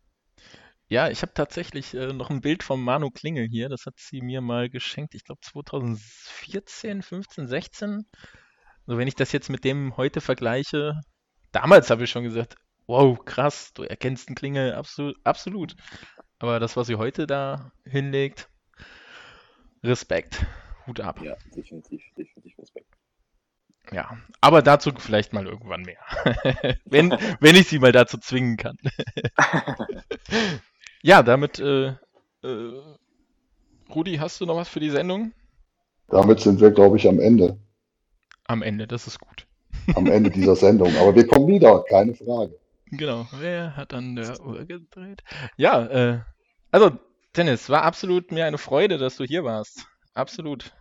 Ja, 0.89 1.09
ich 1.09 1.21
habe 1.21 1.33
tatsächlich 1.33 1.93
äh, 1.93 2.11
noch 2.11 2.29
ein 2.29 2.41
Bild 2.41 2.61
von 2.61 2.81
Manu 2.81 3.09
Klingel 3.09 3.47
hier. 3.47 3.69
Das 3.69 3.85
hat 3.85 3.93
sie 3.95 4.21
mir 4.21 4.41
mal 4.41 4.69
geschenkt. 4.69 5.15
Ich 5.15 5.23
glaube 5.23 5.39
2014, 5.43 7.01
15, 7.01 7.47
16. 7.47 8.05
Also 8.85 8.97
wenn 8.97 9.07
ich 9.07 9.15
das 9.15 9.31
jetzt 9.31 9.49
mit 9.49 9.63
dem 9.63 9.95
heute 9.95 10.19
vergleiche, 10.19 10.99
damals 11.53 11.89
habe 11.89 12.03
ich 12.03 12.09
schon 12.09 12.25
gesagt, 12.25 12.55
wow, 12.85 13.17
krass, 13.23 13.71
du 13.73 13.83
erkennst 13.83 14.27
einen 14.27 14.35
Klingel 14.35 14.73
absolut, 14.73 15.15
absolut. 15.23 15.75
Aber 16.39 16.59
das, 16.59 16.75
was 16.75 16.87
sie 16.87 16.95
heute 16.95 17.27
da 17.27 17.71
hinlegt, 17.85 18.49
Respekt. 19.83 20.45
Hut 20.87 20.99
ab. 20.99 21.21
Ja, 21.21 21.35
definitiv, 21.55 22.01
definitiv 22.17 22.57
Respekt. 22.59 22.87
Ja, 23.91 24.17
aber 24.41 24.61
dazu 24.61 24.91
vielleicht 24.97 25.33
mal 25.33 25.47
irgendwann 25.47 25.81
mehr. 25.81 25.99
wenn, 26.85 27.11
wenn 27.39 27.55
ich 27.55 27.67
sie 27.67 27.79
mal 27.79 27.91
dazu 27.91 28.17
zwingen 28.17 28.57
kann. 28.57 28.77
Ja, 31.01 31.23
damit, 31.23 31.59
äh, 31.59 31.93
äh, 32.43 32.81
Rudi, 33.89 34.17
hast 34.17 34.41
du 34.41 34.45
noch 34.45 34.57
was 34.57 34.67
für 34.67 34.81
die 34.81 34.89
Sendung? 34.89 35.31
Damit 36.09 36.41
sind 36.41 36.59
wir, 36.59 36.71
glaube 36.71 36.97
ich, 36.97 37.07
am 37.07 37.19
Ende. 37.19 37.57
Am 38.45 38.61
Ende, 38.61 38.85
das 38.85 39.07
ist 39.07 39.19
gut. 39.19 39.47
Am 39.95 40.07
Ende 40.07 40.29
dieser 40.29 40.55
Sendung. 40.55 40.93
Aber 40.97 41.15
wir 41.15 41.25
kommen 41.25 41.47
wieder, 41.47 41.83
keine 41.83 42.13
Frage. 42.15 42.59
Genau. 42.87 43.27
Wer 43.39 43.77
hat 43.77 43.93
an 43.93 44.15
der 44.15 44.39
Uhr 44.41 44.65
gedreht? 44.65 45.23
Ja, 45.55 45.85
äh, 45.85 46.19
also, 46.71 46.99
Dennis, 47.39 47.69
war 47.69 47.83
absolut 47.83 48.33
mir 48.33 48.45
eine 48.45 48.57
Freude, 48.57 48.97
dass 48.97 49.15
du 49.15 49.23
hier 49.23 49.45
warst. 49.45 49.87
Absolut. 50.13 50.73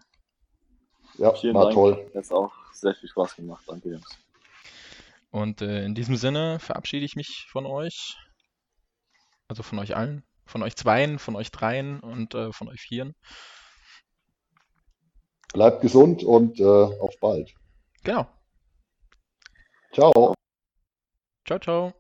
Ja, 1.17 1.33
Vielen 1.33 1.55
war 1.55 1.67
Dank. 1.67 1.75
toll. 1.75 2.11
Hat 2.13 2.33
auch 2.33 2.53
sehr 2.73 2.97
viel 2.97 3.09
Spaß 3.09 3.37
gemacht. 3.37 3.63
Danke, 3.69 3.91
Jungs. 3.91 4.19
Und 5.31 5.63
äh, 5.63 5.85
in 5.85 5.95
diesem 5.95 6.17
Sinne 6.17 6.59
verabschiede 6.59 7.05
ich 7.05 7.15
mich 7.15 7.47
von 7.49 7.65
euch. 7.65 8.17
Also 9.47 9.63
von 9.63 9.79
euch 9.79 9.95
allen. 9.95 10.25
Von 10.47 10.65
euch 10.65 10.75
zweien, 10.75 11.21
von 11.21 11.37
euch 11.37 11.53
dreien 11.53 12.01
und 12.01 12.35
äh, 12.35 12.53
von 12.53 12.69
euch 12.69 12.81
vieren. 12.81 13.15
Bleibt 15.53 15.81
gesund 15.81 16.25
und 16.25 16.59
äh, 16.59 16.65
auf 16.65 17.15
bald. 17.21 17.55
Genau. 18.03 18.27
Ciao. 19.93 20.35
Ciao, 21.47 21.61
ciao. 21.61 21.95